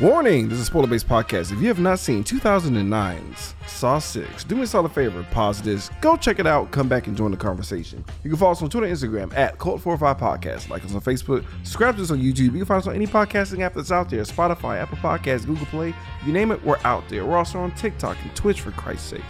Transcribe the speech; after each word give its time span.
Warning, 0.00 0.48
this 0.48 0.58
is 0.58 0.62
a 0.62 0.66
spoiler 0.66 0.86
based 0.86 1.08
podcast. 1.08 1.50
If 1.50 1.60
you 1.60 1.66
have 1.66 1.80
not 1.80 1.98
seen 1.98 2.22
2009's 2.22 3.56
Saw 3.66 3.98
6, 3.98 4.44
do 4.44 4.54
me 4.54 4.62
a 4.62 4.66
solid 4.66 4.92
favor, 4.92 5.26
pause 5.32 5.60
this, 5.60 5.90
go 6.00 6.16
check 6.16 6.38
it 6.38 6.46
out, 6.46 6.70
come 6.70 6.88
back 6.88 7.08
and 7.08 7.16
join 7.16 7.32
the 7.32 7.36
conversation. 7.36 8.04
You 8.22 8.30
can 8.30 8.38
follow 8.38 8.52
us 8.52 8.62
on 8.62 8.70
Twitter 8.70 8.86
and 8.86 8.96
Instagram 8.96 9.36
at 9.36 9.58
Cult45 9.58 10.20
Podcast, 10.20 10.68
like 10.68 10.84
us 10.84 10.94
on 10.94 11.00
Facebook, 11.00 11.44
subscribe 11.64 11.96
to 11.96 12.02
us 12.02 12.12
on 12.12 12.20
YouTube. 12.20 12.38
You 12.38 12.50
can 12.58 12.64
find 12.64 12.80
us 12.80 12.86
on 12.86 12.94
any 12.94 13.08
podcasting 13.08 13.62
app 13.62 13.74
that's 13.74 13.90
out 13.90 14.08
there 14.08 14.22
Spotify, 14.22 14.80
Apple 14.80 14.98
Podcasts, 14.98 15.46
Google 15.46 15.66
Play, 15.66 15.92
you 16.24 16.32
name 16.32 16.52
it, 16.52 16.64
we're 16.64 16.78
out 16.84 17.02
there. 17.08 17.26
We're 17.26 17.36
also 17.36 17.58
on 17.58 17.72
TikTok 17.72 18.16
and 18.22 18.32
Twitch 18.36 18.60
for 18.60 18.70
Christ's 18.70 19.10
sake. 19.10 19.24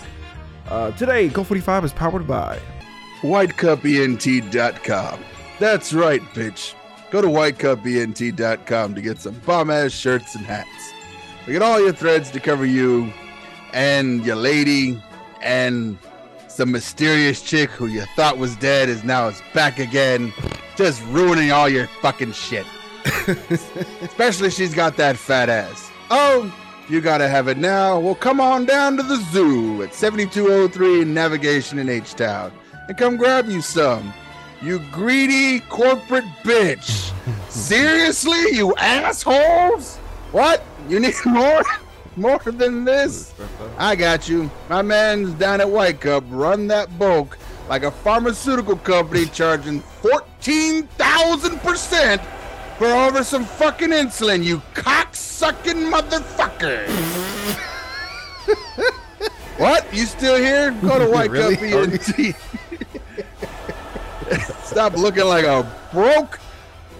Uh, 0.68 0.90
today, 0.90 1.30
Cult45 1.30 1.84
is 1.84 1.94
powered 1.94 2.26
by 2.26 2.60
WhiteCupENT.com. 3.22 5.20
That's 5.58 5.94
right, 5.94 6.20
bitch. 6.20 6.74
Go 7.10 7.22
to 7.22 7.28
WhiteCupENT.com 7.28 8.94
to 8.94 9.00
get 9.00 9.18
some 9.18 9.34
bomb 9.46 9.70
ass 9.70 9.92
shirts 9.92 10.34
and 10.34 10.44
hats. 10.44 10.92
We 11.46 11.54
get 11.54 11.62
all 11.62 11.80
your 11.80 11.92
threads 11.92 12.30
to 12.32 12.40
cover 12.40 12.66
you 12.66 13.10
and 13.72 14.24
your 14.26 14.36
lady 14.36 15.02
and 15.40 15.96
some 16.48 16.70
mysterious 16.72 17.40
chick 17.40 17.70
who 17.70 17.86
you 17.86 18.02
thought 18.16 18.36
was 18.36 18.56
dead 18.56 18.88
is 18.88 19.04
now 19.04 19.28
is 19.28 19.40
back 19.54 19.78
again, 19.78 20.32
just 20.76 21.02
ruining 21.06 21.50
all 21.50 21.68
your 21.68 21.86
fucking 22.02 22.32
shit. 22.32 22.66
Especially 24.02 24.50
she's 24.50 24.74
got 24.74 24.96
that 24.98 25.16
fat 25.16 25.48
ass. 25.48 25.90
Oh, 26.10 26.52
you 26.90 27.00
gotta 27.00 27.28
have 27.28 27.48
it 27.48 27.56
now. 27.56 27.98
Well, 27.98 28.14
come 28.14 28.40
on 28.40 28.66
down 28.66 28.96
to 28.96 29.02
the 29.02 29.16
zoo 29.30 29.82
at 29.82 29.94
7203 29.94 31.04
Navigation 31.04 31.78
in 31.78 31.88
H 31.88 32.14
Town 32.14 32.52
and 32.88 32.96
come 32.98 33.16
grab 33.16 33.48
you 33.48 33.62
some. 33.62 34.12
You 34.60 34.80
greedy 34.90 35.60
corporate 35.60 36.24
bitch. 36.42 37.12
Seriously, 37.52 38.56
you 38.56 38.74
assholes? 38.76 39.96
What? 40.32 40.62
You 40.88 40.98
need 41.00 41.14
more? 41.26 41.62
More 42.16 42.40
than 42.40 42.84
this? 42.84 43.32
I 43.78 43.94
got 43.94 44.28
you. 44.28 44.50
My 44.68 44.82
man's 44.82 45.30
down 45.34 45.60
at 45.60 45.70
White 45.70 46.00
Cup. 46.00 46.24
Run 46.28 46.66
that 46.68 46.98
bulk 46.98 47.38
like 47.68 47.82
a 47.84 47.90
pharmaceutical 47.90 48.76
company 48.76 49.26
charging 49.26 49.80
14,000% 50.02 52.20
for 52.78 52.86
over 52.86 53.22
some 53.24 53.44
fucking 53.44 53.90
insulin, 53.90 54.42
you 54.44 54.62
cock-sucking 54.74 55.76
motherfucker. 55.76 56.88
what? 59.58 59.92
You 59.92 60.06
still 60.06 60.36
here? 60.36 60.70
Go 60.80 60.98
to 60.98 61.06
White 61.10 61.30
Really? 61.30 61.56
Cup 61.56 61.92
ENT. 61.92 62.34
Stop 64.64 64.94
looking 64.94 65.24
like 65.24 65.44
a 65.44 65.70
broke, 65.92 66.38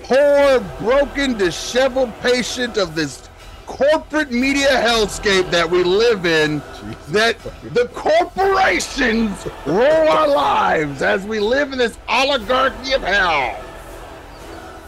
poor, 0.03 0.61
broken, 0.79 1.37
disheveled 1.37 2.13
patient 2.21 2.77
of 2.77 2.95
this 2.95 3.29
corporate 3.67 4.31
media 4.31 4.69
hellscape 4.69 5.51
that 5.51 5.69
we 5.71 5.83
live 5.85 6.27
in. 6.27 6.63
That 7.09 7.39
the 7.75 7.89
corporations 7.95 9.47
rule 9.67 10.09
our 10.09 10.29
lives 10.29 11.03
as 11.03 11.25
we 11.25 11.39
live 11.39 11.73
in 11.73 11.79
this 11.79 11.99
oligarchy 12.09 12.95
of 12.95 13.03
hell. 13.03 13.63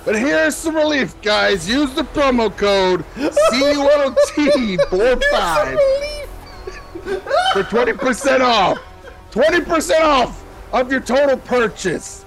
But 0.04 0.16
here's 0.16 0.56
some 0.56 0.75
relief, 0.75 1.20
guys. 1.20 1.69
Use 1.69 1.92
the 1.94 2.04
promo 2.04 2.50
code 2.56 3.04
CULT45 3.16 5.78
for 7.52 7.62
20% 7.62 8.41
off. 8.41 8.78
20% 9.30 10.00
off 10.00 10.42
of 10.72 10.91
your 10.91 11.00
total 11.00 11.36
purchase. 11.36 12.25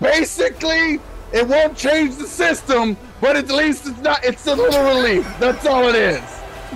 Basically, 0.00 1.00
it 1.32 1.48
won't 1.48 1.76
change 1.76 2.16
the 2.16 2.26
system, 2.26 2.96
but 3.20 3.36
at 3.36 3.48
least 3.48 3.86
it's 3.86 4.00
not 4.00 4.24
it's 4.24 4.46
a 4.46 4.54
little 4.54 4.84
relief. 4.84 5.26
That's 5.38 5.66
all 5.66 5.88
it 5.88 5.94
is. 5.94 6.22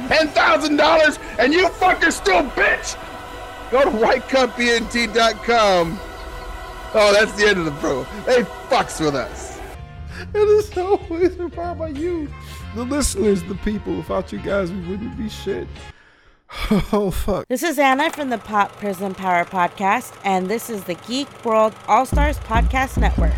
Ten 0.09 0.29
thousand 0.29 0.77
dollars 0.77 1.19
and 1.39 1.53
you 1.53 1.67
fuckers 1.69 2.12
still 2.12 2.45
bitch. 2.51 2.97
Go 3.70 3.83
to 3.83 3.91
whitecupent.com. 3.91 5.98
Oh, 6.95 7.13
that's 7.13 7.33
the 7.33 7.48
end 7.48 7.58
of 7.58 7.64
the 7.64 7.73
pro. 7.73 8.05
They 8.25 8.42
fucks 8.69 9.05
with 9.05 9.14
us. 9.14 9.58
It 10.33 10.39
is 10.39 10.77
always 10.79 11.36
powered 11.52 11.79
by 11.79 11.89
you, 11.89 12.29
the 12.75 12.85
listeners, 12.85 13.42
the 13.42 13.55
people. 13.57 13.96
Without 13.96 14.33
you 14.33 14.39
guys, 14.39 14.73
we 14.73 14.80
wouldn't 14.89 15.19
be 15.19 15.29
shit. 15.29 15.69
Oh, 16.92 17.11
fuck. 17.11 17.46
This 17.48 17.62
is 17.62 17.79
Anna 17.79 18.11
from 18.11 18.30
the 18.30 18.39
Pop 18.39 18.73
Prison 18.73 19.14
Power 19.14 19.45
Podcast, 19.45 20.17
and 20.24 20.48
this 20.48 20.70
is 20.70 20.84
the 20.84 20.95
Geek 20.95 21.29
World 21.45 21.74
All 21.89 22.07
Stars 22.07 22.39
Podcast 22.40 22.98
Network. 22.98 23.33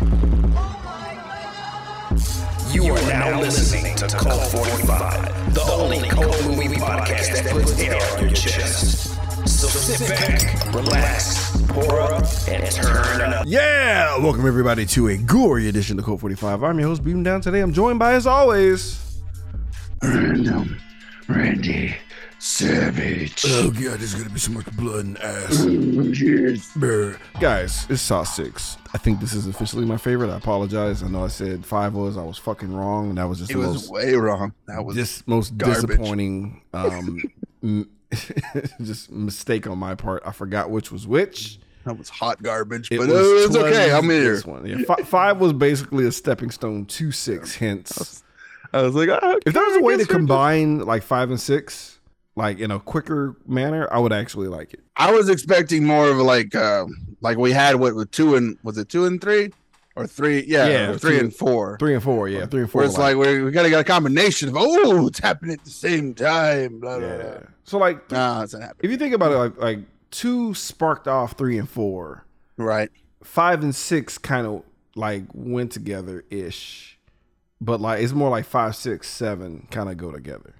You 2.73 2.93
are 2.93 3.01
now 3.09 3.39
listening 3.39 3.95
to 3.97 4.07
Cult 4.07 4.45
45, 4.51 5.53
the 5.53 5.61
only 5.71 6.07
cult 6.07 6.43
movie 6.45 6.75
podcast 6.75 7.33
that 7.43 7.51
puts 7.51 7.79
air 7.79 7.99
on 8.17 8.21
your 8.21 8.29
chest. 8.31 9.15
So 9.47 9.67
sit 9.67 10.07
back, 10.09 10.73
relax, 10.73 11.61
pour 11.67 11.99
up, 12.01 12.23
and 12.47 12.71
turn 12.71 13.33
up. 13.33 13.45
Yeah! 13.47 14.17
Welcome, 14.19 14.45
everybody, 14.47 14.85
to 14.87 15.07
a 15.09 15.17
gory 15.17 15.67
edition 15.67 15.97
of 15.99 16.05
Cult 16.05 16.19
45. 16.21 16.63
I'm 16.63 16.79
your 16.79 16.89
host, 16.89 17.03
Beam 17.03 17.23
Down. 17.23 17.41
Today, 17.41 17.61
I'm 17.61 17.73
joined 17.73 17.99
by, 17.99 18.13
as 18.13 18.27
always, 18.27 18.99
Random 20.03 20.79
Randy 21.27 21.95
Savage. 22.39 23.43
Oh, 23.47 23.69
God, 23.69 23.99
there's 23.99 24.15
gonna 24.15 24.29
be 24.29 24.39
so 24.39 24.51
much 24.53 24.65
blood 24.77 25.05
and 25.05 25.17
ass. 25.19 25.65
Brr. 26.75 27.17
Guys, 27.41 27.85
it's 27.89 28.01
Saw 28.01 28.23
6. 28.23 28.77
I 28.93 28.97
think 28.97 29.19
this 29.19 29.33
is 29.33 29.45
officially 29.45 29.85
my 29.85 29.97
favorite. 29.97 30.29
I 30.31 30.37
apologize. 30.37 31.03
I 31.03 31.09
know 31.09 31.25
I 31.25 31.27
said 31.27 31.65
5 31.65 31.93
was. 31.93 32.17
I 32.17 32.23
was 32.23 32.37
fucking 32.37 32.73
wrong. 32.73 33.09
And 33.09 33.17
that 33.17 33.27
was 33.27 33.39
just 33.39 33.51
It 33.51 33.55
the 33.55 33.59
was 33.59 33.67
most, 33.73 33.91
way 33.91 34.13
wrong. 34.13 34.53
That 34.67 34.85
was 34.85 34.95
just 34.95 35.27
most 35.27 35.57
garbage. 35.57 35.85
disappointing 35.87 36.61
um, 36.73 37.21
m- 37.63 37.89
just 38.81 39.11
mistake 39.11 39.67
on 39.67 39.77
my 39.77 39.93
part. 39.95 40.23
I 40.25 40.31
forgot 40.31 40.69
which 40.71 40.91
was 40.93 41.05
which. 41.05 41.59
that 41.83 41.97
was 41.97 42.07
hot 42.09 42.41
garbage, 42.41 42.89
It 42.89 42.99
but 42.99 43.09
was 43.09 43.45
it's 43.45 43.55
okay. 43.57 43.91
I'm 43.91 44.09
here. 44.09 44.35
This 44.35 44.45
one. 44.45 44.65
Yeah, 44.65 44.77
fi- 44.87 45.03
five 45.03 45.39
was 45.39 45.51
basically 45.53 46.05
a 46.07 46.11
stepping 46.11 46.51
stone 46.51 46.85
to 46.85 47.11
six. 47.11 47.55
Hence, 47.57 48.23
I 48.73 48.81
was 48.81 48.95
like, 48.95 49.09
ah, 49.09 49.35
if 49.45 49.53
there 49.53 49.63
was 49.63 49.75
a 49.77 49.81
way 49.81 49.97
to 49.97 50.05
combine 50.05 50.79
like 50.79 51.03
five 51.03 51.29
and 51.29 51.39
six, 51.39 51.98
like 52.39 52.59
in 52.59 52.71
a 52.71 52.79
quicker 52.79 53.35
manner, 53.45 53.87
I 53.91 53.99
would 53.99 54.13
actually 54.13 54.47
like 54.47 54.73
it. 54.73 54.79
I 54.95 55.11
was 55.11 55.29
expecting 55.29 55.85
more 55.85 56.09
of 56.09 56.17
like 56.17 56.55
uh, 56.55 56.85
like 57.21 57.37
we 57.37 57.51
had 57.51 57.75
what 57.75 57.93
with 57.95 58.09
two 58.11 58.35
and 58.35 58.57
was 58.63 58.77
it 58.77 58.89
two 58.89 59.05
and 59.05 59.21
three 59.21 59.51
or 59.95 60.07
three? 60.07 60.43
Yeah, 60.47 60.67
Yeah, 60.67 60.89
or 60.91 60.97
three 60.97 61.19
two- 61.19 61.25
and 61.25 61.35
four. 61.35 61.77
Three 61.79 61.93
and 61.93 62.01
four, 62.03 62.27
yeah, 62.29 62.45
three 62.45 62.61
and 62.61 62.71
four. 62.71 62.79
Where 62.79 62.87
it's 62.89 62.97
like, 62.97 63.17
we 63.17 63.43
we 63.43 63.51
gotta 63.51 63.69
get 63.69 63.79
a 63.79 63.83
combination 63.83 64.49
of 64.49 64.55
oh, 64.57 65.07
it's 65.07 65.19
happening 65.19 65.53
at 65.53 65.63
the 65.65 65.69
same 65.69 66.13
time. 66.15 66.79
Blah, 66.79 66.99
blah, 66.99 67.17
blah. 67.17 67.33
So 67.65 67.77
like, 67.77 68.09
Nah, 68.11 68.43
it's 68.43 68.53
not 68.53 68.61
happening. 68.63 68.79
if 68.83 68.91
you 68.91 68.97
think 68.97 69.13
about 69.13 69.31
it, 69.31 69.35
like 69.37 69.57
like 69.61 69.79
two 70.11 70.53
sparked 70.55 71.07
off 71.07 71.33
three 71.37 71.57
and 71.59 71.69
four, 71.69 72.25
Right. 72.57 72.89
five 73.23 73.61
and 73.63 73.75
six 73.75 74.17
kind 74.17 74.47
of 74.47 74.63
like 74.95 75.23
went 75.33 75.71
together 75.71 76.23
ish, 76.29 76.97
but 77.61 77.79
like 77.81 78.01
it's 78.01 78.13
more 78.13 78.29
like 78.29 78.45
five, 78.45 78.75
six, 78.75 79.07
seven 79.09 79.67
kind 79.71 79.89
of 79.89 79.97
go 79.97 80.11
together. 80.11 80.55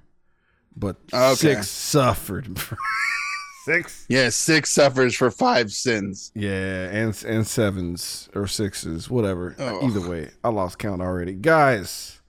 But 0.79 0.95
ah, 1.13 1.31
Okay. 1.33 1.55
six 1.55 1.67
suffered. 1.67 2.57
six, 3.65 4.05
Yeah, 4.07 4.29
six 4.29 4.71
suffers 4.71 5.15
for 5.15 5.29
five 5.29 5.71
sins. 5.71 6.31
yeah, 6.33 6.85
and 6.89 7.21
and 7.27 7.45
sevens 7.45 8.29
or 8.33 8.47
sixes, 8.47 9.09
whatever. 9.09 9.55
Oh. 9.59 9.85
Either 9.85 10.07
way, 10.09 10.29
I 10.43 10.49
lost 10.49 10.79
count 10.79 11.01
already, 11.01 11.33
guys. 11.33 12.21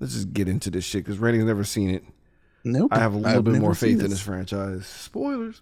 Let's 0.00 0.14
just 0.14 0.32
get 0.32 0.48
into 0.48 0.68
this 0.70 0.84
shit 0.84 1.04
because 1.04 1.18
Randy's 1.18 1.44
never 1.44 1.62
seen 1.64 1.90
it. 1.90 2.04
Nope. 2.64 2.92
I 2.92 2.98
have 2.98 3.14
a 3.14 3.18
little 3.18 3.38
I've 3.38 3.44
bit 3.44 3.60
more 3.60 3.74
seen 3.74 3.96
faith 3.96 4.04
in 4.04 4.10
this 4.10 4.20
franchise. 4.20 4.86
Spoilers. 4.86 5.60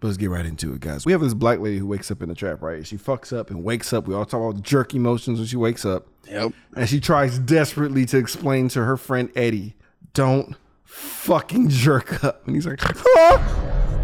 But 0.00 0.08
let's 0.08 0.16
get 0.16 0.30
right 0.30 0.44
into 0.44 0.72
it, 0.72 0.80
guys. 0.80 1.04
We 1.06 1.12
have 1.12 1.20
this 1.20 1.34
black 1.34 1.58
lady 1.60 1.78
who 1.78 1.86
wakes 1.86 2.10
up 2.10 2.22
in 2.22 2.28
the 2.30 2.34
trap, 2.34 2.62
right? 2.62 2.86
She 2.86 2.96
fucks 2.96 3.36
up 3.36 3.50
and 3.50 3.62
wakes 3.62 3.92
up. 3.92 4.06
We 4.08 4.14
all 4.14 4.24
talk 4.24 4.40
about 4.52 4.62
jerk 4.62 4.94
emotions 4.94 5.38
when 5.38 5.46
she 5.48 5.56
wakes 5.56 5.84
up. 5.84 6.06
Yep. 6.28 6.52
And 6.76 6.88
she 6.88 6.98
tries 7.00 7.38
desperately 7.38 8.04
to 8.06 8.16
explain 8.18 8.68
to 8.70 8.84
her 8.84 8.96
friend 8.96 9.30
Eddie, 9.36 9.74
don't 10.14 10.56
fucking 10.84 11.68
jerk 11.68 12.22
up. 12.24 12.46
And 12.46 12.54
he's 12.54 12.66
like, 12.66 12.80
"Huh?" 12.82 13.38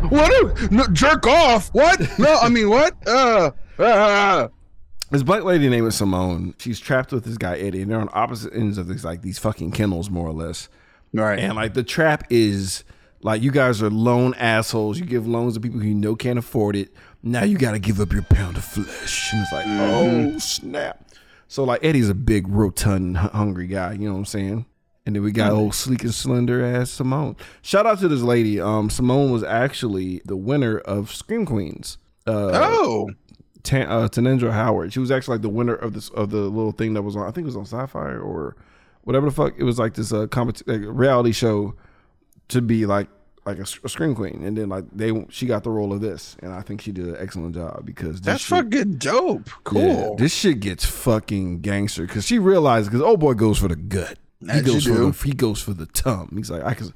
What? 0.09 0.71
No, 0.73 0.87
jerk 0.89 1.27
off? 1.27 1.69
What? 1.75 2.01
No, 2.19 2.35
I 2.41 2.49
mean 2.49 2.71
what? 2.71 2.97
Uh, 3.07 3.51
uh, 3.79 4.49
This 5.11 5.23
black 5.23 5.43
lady 5.45 5.69
named 5.69 5.87
is 5.89 5.97
Simone. 5.97 6.55
She's 6.59 6.81
trapped 6.81 7.13
with 7.13 7.25
this 7.25 7.37
guy 7.37 7.59
Eddie, 7.59 7.83
and 7.83 7.91
they're 7.91 8.01
on 8.01 8.09
opposite 8.13 8.55
ends 8.55 8.79
of 8.79 8.89
these 8.89 9.05
like 9.05 9.23
these 9.23 9.39
fucking 9.39 9.73
kennels, 9.73 10.09
more 10.11 10.27
or 10.27 10.33
less. 10.33 10.69
right. 11.13 11.39
And 11.39 11.55
like 11.57 11.75
the 11.75 11.83
trap 11.83 12.25
is 12.31 12.85
like 13.23 13.43
you 13.43 13.51
guys 13.51 13.83
are 13.83 13.91
lone 13.91 14.33
assholes. 14.35 14.99
You 14.99 15.05
give 15.05 15.27
loans 15.27 15.55
to 15.55 15.61
people 15.61 15.81
who 15.81 15.89
you 15.89 15.95
know 15.95 16.17
can't 16.17 16.39
afford 16.39 16.77
it. 16.77 16.95
Now 17.23 17.45
you 17.45 17.59
got 17.59 17.73
to 17.73 17.79
give 17.79 18.01
up 18.01 18.13
your 18.13 18.23
pound 18.23 18.57
of 18.57 18.65
flesh. 18.65 19.33
And 19.35 19.43
it's 19.43 19.53
like, 19.53 19.67
oh 19.69 20.39
snap. 20.39 21.07
So 21.49 21.65
like 21.65 21.85
Eddie's 21.85 22.09
a 22.09 22.15
big, 22.15 22.49
rotund, 22.49 23.19
hungry 23.19 23.67
guy. 23.67 23.93
You 23.93 24.07
know 24.07 24.13
what 24.13 24.19
I'm 24.21 24.25
saying? 24.25 24.67
And 25.07 25.17
then 25.17 25.23
we 25.23 25.33
got 25.33 25.53
old 25.53 25.75
sleek 25.75 26.03
and 26.05 26.15
slender 26.15 26.65
ass 26.65 26.91
Simone. 26.91 27.35
Shout 27.63 27.87
out 27.87 27.99
to 28.01 28.09
this 28.09 28.21
lady. 28.21 28.61
Um, 28.61 28.91
Simone 28.91 29.33
was 29.33 29.43
actually 29.43 30.21
the 30.25 30.37
winner 30.37 30.79
of 30.79 31.13
Scream 31.13 31.47
Queens. 31.47 31.97
Uh, 32.27 32.51
oh, 32.53 33.11
Tan, 33.63 33.89
uh, 33.89 34.09
Tanedra 34.09 34.53
Howard. 34.53 34.93
She 34.93 35.01
was 35.01 35.11
actually 35.11 35.37
like 35.37 35.43
the 35.43 35.49
winner 35.49 35.75
of 35.75 35.95
this 35.95 36.11
of 36.11 36.31
the 36.31 36.43
little 36.43 36.73
thing 36.73 36.95
that 36.95 37.03
was 37.03 37.17
on. 37.17 37.27
I 37.27 37.31
think 37.31 37.45
it 37.45 37.47
was 37.47 37.57
on 37.57 37.65
Sci-Fi 37.67 37.99
or 37.99 38.57
whatever 39.03 39.27
the 39.27 39.33
fuck. 39.33 39.55
It 39.59 39.65
was 39.65 39.79
like 39.79 39.95
this 39.95 40.13
uh 40.13 40.27
compet- 40.27 40.67
like 40.67 40.83
reality 40.87 41.33
show 41.33 41.75
to 42.49 42.61
be 42.61 42.85
like 42.85 43.09
like 43.47 43.59
a, 43.59 43.63
a 43.63 43.89
scream 43.89 44.15
queen, 44.15 44.43
and 44.45 44.57
then 44.57 44.69
like 44.69 44.85
they 44.93 45.13
she 45.31 45.47
got 45.47 45.65
the 45.65 45.71
role 45.71 45.93
of 45.95 46.03
this, 46.03 46.37
and 46.43 46.53
I 46.53 46.61
think 46.61 46.83
she 46.83 46.93
did 46.93 47.07
an 47.09 47.17
excellent 47.19 47.55
job 47.55 47.87
because 47.87 48.21
this 48.21 48.27
That's 48.27 48.43
shit- 48.43 48.65
fucking 48.65 48.97
dope. 48.97 49.49
Cool. 49.65 49.81
yeah, 49.81 50.09
this 50.19 50.35
shit 50.35 50.61
gets 50.61 50.85
fucking 50.85 51.61
gangster 51.61 52.07
because 52.07 52.27
she 52.27 52.39
realized 52.39 52.91
because 52.91 53.03
old 53.03 53.21
boy 53.21 53.33
goes 53.35 53.59
for 53.59 53.69
the 53.69 53.77
gut. 53.77 54.19
He 54.41 54.61
goes 54.63 54.85
for 54.85 54.91
do. 54.95 55.13
the 55.13 55.25
he 55.25 55.33
goes 55.33 55.61
for 55.63 55.73
the 55.75 55.87
tum. 55.87 56.31
He's 56.37 56.51
like 56.51 56.63
I 56.65 56.75
can, 56.75 56.95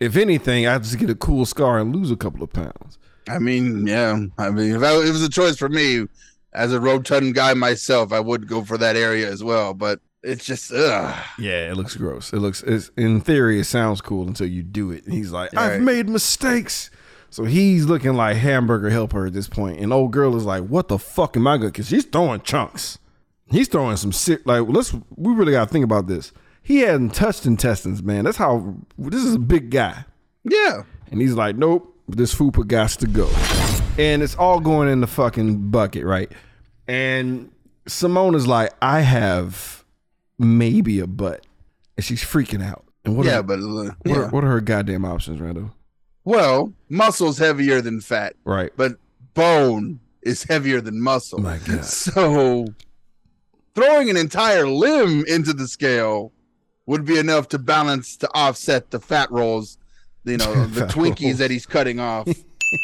if 0.00 0.16
anything, 0.16 0.66
I 0.66 0.78
just 0.78 0.98
get 0.98 1.10
a 1.10 1.14
cool 1.14 1.44
scar 1.46 1.78
and 1.78 1.94
lose 1.94 2.10
a 2.10 2.16
couple 2.16 2.42
of 2.42 2.52
pounds. 2.52 2.98
I 3.28 3.38
mean, 3.40 3.86
yeah. 3.86 4.20
I 4.38 4.50
mean, 4.50 4.76
if, 4.76 4.82
I, 4.82 4.92
if 4.98 5.06
it 5.08 5.12
was 5.12 5.22
a 5.22 5.28
choice 5.28 5.56
for 5.56 5.68
me, 5.68 6.06
as 6.52 6.72
a 6.72 6.80
rotund 6.80 7.34
guy 7.34 7.54
myself, 7.54 8.12
I 8.12 8.20
would 8.20 8.46
go 8.46 8.62
for 8.64 8.78
that 8.78 8.94
area 8.94 9.28
as 9.28 9.42
well. 9.42 9.74
But 9.74 9.98
it's 10.22 10.44
just, 10.44 10.72
ugh. 10.72 11.24
Yeah, 11.38 11.70
it 11.70 11.76
looks 11.76 11.96
gross. 11.96 12.32
It 12.32 12.38
looks 12.38 12.62
it's, 12.62 12.90
in 12.96 13.20
theory 13.20 13.58
it 13.58 13.64
sounds 13.64 14.00
cool 14.00 14.28
until 14.28 14.46
you 14.46 14.62
do 14.62 14.92
it. 14.92 15.04
And 15.04 15.12
he's 15.14 15.32
like, 15.32 15.52
I've 15.56 15.72
Right. 15.72 15.80
made 15.80 16.08
mistakes. 16.08 16.90
So 17.30 17.44
he's 17.44 17.86
looking 17.86 18.14
like 18.14 18.36
hamburger 18.36 18.90
helper 18.90 19.26
at 19.26 19.32
this 19.32 19.48
point, 19.48 19.80
and 19.80 19.92
old 19.92 20.12
girl 20.12 20.36
is 20.36 20.44
like, 20.44 20.64
"What 20.68 20.86
the 20.88 20.98
fuck 20.98 21.36
am 21.36 21.46
I 21.48 21.58
good?" 21.58 21.72
Because 21.72 21.88
she's 21.88 22.04
throwing 22.04 22.40
chunks. 22.40 22.98
He's 23.46 23.68
throwing 23.68 23.96
some 23.96 24.12
sick. 24.12 24.40
Like, 24.46 24.62
let's 24.68 24.94
we 25.16 25.34
really 25.34 25.52
got 25.52 25.64
to 25.66 25.70
think 25.70 25.84
about 25.84 26.06
this. 26.06 26.32
He 26.66 26.78
hadn't 26.80 27.14
touched 27.14 27.46
intestines, 27.46 28.02
man. 28.02 28.24
That's 28.24 28.36
how. 28.38 28.74
This 28.98 29.22
is 29.22 29.34
a 29.34 29.38
big 29.38 29.70
guy. 29.70 30.04
Yeah. 30.42 30.82
And 31.12 31.20
he's 31.20 31.34
like, 31.34 31.54
nope, 31.56 31.96
this 32.08 32.34
fupa 32.34 32.66
got 32.66 32.90
to 32.90 33.06
go. 33.06 33.28
And 33.98 34.20
it's 34.22 34.34
all 34.34 34.58
going 34.58 34.88
in 34.88 35.00
the 35.00 35.06
fucking 35.06 35.70
bucket, 35.70 36.04
right? 36.04 36.30
And 36.88 37.52
Simone 37.86 38.34
is 38.34 38.46
like, 38.48 38.72
I 38.82 39.00
have 39.02 39.84
maybe 40.38 40.98
a 40.98 41.06
butt. 41.06 41.46
And 41.96 42.04
she's 42.04 42.22
freaking 42.22 42.64
out. 42.64 42.84
And 43.04 43.16
what, 43.16 43.26
yeah, 43.26 43.38
are, 43.38 43.42
but 43.44 43.60
uh, 43.60 43.62
what, 43.68 43.96
yeah. 44.04 44.16
are, 44.16 44.28
what 44.30 44.42
are 44.42 44.48
her 44.48 44.60
goddamn 44.60 45.04
options, 45.04 45.40
Rando? 45.40 45.70
well, 46.24 46.72
muscle's 46.88 47.38
heavier 47.38 47.80
than 47.80 48.00
fat, 48.00 48.34
Right. 48.44 48.72
but 48.76 48.96
bone 49.34 50.00
is 50.22 50.42
heavier 50.42 50.80
than 50.80 51.00
muscle. 51.00 51.38
My 51.38 51.58
God. 51.58 51.84
So 51.84 52.66
throwing 53.76 54.10
an 54.10 54.16
entire 54.16 54.66
limb 54.66 55.24
into 55.28 55.52
the 55.52 55.68
scale 55.68 56.32
would 56.86 57.04
be 57.04 57.18
enough 57.18 57.48
to 57.48 57.58
balance 57.58 58.16
to 58.16 58.28
offset 58.34 58.90
the 58.90 59.00
fat 59.00 59.30
rolls, 59.30 59.78
you 60.24 60.36
know, 60.36 60.64
the 60.66 60.82
Twinkies 60.86 61.24
rolls. 61.24 61.38
that 61.38 61.50
he's 61.50 61.66
cutting 61.66 62.00
off. 62.00 62.28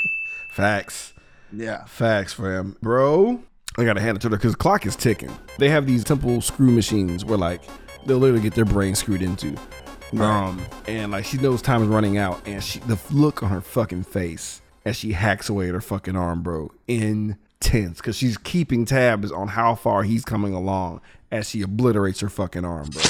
Facts. 0.52 1.14
Yeah. 1.52 1.84
Facts 1.84 2.32
for 2.32 2.54
him. 2.54 2.76
Bro, 2.82 3.40
I 3.78 3.84
gotta 3.84 4.00
hand 4.00 4.16
it 4.16 4.20
to 4.22 4.28
her 4.28 4.36
because 4.36 4.52
the 4.52 4.58
clock 4.58 4.86
is 4.86 4.96
ticking. 4.96 5.34
They 5.58 5.68
have 5.68 5.86
these 5.86 6.04
temple 6.04 6.40
screw 6.40 6.70
machines 6.70 7.24
where 7.24 7.38
like 7.38 7.62
they'll 8.06 8.18
literally 8.18 8.42
get 8.42 8.54
their 8.54 8.64
brain 8.64 8.94
screwed 8.94 9.22
into. 9.22 9.56
Um, 10.20 10.62
and 10.86 11.12
like 11.12 11.24
she 11.24 11.38
knows 11.38 11.62
time 11.62 11.82
is 11.82 11.88
running 11.88 12.18
out, 12.18 12.46
and 12.46 12.62
she 12.62 12.80
the 12.80 12.98
look 13.10 13.42
on 13.42 13.48
her 13.48 13.62
fucking 13.62 14.02
face 14.04 14.60
as 14.84 14.96
she 14.96 15.12
hacks 15.12 15.48
away 15.48 15.68
at 15.68 15.74
her 15.74 15.80
fucking 15.80 16.16
arm, 16.16 16.42
bro, 16.42 16.70
intense 16.86 17.96
because 17.96 18.16
she's 18.16 18.36
keeping 18.36 18.84
tabs 18.84 19.32
on 19.32 19.48
how 19.48 19.74
far 19.74 20.02
he's 20.02 20.24
coming 20.24 20.52
along 20.52 21.00
as 21.30 21.48
she 21.48 21.62
obliterates 21.62 22.20
her 22.20 22.28
fucking 22.28 22.64
arm, 22.64 22.90
bro. 22.90 23.02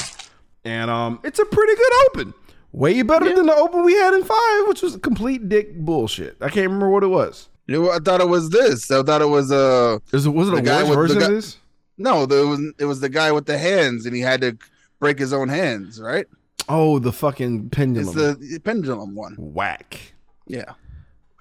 And 0.65 0.91
um, 0.91 1.21
it's 1.25 1.39
a 1.39 1.45
pretty 1.45 1.75
good 1.75 1.93
open. 2.07 2.35
Way 2.73 3.03
better 3.03 3.35
than 3.35 3.47
the 3.47 3.55
open 3.55 3.85
we 3.85 3.93
had 3.95 4.15
in 4.15 4.25
five, 4.25 4.67
which 4.69 4.81
was 4.81 4.97
complete 4.97 5.49
dick 5.49 5.77
bullshit. 5.79 6.37
I 6.41 6.49
can't 6.49 6.67
remember 6.67 6.89
what 6.89 7.03
it 7.03 7.09
was. 7.09 7.49
You 7.67 7.83
know, 7.83 7.91
I 7.91 7.99
thought 7.99 8.21
it 8.21 8.29
was 8.29 8.51
this. 8.51 8.91
I 8.91 9.03
thought 9.03 9.21
it 9.21 9.27
was 9.27 9.53
uh 9.53 9.99
Is 10.13 10.25
it 10.27 10.31
was 10.31 10.49
it 10.49 10.53
The 10.53 10.57
a 10.59 10.63
guy 10.63 10.83
worse 10.83 10.97
with 10.97 11.09
the 11.09 11.15
version 11.15 11.23
of 11.23 11.29
this? 11.29 11.59
no, 11.99 12.23
it 12.23 12.29
was 12.31 12.61
it 12.79 12.85
was 12.87 13.01
the 13.01 13.09
guy 13.09 13.31
with 13.33 13.47
the 13.47 13.59
hands 13.59 14.07
and 14.07 14.15
he 14.17 14.23
had 14.23 14.41
to 14.41 14.57
break 15.01 15.19
his 15.19 15.33
own 15.33 15.49
hands, 15.49 16.01
right? 16.01 16.27
Oh, 16.69 16.99
the 16.99 17.13
fucking 17.13 17.71
pendulum. 17.71 18.09
It's 18.09 18.15
the 18.53 18.59
pendulum 18.61 19.15
one. 19.15 19.35
whack. 19.39 20.15
Yeah. 20.47 20.73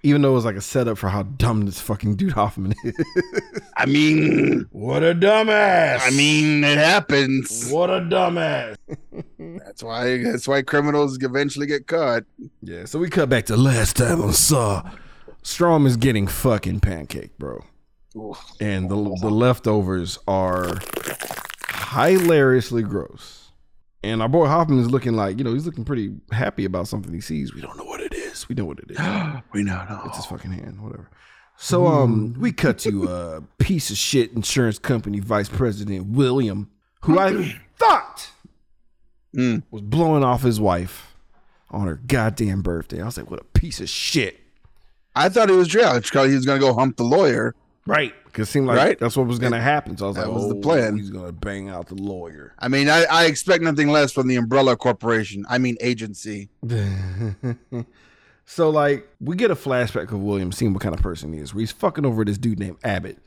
Even 0.03 0.21
though 0.21 0.31
it 0.31 0.33
was 0.33 0.45
like 0.45 0.55
a 0.55 0.61
setup 0.61 0.97
for 0.97 1.09
how 1.09 1.23
dumb 1.23 1.65
this 1.65 1.79
fucking 1.79 2.15
dude 2.15 2.31
Hoffman 2.31 2.73
is. 2.83 2.95
I 3.77 3.85
mean, 3.85 4.67
what 4.71 5.03
a 5.03 5.13
dumbass. 5.13 5.99
I 6.01 6.09
mean, 6.11 6.63
it 6.63 6.77
happens. 6.77 7.69
what 7.69 7.89
a 7.89 7.99
dumbass. 8.01 8.77
That's 9.37 9.83
why 9.83 10.17
that's 10.23 10.47
why 10.47 10.61
criminals 10.63 11.17
eventually 11.21 11.67
get 11.67 11.87
caught. 11.87 12.23
Yeah, 12.61 12.85
so 12.85 12.99
we 12.99 13.09
cut 13.09 13.29
back 13.29 13.45
to 13.45 13.57
last 13.57 13.95
time 13.97 14.21
on 14.21 14.33
Saw. 14.33 14.89
Strahm 15.43 15.85
is 15.87 15.97
getting 15.97 16.27
fucking 16.27 16.79
pancake, 16.79 17.37
bro. 17.37 17.63
And 18.59 18.89
the 18.89 18.95
the 19.21 19.29
leftovers 19.29 20.19
are 20.27 20.79
hilariously 21.91 22.83
gross. 22.83 23.40
And 24.03 24.21
our 24.21 24.29
boy 24.29 24.47
Hoffman 24.47 24.79
is 24.79 24.89
looking 24.89 25.13
like, 25.13 25.37
you 25.37 25.43
know, 25.43 25.53
he's 25.53 25.65
looking 25.65 25.85
pretty 25.85 26.11
happy 26.31 26.65
about 26.65 26.87
something 26.87 27.13
he 27.13 27.21
sees. 27.21 27.53
We 27.53 27.61
don't 27.61 27.77
know 27.77 27.83
what 27.83 28.01
it 28.01 28.13
is. 28.13 28.49
We 28.49 28.55
know 28.55 28.65
what 28.65 28.79
it 28.79 28.91
is. 28.91 28.97
we 29.53 29.63
know. 29.63 29.85
No. 29.89 30.01
It's 30.05 30.17
his 30.17 30.25
fucking 30.25 30.51
hand, 30.51 30.81
whatever. 30.81 31.09
So 31.57 31.85
um, 31.85 32.35
we 32.39 32.51
cut 32.51 32.79
to 32.79 33.07
a 33.07 33.41
piece 33.59 33.91
of 33.91 33.97
shit 33.97 34.31
insurance 34.33 34.79
company 34.79 35.19
vice 35.19 35.49
president 35.49 36.07
William, 36.07 36.71
who 37.03 37.19
I 37.19 37.59
thought 37.77 38.29
Mm. 39.33 39.63
was 39.71 39.81
blowing 39.81 40.25
off 40.25 40.41
his 40.41 40.59
wife 40.59 41.15
on 41.69 41.87
her 41.87 41.95
goddamn 41.95 42.61
birthday. 42.61 43.01
I 43.01 43.05
was 43.05 43.15
like, 43.15 43.31
what 43.31 43.39
a 43.39 43.45
piece 43.45 43.79
of 43.79 43.87
shit. 43.87 44.37
I 45.15 45.29
thought 45.29 45.47
he 45.49 45.55
was 45.55 45.69
jail. 45.69 45.93
He 45.93 46.35
was 46.35 46.45
gonna 46.45 46.59
go 46.59 46.73
hump 46.73 46.97
the 46.97 47.03
lawyer. 47.05 47.55
Right. 47.91 48.13
Because 48.23 48.47
it 48.47 48.51
seemed 48.51 48.67
like 48.67 48.77
Right? 48.77 48.97
that's 48.99 49.17
what 49.17 49.27
was 49.27 49.37
gonna 49.37 49.59
happen. 49.59 49.97
So 49.97 50.05
I 50.05 50.07
was 50.07 50.15
That 50.15 50.27
like, 50.27 50.35
was 50.35 50.47
the 50.47 50.55
oh, 50.55 50.61
plan. 50.61 50.97
He's 50.97 51.09
gonna 51.09 51.33
bang 51.33 51.67
out 51.67 51.87
the 51.87 51.95
lawyer. 51.95 52.53
I 52.57 52.69
mean, 52.69 52.87
I, 52.87 53.03
I 53.03 53.25
expect 53.25 53.61
nothing 53.63 53.89
less 53.89 54.13
from 54.13 54.29
the 54.29 54.37
Umbrella 54.37 54.77
Corporation. 54.77 55.45
I 55.49 55.57
mean, 55.57 55.75
agency. 55.81 56.49
so 58.45 58.69
like 58.69 59.09
we 59.19 59.35
get 59.35 59.51
a 59.51 59.55
flashback 59.55 60.11
of 60.13 60.21
William 60.23 60.53
seeing 60.53 60.73
what 60.73 60.81
kind 60.81 60.95
of 60.95 61.01
person 61.01 61.33
he 61.33 61.39
is. 61.39 61.53
Where 61.53 61.59
he's 61.59 61.73
fucking 61.73 62.05
over 62.05 62.23
this 62.23 62.37
dude 62.37 62.59
named 62.59 62.77
Abbott. 62.83 63.17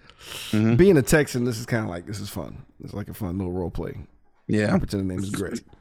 Mm-hmm. 0.52 0.76
Being 0.76 0.96
a 0.96 1.02
Texan, 1.02 1.44
this 1.44 1.58
is 1.58 1.66
kind 1.66 1.84
of 1.84 1.90
like 1.90 2.06
this 2.06 2.20
is 2.20 2.30
fun. 2.30 2.64
It's 2.82 2.94
like 2.94 3.08
a 3.08 3.14
fun 3.14 3.36
little 3.36 3.52
role 3.52 3.70
play. 3.70 3.98
Yeah. 4.46 4.74
I 4.74 4.78
Pretend 4.78 5.02
the 5.02 5.14
name 5.14 5.22
is 5.22 5.30
Greg. 5.30 5.62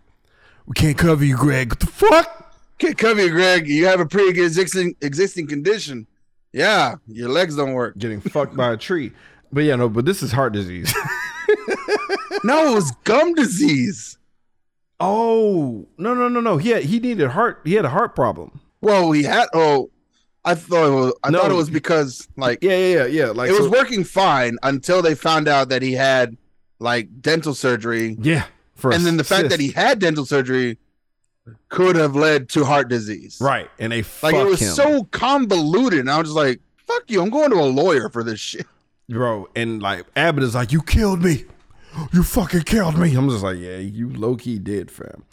We 0.65 0.73
can't 0.75 0.97
cover 0.97 1.25
you, 1.25 1.35
Greg. 1.35 1.71
What 1.71 1.79
the 1.81 1.87
fuck? 1.87 2.55
Can't 2.79 2.97
cover 2.97 3.21
you, 3.21 3.31
Greg. 3.31 3.67
You 3.67 3.85
have 3.87 3.99
a 3.99 4.05
pre-existing 4.05 4.95
existing 5.01 5.47
condition. 5.47 6.07
Yeah, 6.53 6.95
your 7.07 7.29
legs 7.29 7.55
don't 7.55 7.73
work. 7.73 7.97
Getting 7.97 8.21
fucked 8.21 8.55
by 8.55 8.71
a 8.73 8.77
tree. 8.77 9.11
But 9.51 9.65
yeah, 9.65 9.75
no, 9.75 9.89
but 9.89 10.05
this 10.05 10.21
is 10.23 10.31
heart 10.31 10.53
disease. 10.53 10.93
No, 12.45 12.71
it 12.71 12.75
was 12.75 12.91
gum 13.05 13.33
disease. 13.35 14.17
oh 14.99 15.85
no, 15.97 16.13
no, 16.13 16.27
no, 16.27 16.41
no. 16.41 16.57
He 16.57 16.69
had, 16.69 16.83
he 16.83 16.99
needed 16.99 17.29
heart. 17.29 17.61
He 17.63 17.73
had 17.75 17.85
a 17.85 17.89
heart 17.89 18.15
problem. 18.15 18.59
Well, 18.81 19.11
he 19.13 19.23
had. 19.23 19.47
Oh, 19.53 19.89
I 20.43 20.55
thought 20.55 20.87
it 20.87 20.93
was. 20.93 21.13
I 21.23 21.29
No. 21.29 21.39
thought 21.41 21.51
it 21.51 21.55
was 21.55 21.69
because 21.69 22.27
like 22.35 22.59
Yeah, 22.61 22.75
yeah, 22.77 22.87
yeah, 22.97 23.05
yeah. 23.05 23.25
Like 23.27 23.49
it 23.49 23.57
was 23.57 23.69
working 23.69 24.03
fine 24.03 24.57
until 24.63 25.01
they 25.01 25.15
found 25.15 25.47
out 25.47 25.69
that 25.69 25.81
he 25.81 25.93
had 25.93 26.35
like 26.79 27.21
dental 27.21 27.53
surgery, 27.53 28.17
Yeah, 28.19 28.45
for 28.75 28.91
and 28.91 29.05
then 29.05 29.15
the 29.15 29.23
fact 29.23 29.47
that 29.49 29.59
he 29.61 29.71
had 29.71 29.99
dental 29.99 30.25
surgery 30.25 30.77
could 31.69 31.95
have 31.95 32.15
led 32.15 32.49
to 32.49 32.63
heart 32.63 32.89
disease. 32.89 33.37
right, 33.41 33.69
and 33.79 33.91
they 33.91 34.03
Like 34.21 34.35
it 34.35 34.45
was 34.45 34.61
him, 34.61 34.73
so 34.73 35.03
convoluted. 35.05 35.99
And 35.99 36.11
I 36.11 36.17
was 36.17 36.29
just 36.29 36.35
like, 36.35 36.61
"Fuck 36.87 37.03
you! 37.07 37.21
I'm 37.21 37.29
going 37.29 37.51
to 37.51 37.57
a 37.57 37.65
lawyer 37.65 38.09
for 38.09 38.23
this 38.23 38.39
shit." 38.39 38.65
bro. 39.09 39.47
And 39.55 39.81
like 39.81 40.05
Abbott 40.15 40.43
is 40.43 40.55
like, 40.55 40.71
you 40.71 40.81
killed 40.81 41.23
me. 41.23 41.45
You 42.11 42.23
fucking 42.23 42.63
killed 42.63 42.97
me. 42.97 43.13
I'm 43.13 43.29
just 43.29 43.43
like, 43.43 43.57
yeah, 43.57 43.77
you 43.77 44.09
low 44.09 44.35
key 44.35 44.57
did, 44.57 44.89
fam. 44.89 45.23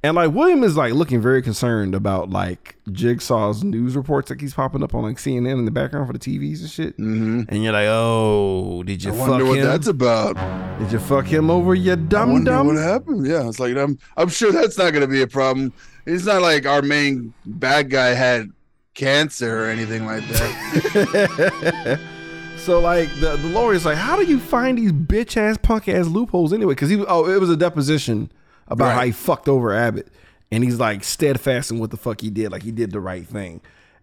And 0.00 0.14
like 0.14 0.32
William 0.32 0.62
is 0.62 0.76
like 0.76 0.92
looking 0.92 1.20
very 1.20 1.42
concerned 1.42 1.92
about 1.92 2.30
like 2.30 2.76
Jigsaw's 2.92 3.64
news 3.64 3.96
reports 3.96 4.28
that 4.28 4.36
keeps 4.36 4.54
popping 4.54 4.84
up 4.84 4.94
on 4.94 5.02
like 5.02 5.16
CNN 5.16 5.58
in 5.58 5.64
the 5.64 5.72
background 5.72 6.06
for 6.06 6.12
the 6.12 6.20
TVs 6.20 6.60
and 6.60 6.70
shit. 6.70 6.96
Mm-hmm. 6.98 7.42
And 7.48 7.64
you're 7.64 7.72
like, 7.72 7.88
oh, 7.88 8.84
did 8.84 9.02
you 9.02 9.12
I 9.12 9.16
fuck 9.16 9.28
wonder 9.28 9.44
what 9.46 9.58
him? 9.58 9.64
that's 9.64 9.88
about. 9.88 10.36
Did 10.78 10.92
you 10.92 11.00
fuck 11.00 11.26
him 11.26 11.50
over, 11.50 11.74
you 11.74 11.92
I 11.92 11.96
dumb 11.96 12.32
wonder 12.32 12.52
dumb? 12.52 12.68
what 12.68 12.76
happened. 12.76 13.26
Yeah, 13.26 13.48
it's 13.48 13.58
like 13.58 13.76
I'm. 13.76 13.98
I'm 14.16 14.28
sure 14.28 14.52
that's 14.52 14.78
not 14.78 14.92
going 14.92 15.00
to 15.02 15.08
be 15.08 15.22
a 15.22 15.26
problem. 15.26 15.72
It's 16.06 16.26
not 16.26 16.42
like 16.42 16.64
our 16.64 16.80
main 16.80 17.34
bad 17.44 17.90
guy 17.90 18.08
had 18.08 18.50
cancer 18.94 19.64
or 19.64 19.66
anything 19.66 20.06
like 20.06 20.26
that. 20.28 22.00
so 22.56 22.78
like 22.78 23.08
the, 23.18 23.36
the 23.36 23.48
lawyer's 23.48 23.84
like, 23.84 23.98
how 23.98 24.16
do 24.16 24.24
you 24.24 24.38
find 24.38 24.78
these 24.78 24.92
bitch 24.92 25.36
ass 25.36 25.58
punk 25.60 25.88
ass 25.88 26.06
loopholes 26.06 26.52
anyway? 26.52 26.74
Because 26.74 26.88
he 26.88 27.04
oh 27.04 27.28
it 27.28 27.40
was 27.40 27.50
a 27.50 27.56
deposition 27.56 28.30
about 28.68 28.94
how 28.94 29.04
he 29.04 29.12
fucked 29.12 29.48
over 29.48 29.72
Abbott, 29.74 30.08
and 30.52 30.62
he's 30.64 30.78
like 30.78 31.04
steadfast 31.04 31.70
in 31.70 31.78
what 31.78 31.90
the 31.90 31.96
fuck 31.96 32.20
he 32.20 32.30
did, 32.30 32.52
like 32.52 32.62
he 32.62 32.70
did 32.72 32.92
the 32.92 33.00
right 33.00 33.26
thing. 33.26 33.60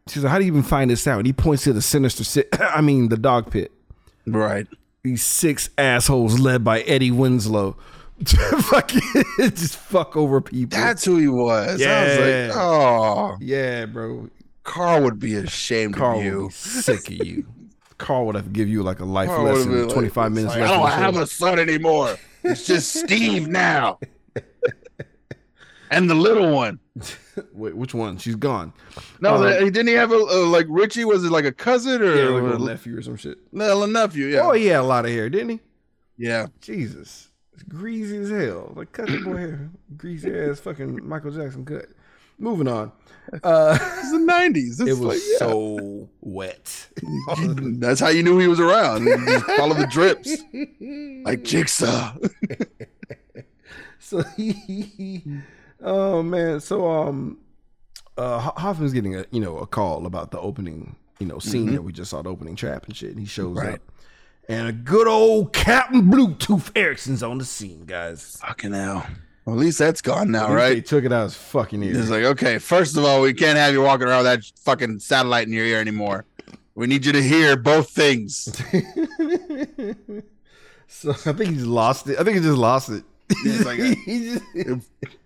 She's 0.08 0.24
like, 0.24 0.32
how 0.32 0.38
do 0.40 0.46
you 0.46 0.52
even 0.52 0.64
find 0.64 0.92
this 0.92 1.08
out? 1.08 1.18
And 1.18 1.26
he 1.26 1.34
points 1.34 1.64
to 1.64 1.74
the 1.74 1.82
sinister, 1.82 2.24
si- 2.24 2.44
I 2.60 2.82
mean 2.82 3.10
the 3.10 3.18
dog 3.18 3.52
pit. 3.52 3.72
right. 4.28 4.68
These 5.04 5.22
six 5.24 5.70
assholes 5.78 6.40
led 6.40 6.64
by 6.64 6.82
Eddie 6.82 7.12
Winslow, 7.12 7.78
fucking 8.26 9.02
just 9.40 9.78
fuck 9.78 10.18
over 10.18 10.42
people. 10.42 10.78
That's 10.80 11.06
who 11.06 11.18
he 11.18 11.28
was. 11.28 11.80
I 11.80 11.84
Yeah. 11.86 12.02
was 12.10 12.50
like, 12.50 12.58
oh, 12.58 13.38
yeah, 13.40 13.86
bro. 13.86 14.30
Carl 14.64 15.04
would 15.04 15.20
be 15.20 15.36
ashamed 15.36 15.96
Carl 15.96 16.18
of 16.20 16.26
would 16.26 16.32
you. 16.34 16.48
be 16.48 16.54
sick 16.54 17.08
of 17.08 17.26
you. 17.28 17.46
Carl 18.00 18.26
would 18.26 18.36
have 18.36 18.46
to 18.46 18.50
give 18.52 18.68
you 18.68 18.82
like 18.84 19.00
a 19.00 19.06
life 19.06 19.28
Carl 19.30 19.44
lesson, 19.44 19.72
been 19.72 19.84
like- 19.86 19.94
25 19.94 20.32
minutes 20.32 20.56
like. 20.56 20.64
I 20.64 20.68
don't 20.76 20.90
have 20.92 21.18
a 21.18 21.28
son 21.28 21.60
anymore. 21.60 22.18
It's 22.44 22.66
just 22.66 22.94
Steve 22.96 23.48
now. 23.48 24.00
And 25.92 26.10
the 26.10 26.16
little 26.16 26.52
one. 26.52 26.80
Wait, 27.54 27.76
which 27.76 27.94
one? 27.94 28.18
She's 28.18 28.36
gone. 28.36 28.74
No, 29.20 29.40
that- 29.40 29.60
didn't 29.60 29.88
he 29.88 29.94
have 29.94 30.12
a, 30.12 30.16
a 30.16 30.46
like 30.46 30.66
Richie? 30.70 31.06
Was 31.06 31.24
it 31.26 31.32
like 31.32 31.46
a 31.46 31.52
cousin 31.52 32.02
or 32.02 32.16
Yeah, 32.16 32.30
like 32.42 32.56
a 32.56 32.64
nephew 32.64 32.98
or 32.98 33.02
some 33.02 33.18
shit. 33.18 33.38
no, 33.52 33.84
a 33.84 33.88
nephew? 33.88 34.28
Yeah, 34.28 34.42
Oh, 34.48 34.52
he 34.54 34.68
had 34.68 34.80
a 34.80 34.84
lot 34.84 35.06
of 35.06 35.12
hair, 35.12 35.30
didn't 35.30 35.50
he? 35.50 35.60
yeah. 36.18 36.48
Jesus. 36.62 37.30
It's 37.54 37.64
greasy 37.64 38.18
as 38.18 38.30
hell. 38.30 38.74
Like 38.76 38.92
cut 38.92 39.08
the 39.08 39.20
boy 39.20 39.38
hair. 39.38 39.70
Greasy 39.98 40.38
ass 40.38 40.60
fucking 40.60 41.08
Michael 41.08 41.32
Jackson 41.32 41.64
cut. 41.66 41.86
Moving 42.38 42.68
on. 42.68 42.92
Uh 43.44 43.76
It's 43.82 44.12
the 44.12 44.20
nineties. 44.20 44.80
it 44.82 44.98
was 45.00 45.40
so 45.40 46.08
wet. 46.22 46.88
That's 47.80 48.00
how 48.00 48.10
you 48.10 48.22
knew 48.22 48.38
he 48.38 48.48
was 48.48 48.60
around. 48.60 49.06
Just 49.08 49.46
follow 49.58 49.74
the 49.74 49.88
drips, 49.88 50.32
like 51.26 51.44
Jigsaw. 51.44 52.14
so 54.00 54.22
he, 54.38 55.24
oh 55.86 56.22
man. 56.22 56.60
So 56.60 56.92
um 56.92 57.38
uh 58.18 58.40
Hoffman's 58.40 58.92
getting 58.92 59.16
a 59.16 59.26
you 59.32 59.40
know 59.40 59.58
a 59.60 59.66
call 59.68 60.06
about 60.06 60.32
the 60.32 60.40
opening, 60.40 60.96
you 61.20 61.28
know, 61.28 61.40
scene 61.40 61.72
that 61.74 61.82
we 61.84 61.94
just 61.94 62.12
saw 62.12 62.22
the 62.22 62.30
opening 62.30 62.56
trap 62.58 62.86
and 62.88 62.96
shit. 62.96 63.12
And 63.12 63.20
he 63.20 63.26
shows 63.26 63.56
Right. 63.58 63.76
up. 63.76 63.82
And 64.50 64.68
a 64.68 64.72
good 64.74 65.08
old 65.08 65.54
Captain 65.54 66.04
Bluetooth 66.04 66.70
Erickson's 66.76 67.24
on 67.24 67.38
the 67.40 67.46
scene, 67.46 67.86
guys. 67.86 68.38
Fucking 68.46 68.74
hell. 68.74 69.08
Well, 69.46 69.56
at 69.56 69.60
least 69.62 69.78
that's 69.80 70.02
gone 70.02 70.30
now, 70.32 70.52
right? 70.54 70.74
They 70.76 70.82
took 70.82 71.04
it 71.04 71.12
out 71.14 71.24
his 71.24 71.36
fucking 71.36 71.82
ear. 71.84 71.98
It's 72.00 72.10
like, 72.10 72.24
okay, 72.24 72.58
first 72.60 72.98
of 72.98 73.06
all, 73.06 73.22
we 73.22 73.34
can't 73.34 73.58
have 73.58 73.74
you 73.74 73.82
walking 73.82 74.08
around 74.08 74.24
with 74.24 74.34
that 74.34 74.52
fucking 74.64 75.00
satellite 75.00 75.46
in 75.48 75.54
your 75.54 75.66
ear 75.66 75.80
anymore. 75.80 76.26
We 76.76 76.88
need 76.88 77.06
you 77.06 77.12
to 77.14 77.22
hear 77.24 77.56
both 77.56 77.90
things. 77.92 78.46
so 80.88 81.12
I 81.12 81.34
think 81.34 81.52
he's 81.54 81.66
lost 81.66 82.08
it. 82.10 82.20
I 82.20 82.24
think 82.24 82.38
he 82.38 82.44
just 82.44 82.58
lost 82.58 82.90
it. 82.90 83.04
It's 83.30 83.66
like 83.66 83.80
a- 83.80 83.96
He 84.06 84.38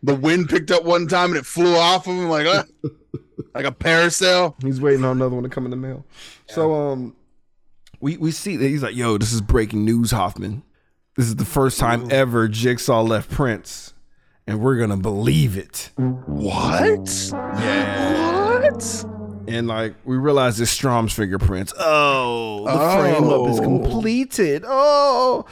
The 0.04 0.16
wind 0.16 0.50
picked 0.50 0.72
up 0.72 0.84
one 0.84 1.08
time 1.08 1.30
and 1.32 1.38
it 1.38 1.46
flew 1.46 1.76
off 1.76 2.08
of 2.08 2.14
him 2.16 2.30
like 2.30 2.46
uh, 2.48 2.64
like 3.54 3.66
a 3.66 3.72
parasail. 3.72 4.56
he's 4.64 4.80
waiting 4.80 5.04
on 5.04 5.18
another 5.18 5.36
one 5.36 5.44
to 5.44 5.50
come 5.50 5.66
in 5.66 5.72
the 5.72 5.78
mail. 5.78 6.06
So 6.48 6.74
um, 6.74 7.16
we 8.00 8.18
we 8.18 8.32
see 8.32 8.56
that 8.58 8.68
he's 8.68 8.82
like, 8.84 8.96
"Yo, 8.96 9.18
this 9.18 9.34
is 9.34 9.42
breaking 9.42 9.84
news, 9.86 10.12
Hoffman. 10.12 10.64
This 11.16 11.26
is 11.28 11.36
the 11.36 11.46
first 11.46 11.80
time 11.80 12.08
ever 12.12 12.48
Jigsaw 12.48 13.02
left 13.02 13.30
Prince, 13.30 13.94
and 14.48 14.62
we're 14.62 14.78
gonna 14.78 14.96
believe 14.98 15.58
it." 15.58 15.92
What? 15.98 17.32
Yeah. 17.34 18.60
What? 18.62 19.06
And 19.48 19.68
like 19.68 19.96
we 20.06 20.16
realize 20.16 20.62
it's 20.62 20.74
Strahm's 20.78 21.12
fingerprints. 21.14 21.74
Oh, 21.78 22.66
the 22.66 23.02
frame 23.02 23.24
up 23.30 23.50
is 23.50 23.60
Oh. 23.60 23.64
completed. 23.64 24.64
Oh, 24.66 25.46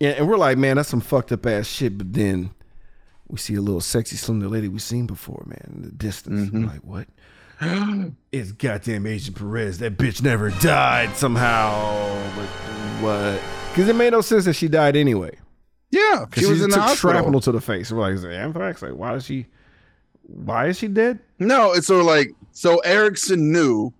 yeah, 0.00 0.10
and 0.10 0.28
we're 0.28 0.36
like, 0.36 0.58
man, 0.58 0.76
that's 0.76 0.88
some 0.88 1.00
fucked 1.00 1.32
up 1.32 1.46
ass 1.46 1.66
shit. 1.66 1.96
But 1.96 2.12
then 2.12 2.50
we 3.28 3.38
see 3.38 3.54
a 3.54 3.60
little 3.60 3.80
sexy, 3.80 4.16
slender 4.16 4.48
lady 4.48 4.68
we've 4.68 4.82
seen 4.82 5.06
before, 5.06 5.42
man, 5.46 5.72
in 5.74 5.82
the 5.82 5.92
distance. 5.92 6.50
I'm 6.50 6.62
mm-hmm. 6.62 6.68
like, 6.68 6.80
what? 6.84 7.08
it's 8.32 8.52
goddamn 8.52 9.06
Agent 9.06 9.36
Perez. 9.36 9.78
That 9.78 9.96
bitch 9.96 10.22
never 10.22 10.50
died 10.50 11.16
somehow. 11.16 12.14
But 12.36 12.46
what? 13.02 13.40
Because 13.70 13.88
it 13.88 13.96
made 13.96 14.12
no 14.12 14.20
sense 14.20 14.44
that 14.44 14.54
she 14.54 14.68
died 14.68 14.96
anyway. 14.96 15.36
Yeah, 15.90 16.26
She, 16.34 16.40
she 16.40 16.46
was 16.46 16.62
in 16.62 16.70
the 16.70 16.80
hospital. 16.80 17.12
shrapnel 17.12 17.40
to 17.40 17.52
the 17.52 17.60
face. 17.60 17.90
We're 17.90 18.00
like, 18.00 18.14
is 18.14 18.24
it 18.24 18.32
anthrax? 18.32 18.82
Like, 18.82 18.94
why 18.94 19.14
is 19.14 19.24
she? 19.24 19.46
Why 20.22 20.66
is 20.66 20.78
she 20.78 20.88
dead? 20.88 21.20
No, 21.38 21.72
it's 21.72 21.86
sort 21.86 22.00
of 22.00 22.06
like 22.06 22.34
so 22.52 22.78
Erickson 22.78 23.52
knew 23.52 23.92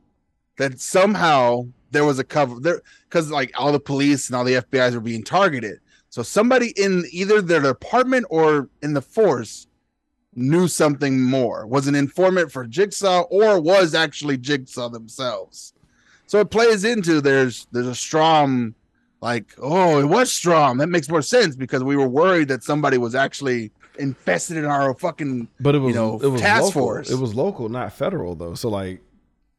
that 0.58 0.80
somehow 0.80 1.66
there 1.92 2.04
was 2.04 2.18
a 2.18 2.24
cover 2.24 2.58
there 2.58 2.82
because 3.08 3.30
like 3.30 3.52
all 3.58 3.70
the 3.70 3.80
police 3.80 4.28
and 4.28 4.36
all 4.36 4.44
the 4.44 4.54
FBI's 4.54 4.94
were 4.94 5.00
being 5.00 5.22
targeted. 5.22 5.78
So 6.16 6.22
somebody 6.22 6.72
in 6.78 7.04
either 7.12 7.42
their 7.42 7.60
department 7.60 8.24
or 8.30 8.70
in 8.80 8.94
the 8.94 9.02
force 9.02 9.66
knew 10.34 10.66
something 10.66 11.20
more, 11.20 11.66
was 11.66 11.88
an 11.88 11.94
informant 11.94 12.50
for 12.50 12.66
Jigsaw 12.66 13.24
or 13.24 13.60
was 13.60 13.94
actually 13.94 14.38
Jigsaw 14.38 14.88
themselves. 14.88 15.74
So 16.26 16.40
it 16.40 16.48
plays 16.48 16.84
into 16.84 17.20
there's 17.20 17.66
there's 17.70 17.86
a 17.86 17.90
Strahm 17.90 18.72
like, 19.20 19.52
oh, 19.58 20.00
it 20.00 20.06
was 20.06 20.30
Strahm. 20.30 20.78
That 20.78 20.86
makes 20.86 21.10
more 21.10 21.20
sense 21.20 21.54
because 21.54 21.84
we 21.84 21.98
were 21.98 22.08
worried 22.08 22.48
that 22.48 22.62
somebody 22.62 22.96
was 22.96 23.14
actually 23.14 23.70
infested 23.98 24.56
in 24.56 24.64
our 24.64 24.94
fucking 24.94 25.48
But 25.60 25.74
it 25.74 25.80
was 25.80 25.90
you 25.90 26.00
know, 26.00 26.18
it 26.18 26.28
was 26.28 26.40
task 26.40 26.62
local. 26.62 26.80
force. 26.80 27.10
It 27.10 27.18
was 27.18 27.34
local, 27.34 27.68
not 27.68 27.92
federal 27.92 28.34
though. 28.34 28.54
So 28.54 28.70
like, 28.70 29.02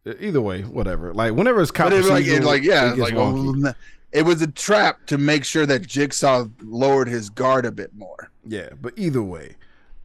either 0.08 0.42
way, 0.42 0.64
whatever. 0.64 1.14
Like 1.14 1.34
whenever 1.34 1.62
it's 1.62 1.70
cop 1.70 1.92
but 1.92 1.94
it 1.94 2.06
like, 2.06 2.26
it, 2.26 2.44
like 2.44 2.64
yeah, 2.64 2.94
it 2.94 2.98
like 2.98 3.14
oh. 3.14 3.74
It 4.12 4.24
was 4.24 4.42
a 4.42 4.48
trap 4.48 5.06
to 5.08 5.18
make 5.18 5.44
sure 5.44 5.66
that 5.66 5.86
Jigsaw 5.86 6.46
lowered 6.64 7.08
his 7.08 7.30
guard 7.30 7.66
a 7.66 7.72
bit 7.72 7.94
more. 7.96 8.32
yeah. 8.46 8.70
But 8.82 8.94
either 8.98 9.22
way, 9.22 9.56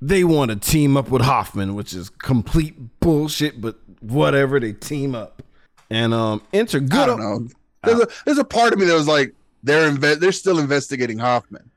they 0.01 0.25
want 0.25 0.51
to 0.51 0.57
team 0.57 0.97
up 0.97 1.09
with 1.11 1.23
Hoffman, 1.23 1.75
which 1.75 1.95
is 1.95 2.11
complete 2.11 2.75
bullshit. 3.01 3.61
But 3.61 3.77
whatever, 4.01 4.59
they 4.59 4.73
team 4.73 5.15
up 5.15 5.43
and 5.91 6.13
um 6.13 6.43
enter 6.53 6.81
good. 6.81 6.99
I 6.99 7.07
don't 7.07 7.21
know. 7.21 7.49
There's 7.85 8.01
a 8.01 8.09
there's 8.25 8.39
a 8.39 8.45
part 8.45 8.73
of 8.73 8.79
me 8.79 8.87
that 8.87 8.95
was 8.95 9.07
like 9.09 9.35
they're 9.63 9.91
inve- 9.91 10.19
they're 10.21 10.33
still 10.33 10.59
investigating 10.59 11.19
Hoffman 11.19 11.71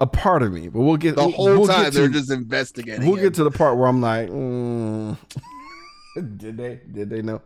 A 0.00 0.06
part 0.06 0.42
of 0.42 0.52
me, 0.52 0.68
but 0.68 0.80
we'll 0.80 0.96
get 0.96 1.14
the 1.14 1.22
we'll- 1.22 1.30
whole 1.32 1.46
we'll 1.46 1.66
time. 1.68 1.84
Get 1.84 1.92
they're 1.94 2.08
just 2.08 2.30
investigating. 2.32 3.06
we'll 3.06 3.16
him. 3.16 3.22
get 3.24 3.34
to 3.34 3.44
the 3.44 3.50
part 3.52 3.76
where 3.78 3.86
I'm 3.86 4.00
like, 4.00 4.28
mm, 4.28 5.16
did 6.36 6.56
they? 6.56 6.80
Did 6.90 7.10
they 7.10 7.22
know? 7.22 7.40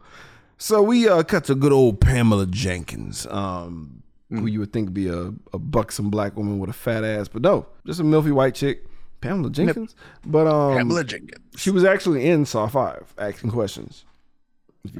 So 0.58 0.80
we 0.82 1.06
uh, 1.08 1.22
cut 1.22 1.44
to 1.44 1.54
good 1.54 1.72
old 1.72 2.00
Pamela 2.00 2.46
Jenkins, 2.46 3.26
um, 3.26 4.02
Hmm. 4.28 4.38
who 4.40 4.46
you 4.46 4.58
would 4.60 4.72
think 4.72 4.86
would 4.88 4.94
be 4.94 5.06
a, 5.08 5.32
a 5.52 5.58
buxom 5.58 6.10
black 6.10 6.36
woman 6.36 6.58
with 6.58 6.68
a 6.68 6.72
fat 6.72 7.04
ass, 7.04 7.28
but 7.28 7.42
no, 7.42 7.66
just 7.86 8.00
a 8.00 8.02
milfy 8.02 8.32
white 8.32 8.54
chick, 8.56 8.84
Pamela 9.20 9.50
Jenkins. 9.50 9.94
But 10.24 10.48
um, 10.48 10.76
Pamela 10.76 11.04
Jenkins. 11.04 11.44
she 11.56 11.70
was 11.70 11.84
actually 11.84 12.26
in 12.26 12.44
Saw 12.44 12.66
Five, 12.66 13.14
asking 13.18 13.50
questions. 13.50 14.04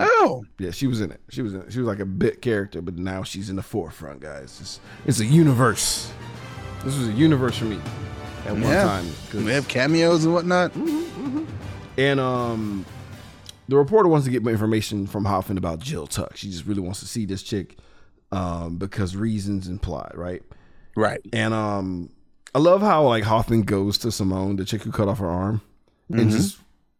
Oh, 0.01 0.45
Yeah, 0.59 0.71
she 0.73 0.87
was 0.89 1.01
in 1.01 1.11
it. 1.13 1.21
She 1.29 1.43
was 1.43 1.55
in 1.55 1.61
it. 1.63 1.73
She 1.73 1.79
was 1.79 1.87
like 1.89 2.01
a 2.01 2.05
bit 2.07 2.43
character, 2.43 2.81
but 2.83 2.97
now 2.99 3.23
she's 3.23 3.51
in 3.51 3.57
the 3.57 3.63
forefront, 3.63 4.21
guys. 4.21 4.59
It's, 4.61 4.81
it's 5.07 5.21
a 5.21 5.25
universe. 5.25 6.13
This 6.85 6.97
was 6.99 7.09
a 7.09 7.13
universe 7.13 7.57
for 7.59 7.67
me 7.67 7.79
at 8.47 8.53
one 8.53 8.63
Yeah. 8.63 8.83
time. 8.85 9.07
we 9.33 9.51
have 9.53 9.67
cameos 9.69 10.25
and 10.25 10.35
whatnot. 10.35 10.73
And 11.99 12.21
um, 12.21 12.85
the 13.69 13.77
reporter 13.77 14.09
wants 14.09 14.25
to 14.27 14.31
get 14.33 14.43
more 14.43 14.53
information 14.53 15.07
from 15.07 15.25
Hoffman 15.25 15.57
about 15.59 15.79
Jill 15.79 16.07
Tuck. 16.07 16.37
She 16.37 16.51
just 16.51 16.67
really 16.67 16.81
wants 16.83 17.01
to 17.01 17.07
see 17.07 17.25
this 17.25 17.43
chick 17.43 17.77
um, 18.33 18.77
because 18.79 19.17
reasons 19.17 19.69
implied, 19.69 20.13
right? 20.15 20.43
Right. 20.97 21.21
And 21.33 21.53
um, 21.55 22.11
I 22.55 22.59
love 22.59 22.81
how 22.81 23.05
like 23.05 23.25
Hoffman 23.25 23.63
goes 23.63 23.99
to 23.99 24.11
Simone, 24.13 24.57
the 24.57 24.65
chick 24.65 24.83
who 24.83 24.91
cut 24.93 25.09
off 25.09 25.19
her 25.19 25.29
arm, 25.31 25.61
and 26.11 26.31
just 26.31 26.59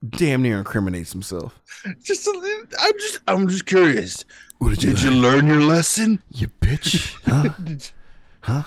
damn 0.09 0.43
near 0.43 0.59
incriminates 0.59 1.13
himself. 1.13 1.59
Just 2.03 2.27
a 2.27 2.31
little- 2.31 2.67
I'm 2.81 2.93
just 2.99 3.19
I'm 3.27 3.49
just 3.49 3.67
curious. 3.67 4.25
What 4.59 4.71
did 4.71 4.83
you, 4.85 4.91
Did 4.95 5.03
you 5.03 5.11
learn 5.11 5.47
your 5.47 5.61
lesson? 5.61 6.23
you 6.31 6.49
bitch? 6.61 7.13
Huh? 8.41 8.63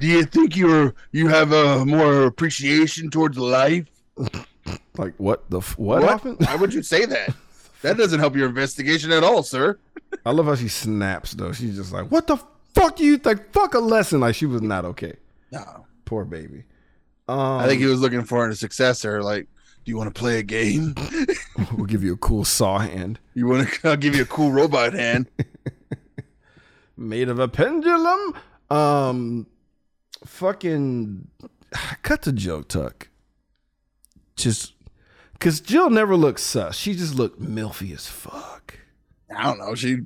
Do 0.00 0.06
you 0.06 0.24
think 0.24 0.54
you're 0.54 0.94
you 1.12 1.28
have 1.28 1.52
a 1.52 1.86
more 1.86 2.24
appreciation 2.24 3.08
towards 3.10 3.38
life? 3.38 3.86
like 4.98 5.14
what 5.16 5.48
the 5.50 5.58
f- 5.58 5.78
what, 5.78 6.02
Hoffman? 6.02 6.36
Why 6.40 6.56
would 6.56 6.74
you 6.74 6.82
say 6.82 7.06
that? 7.06 7.34
That 7.84 7.98
doesn't 7.98 8.18
help 8.18 8.34
your 8.34 8.48
investigation 8.48 9.12
at 9.12 9.22
all, 9.22 9.42
sir. 9.42 9.78
I 10.24 10.30
love 10.30 10.46
how 10.46 10.54
she 10.54 10.68
snaps 10.68 11.32
though. 11.32 11.52
She's 11.52 11.76
just 11.76 11.92
like, 11.92 12.10
"What 12.10 12.26
the 12.26 12.38
fuck 12.74 12.96
do 12.96 13.04
you 13.04 13.18
think? 13.18 13.52
Fuck 13.52 13.74
a 13.74 13.78
lesson." 13.78 14.20
Like 14.20 14.34
she 14.34 14.46
was 14.46 14.62
not 14.62 14.86
okay. 14.86 15.16
No. 15.52 15.84
Poor 16.06 16.24
baby. 16.24 16.64
Um, 17.28 17.38
I 17.38 17.66
think 17.66 17.82
he 17.82 17.86
was 17.86 18.00
looking 18.00 18.24
for 18.24 18.48
a 18.48 18.54
successor. 18.54 19.22
Like, 19.22 19.48
do 19.84 19.90
you 19.90 19.98
want 19.98 20.14
to 20.14 20.18
play 20.18 20.38
a 20.38 20.42
game? 20.42 20.94
we'll 21.76 21.84
give 21.84 22.02
you 22.02 22.14
a 22.14 22.16
cool 22.16 22.46
saw 22.46 22.78
hand 22.78 23.20
You 23.34 23.48
want 23.48 23.68
to? 23.68 23.88
I'll 23.90 23.96
give 23.98 24.14
you 24.14 24.22
a 24.22 24.26
cool 24.26 24.50
robot 24.50 24.94
hand. 24.94 25.28
made 26.96 27.28
of 27.28 27.38
a 27.38 27.48
pendulum. 27.48 28.34
Um, 28.70 29.46
fucking 30.24 31.28
cut 32.02 32.22
the 32.22 32.32
joke, 32.32 32.68
Tuck. 32.68 33.08
Just 34.36 34.73
because 35.34 35.60
Jill 35.60 35.90
never 35.90 36.16
looked 36.16 36.40
sus. 36.40 36.76
She 36.76 36.94
just 36.94 37.14
looked 37.14 37.40
milfy 37.40 37.92
as 37.94 38.06
fuck. 38.08 38.78
I 39.36 39.42
don't 39.44 39.58
know. 39.58 39.74
She 39.74 39.98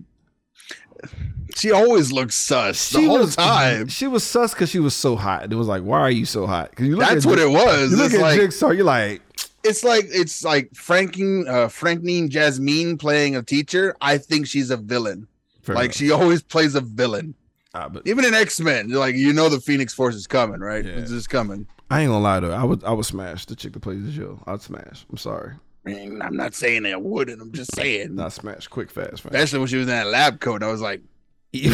she 1.54 1.70
always 1.72 2.12
looks 2.12 2.34
sus 2.34 2.90
the 2.90 2.98
She 3.00 3.06
whole 3.06 3.18
was, 3.20 3.36
time. 3.36 3.88
She 3.88 4.06
was 4.06 4.24
sus 4.24 4.52
because 4.52 4.68
she 4.70 4.78
was 4.80 4.94
so 4.94 5.16
hot. 5.16 5.44
And 5.44 5.52
it 5.52 5.56
was 5.56 5.66
like, 5.68 5.82
why 5.82 6.00
are 6.00 6.10
you 6.10 6.24
so 6.26 6.46
hot? 6.46 6.74
'Cause 6.74 6.86
you 6.86 6.96
look 6.96 7.08
That's 7.08 7.24
at 7.24 7.28
what 7.30 7.38
Jig- 7.38 7.48
it 7.48 7.52
was. 7.52 7.90
You 7.90 7.96
look 7.96 8.06
It's 8.06 8.14
at 8.16 8.20
like 8.20 8.40
Jigsaw, 8.40 8.70
you're 8.70 8.84
like, 8.84 9.22
it's 9.64 9.82
like 9.84 10.06
it's 10.08 10.44
like 10.44 10.70
Franking 10.74 11.46
uh 11.48 11.68
Frankine 11.68 12.28
Jasmine 12.28 12.96
playing 12.98 13.36
a 13.36 13.42
teacher. 13.42 13.94
I 14.00 14.18
think 14.18 14.46
she's 14.46 14.70
a 14.70 14.76
villain. 14.76 15.26
like 15.66 15.84
enough. 15.86 15.94
she 15.96 16.10
always 16.10 16.42
plays 16.42 16.74
a 16.74 16.80
villain. 16.80 17.34
Ah, 17.74 17.88
but 17.88 18.06
Even 18.06 18.24
in 18.24 18.34
X 18.34 18.60
Men, 18.60 18.88
like 18.90 19.14
you 19.14 19.32
know 19.32 19.48
the 19.48 19.60
Phoenix 19.60 19.92
Force 19.92 20.14
is 20.14 20.26
coming, 20.26 20.60
right? 20.60 20.84
Yeah. 20.84 20.92
It's 20.92 21.10
just 21.10 21.28
coming. 21.28 21.66
I 21.90 22.02
ain't 22.02 22.10
gonna 22.10 22.22
lie 22.22 22.40
though. 22.40 22.52
I 22.52 22.64
would, 22.64 22.84
I 22.84 22.92
would 22.92 23.06
smash 23.06 23.46
the 23.46 23.56
chick 23.56 23.72
that 23.72 23.80
plays 23.80 24.04
the 24.04 24.10
Jill. 24.10 24.42
I'd 24.46 24.60
smash. 24.60 25.06
I'm 25.10 25.16
sorry, 25.16 25.54
I 25.86 25.90
mean, 25.90 26.20
I'm 26.20 26.36
not 26.36 26.54
saying 26.54 26.82
that 26.82 26.92
I 26.92 26.96
wouldn't. 26.96 27.40
I'm 27.40 27.52
just 27.52 27.74
saying. 27.74 28.14
not 28.14 28.32
smash. 28.32 28.66
Quick, 28.66 28.90
fast, 28.90 29.22
fast. 29.22 29.26
Especially 29.26 29.60
when 29.60 29.68
she 29.68 29.76
was 29.76 29.88
in 29.88 29.94
that 29.94 30.06
lab 30.08 30.40
coat, 30.40 30.62
I 30.62 30.70
was 30.70 30.80
like, 30.80 31.00
it 31.52 31.72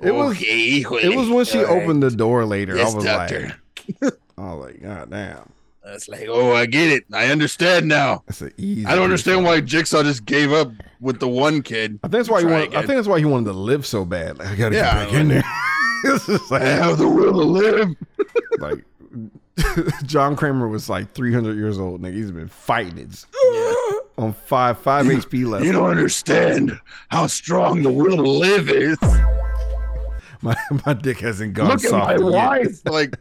was 0.00 0.36
okay, 0.36 0.80
it 0.80 1.16
was 1.16 1.28
when 1.28 1.44
she 1.44 1.58
right. 1.58 1.68
opened 1.68 2.02
the 2.02 2.10
door 2.10 2.44
later. 2.44 2.76
Yes, 2.76 2.92
I 2.92 2.96
was 2.96 3.04
doctor. 3.04 3.54
like, 4.00 4.14
was 4.36 4.64
like, 4.66 4.82
God 4.82 5.10
damn. 5.10 5.52
It's 5.84 6.08
like, 6.08 6.28
oh, 6.28 6.54
I 6.54 6.66
get 6.66 6.92
it. 6.92 7.04
I 7.12 7.26
understand 7.26 7.88
now. 7.88 8.22
That's 8.26 8.40
an 8.40 8.52
easy. 8.56 8.86
I 8.86 8.94
don't 8.94 9.04
understand 9.04 9.44
why 9.44 9.60
Jigsaw 9.60 10.04
just 10.04 10.24
gave 10.24 10.52
up 10.52 10.70
with 11.00 11.18
the 11.18 11.28
one 11.28 11.62
kid. 11.62 11.98
I 12.04 12.08
think 12.08 12.12
that's 12.12 12.28
why 12.28 12.40
he 12.40 12.46
wanted. 12.46 12.74
I 12.74 12.80
think 12.80 12.94
that's 12.96 13.08
why 13.08 13.18
he 13.18 13.24
wanted 13.24 13.46
to 13.46 13.52
live 13.52 13.84
so 13.84 14.04
bad. 14.04 14.38
Like, 14.38 14.48
I 14.48 14.54
gotta 14.54 14.76
Yeah, 14.76 15.04
get 15.04 15.12
back 15.12 15.20
in 15.20 15.28
there. 15.28 15.42
it's 16.14 16.26
just 16.26 16.52
I 16.52 16.58
like, 16.58 16.62
have 16.62 16.98
the 16.98 17.08
will 17.08 17.32
to 17.32 17.38
live. 17.38 17.94
like 18.58 18.84
John 20.06 20.34
Kramer 20.36 20.68
was 20.68 20.88
like 20.88 21.12
300 21.12 21.56
years 21.56 21.78
old. 21.78 22.00
Nigga, 22.02 22.14
he's 22.14 22.30
been 22.30 22.48
fighting 22.48 22.98
it 22.98 23.24
on 24.18 24.32
five 24.32 24.78
five 24.78 25.06
HP 25.06 25.46
left. 25.46 25.64
You 25.64 25.72
don't 25.72 25.90
understand 25.90 26.78
how 27.08 27.26
strong 27.26 27.82
the 27.82 27.90
will 27.90 28.16
to 28.16 28.22
live 28.22 28.68
is. 28.70 28.98
my 30.40 30.56
my 30.86 30.94
dick 30.94 31.18
hasn't 31.20 31.54
gone 31.54 31.68
Look 31.68 31.84
at 31.84 31.92
my 31.92 32.12
yet. 32.12 32.20
wife. 32.22 32.80
Like, 32.86 33.16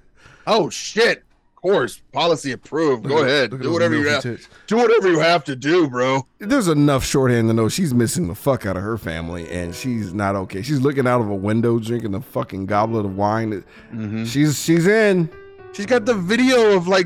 oh 0.48 0.70
shit. 0.70 1.24
Of 1.64 1.70
course, 1.70 2.02
policy 2.12 2.54
approved. 2.54 3.08
Go 3.08 3.20
at- 3.20 3.26
ahead. 3.26 3.62
Do 3.62 3.72
whatever 3.72 3.96
you 3.96 4.08
have. 4.08 4.24
tits. 4.24 4.48
Do 4.66 4.78
whatever 4.78 5.12
you 5.12 5.20
have 5.20 5.44
to 5.44 5.56
do, 5.56 5.88
bro. 5.88 6.26
There's 6.40 6.68
enough 6.68 7.06
shorthand 7.06 7.50
to 7.50 7.54
know 7.54 7.70
she's 7.70 7.94
missing 7.94 8.28
the 8.28 8.34
fuck 8.34 8.66
out 8.66 8.78
of 8.78 8.82
her 8.84 8.98
family, 8.98 9.48
and 9.52 9.76
she's 9.76 10.12
not 10.12 10.36
okay. 10.36 10.64
She's 10.64 10.80
looking 10.82 11.06
out 11.06 11.22
of 11.22 11.30
a 11.30 11.36
window, 11.36 11.78
drinking 11.78 12.16
a 12.16 12.22
fucking 12.22 12.66
goblet 12.66 13.06
of 13.06 13.16
wine. 13.16 13.64
Mm-hmm. 13.94 14.24
She's 14.26 14.60
she's 14.60 14.88
in. 14.88 15.30
She's 15.74 15.86
got 15.86 16.06
the 16.06 16.16
video 16.16 16.76
of 16.76 16.88
like 16.88 17.06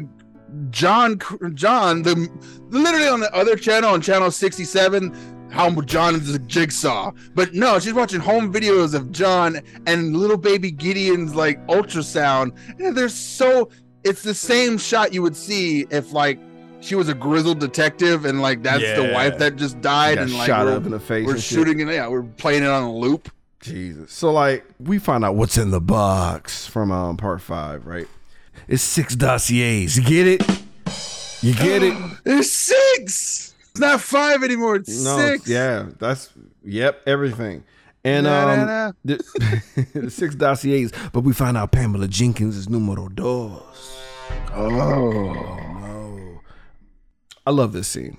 John 0.70 1.20
John 1.54 2.04
the 2.04 2.30
literally 2.70 3.10
on 3.10 3.20
the 3.20 3.36
other 3.36 3.58
channel 3.58 3.90
on 3.90 4.02
channel 4.02 4.32
67 4.32 5.14
how 5.52 5.70
John 5.82 6.16
is 6.16 6.34
a 6.36 6.40
jigsaw. 6.40 7.12
But 7.34 7.54
no, 7.54 7.80
she's 7.80 7.94
watching 7.94 8.20
home 8.20 8.52
videos 8.54 8.94
of 8.94 9.12
John 9.12 9.62
and 9.86 10.16
little 10.18 10.38
baby 10.38 10.70
Gideon's 10.72 11.34
like 11.36 11.66
ultrasound. 11.68 12.58
And 12.80 12.96
they're 12.96 13.10
so 13.10 13.70
it's 14.06 14.24
the 14.24 14.34
same 14.34 14.78
shot 14.78 15.14
you 15.14 15.22
would 15.22 15.36
see 15.36 15.86
if 15.90 16.14
like 16.14 16.40
she 16.80 16.96
was 16.96 17.10
a 17.10 17.14
grizzled 17.14 17.60
detective 17.60 18.26
and 18.26 18.42
like 18.42 18.64
that's 18.64 18.84
the 18.84 19.12
wife 19.14 19.38
that 19.40 19.56
just 19.56 19.82
died 19.82 20.18
and 20.18 20.34
like 20.34 20.48
shot 20.48 20.68
up 20.68 20.86
in 20.86 20.92
the 20.92 21.00
face. 21.00 21.26
we're 21.26 21.34
shit. 21.34 21.44
shooting 21.44 21.80
it 21.80 21.88
yeah 21.88 22.08
we're 22.08 22.24
playing 22.24 22.64
it 22.64 22.70
on 22.70 22.84
a 22.84 22.94
loop 22.94 23.30
Jesus. 23.66 24.12
So 24.12 24.32
like 24.32 24.64
we 24.80 25.00
find 25.00 25.26
out 25.26 25.36
what's 25.36 25.58
in 25.58 25.72
the 25.72 25.82
box 25.82 26.68
from 26.68 26.92
um 26.92 27.18
part 27.18 27.42
five, 27.42 27.88
right? 27.88 28.08
It's 28.68 28.84
six 28.84 29.16
dossiers. 29.16 29.98
You 29.98 30.04
get 30.04 30.28
it? 30.28 30.62
You 31.42 31.54
get 31.56 31.82
it? 31.82 31.96
there's 32.24 32.52
six 32.52 33.56
it's 33.72 33.80
not 33.80 34.02
five 34.02 34.44
anymore 34.44 34.76
it's 34.78 35.04
No, 35.04 35.18
six 35.18 35.48
yeah, 35.48 35.88
that's 35.98 36.30
yep, 36.64 37.02
everything. 37.08 37.64
And 38.06 38.26
Na, 38.26 38.50
um, 38.52 38.60
na, 38.60 38.66
na. 38.66 38.92
The, 39.04 39.88
the 39.96 40.10
six 40.12 40.36
dossiers, 40.36 40.92
but 41.12 41.22
we 41.22 41.34
find 41.34 41.58
out 41.58 41.72
Pamela 41.72 42.08
Jenkins 42.08 42.56
is 42.56 42.70
numero 42.70 43.10
dos. 43.10 43.62
oh 44.54 44.70
No, 44.70 46.40
I 47.46 47.52
love 47.52 47.74
this 47.74 47.88
scene 47.88 48.18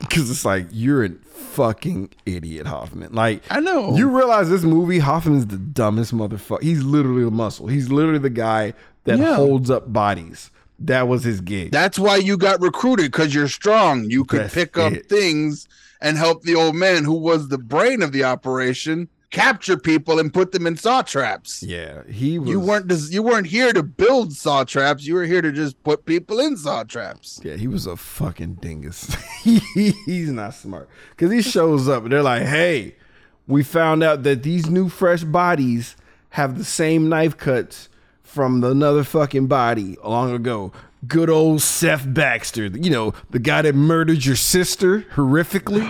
because 0.00 0.30
it's 0.30 0.44
like 0.44 0.66
you're 0.70 1.04
a 1.04 1.10
fucking 1.10 2.10
idiot, 2.26 2.66
Hoffman. 2.66 3.12
Like 3.12 3.42
I 3.50 3.60
know. 3.60 3.96
you 3.96 4.08
realize 4.08 4.48
this 4.50 4.62
movie, 4.62 4.98
Hoffman's 4.98 5.46
the 5.46 5.58
dumbest 5.58 6.12
motherfucker. 6.14 6.62
He's 6.62 6.82
literally 6.82 7.24
the 7.24 7.30
muscle. 7.30 7.66
He's 7.68 7.90
literally 7.90 8.18
the 8.18 8.30
guy 8.30 8.74
that 9.04 9.18
Yeah. 9.18 9.36
holds 9.36 9.70
up 9.70 9.92
bodies. 9.92 10.50
That 10.78 11.06
was 11.06 11.22
his 11.22 11.40
gig. 11.40 11.70
That's 11.70 11.98
why 11.98 12.16
you 12.16 12.36
got 12.36 12.60
recruited 12.60 13.12
because 13.12 13.32
you're 13.34 13.46
strong. 13.48 14.04
You 14.10 14.24
could 14.24 14.40
That's 14.42 14.54
pick 14.54 14.76
up 14.78 14.92
it. 14.92 15.08
things 15.08 15.68
and 16.02 16.18
help 16.18 16.42
the 16.42 16.54
old 16.54 16.74
man, 16.74 17.04
who 17.04 17.14
was 17.14 17.48
the 17.48 17.56
brain 17.56 18.02
of 18.02 18.12
the 18.12 18.24
operation, 18.24 19.08
capture 19.30 19.78
people 19.78 20.18
and 20.18 20.34
put 20.34 20.52
them 20.52 20.66
in 20.66 20.76
saw 20.76 21.00
traps. 21.00 21.62
yeah, 21.62 22.02
he 22.10 22.38
was. 22.38 22.50
You 22.50 22.60
weren't 22.60 22.88
des- 22.88 23.08
you 23.10 23.22
weren't 23.22 23.46
here 23.46 23.72
to 23.72 23.82
build 23.82 24.34
saw 24.34 24.64
traps. 24.64 25.06
You 25.06 25.14
were 25.14 25.24
here 25.24 25.40
to 25.40 25.50
just 25.52 25.82
put 25.84 26.04
people 26.04 26.38
in 26.40 26.56
saw 26.58 26.82
traps. 26.84 27.40
Yeah, 27.42 27.54
he 27.54 27.66
was 27.68 27.86
a 27.86 27.96
fucking 27.96 28.54
dingus. 28.56 29.14
He's 29.42 30.30
not 30.30 30.52
smart 30.54 30.90
because 31.10 31.32
he 31.32 31.40
shows 31.40 31.88
up 31.88 32.02
and 32.02 32.12
they're 32.12 32.22
like, 32.22 32.42
"Hey, 32.42 32.96
we 33.46 33.62
found 33.62 34.02
out 34.02 34.22
that 34.24 34.42
these 34.42 34.68
new 34.68 34.88
fresh 34.90 35.24
bodies 35.24 35.96
have 36.30 36.58
the 36.58 36.64
same 36.64 37.08
knife 37.08 37.36
cuts 37.36 37.88
from 38.22 38.62
another 38.64 39.04
fucking 39.04 39.46
body 39.46 39.96
long 40.04 40.32
ago." 40.34 40.72
Good 41.06 41.28
old 41.28 41.60
Seth 41.62 42.04
Baxter, 42.14 42.66
you 42.66 42.88
know, 42.90 43.12
the 43.30 43.40
guy 43.40 43.62
that 43.62 43.74
murdered 43.74 44.24
your 44.24 44.36
sister 44.36 45.00
horrifically. 45.14 45.82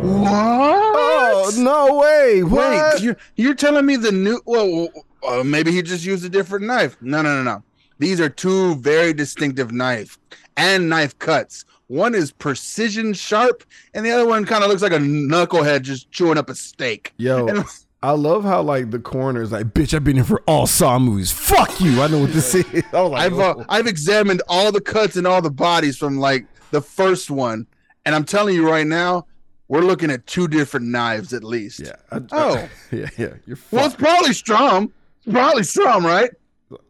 What? 0.00 0.30
Oh 0.32 1.50
no 1.56 1.96
way! 1.98 2.44
What? 2.44 2.94
Wait, 2.94 3.02
you're, 3.02 3.16
you're 3.34 3.54
telling 3.54 3.84
me 3.86 3.96
the 3.96 4.12
new? 4.12 4.40
Well, 4.46 4.88
uh, 5.26 5.42
maybe 5.42 5.72
he 5.72 5.82
just 5.82 6.04
used 6.04 6.24
a 6.24 6.28
different 6.28 6.64
knife. 6.66 6.96
No, 7.00 7.22
no, 7.22 7.34
no, 7.36 7.42
no. 7.42 7.62
These 7.98 8.20
are 8.20 8.28
two 8.28 8.76
very 8.76 9.12
distinctive 9.12 9.72
knife 9.72 10.16
and 10.56 10.88
knife 10.88 11.18
cuts. 11.18 11.64
One 11.88 12.14
is 12.14 12.30
precision 12.30 13.14
sharp, 13.14 13.64
and 13.94 14.06
the 14.06 14.12
other 14.12 14.26
one 14.26 14.44
kind 14.44 14.62
of 14.62 14.70
looks 14.70 14.82
like 14.82 14.92
a 14.92 14.98
knucklehead 14.98 15.82
just 15.82 16.10
chewing 16.12 16.38
up 16.38 16.48
a 16.48 16.54
steak. 16.54 17.12
Yo, 17.16 17.48
And- 17.48 17.64
I 18.02 18.12
love 18.12 18.42
how 18.44 18.62
like 18.62 18.90
the 18.90 18.98
coroner's 18.98 19.52
like, 19.52 19.66
"Bitch, 19.68 19.94
I've 19.94 20.02
been 20.04 20.16
here 20.16 20.24
for 20.24 20.42
all 20.46 20.66
Saw 20.66 20.98
movies. 20.98 21.30
Fuck 21.30 21.80
you. 21.80 22.02
I 22.02 22.08
know 22.08 22.18
what 22.20 22.32
this 22.32 22.54
is." 22.54 22.64
I 22.92 23.00
was 23.02 23.12
like, 23.12 23.22
I've 23.32 23.38
uh. 23.38 23.54
I've 23.68 23.86
examined 23.86 24.42
all 24.48 24.72
the 24.72 24.80
cuts 24.80 25.16
and 25.16 25.26
all 25.26 25.40
the 25.42 25.50
bodies 25.50 25.96
from 25.96 26.18
like 26.18 26.46
the 26.72 26.80
first 26.80 27.30
one, 27.30 27.66
and 28.04 28.14
I'm 28.14 28.24
telling 28.24 28.54
you 28.56 28.68
right 28.68 28.86
now, 28.86 29.26
we're 29.68 29.82
looking 29.82 30.10
at 30.10 30.26
two 30.26 30.48
different 30.48 30.86
knives 30.86 31.32
at 31.32 31.44
least. 31.44 31.80
Yeah. 31.80 31.92
I- 32.10 32.20
Oh. 32.32 32.68
yeah, 32.90 33.08
yeah. 33.18 33.34
You're 33.46 33.58
Well, 33.70 33.86
it's 33.86 33.94
probably 33.94 34.30
Strahm. 34.30 34.90
It's 35.24 35.32
probably 35.32 35.62
Strahm, 35.62 36.02
right? 36.04 36.30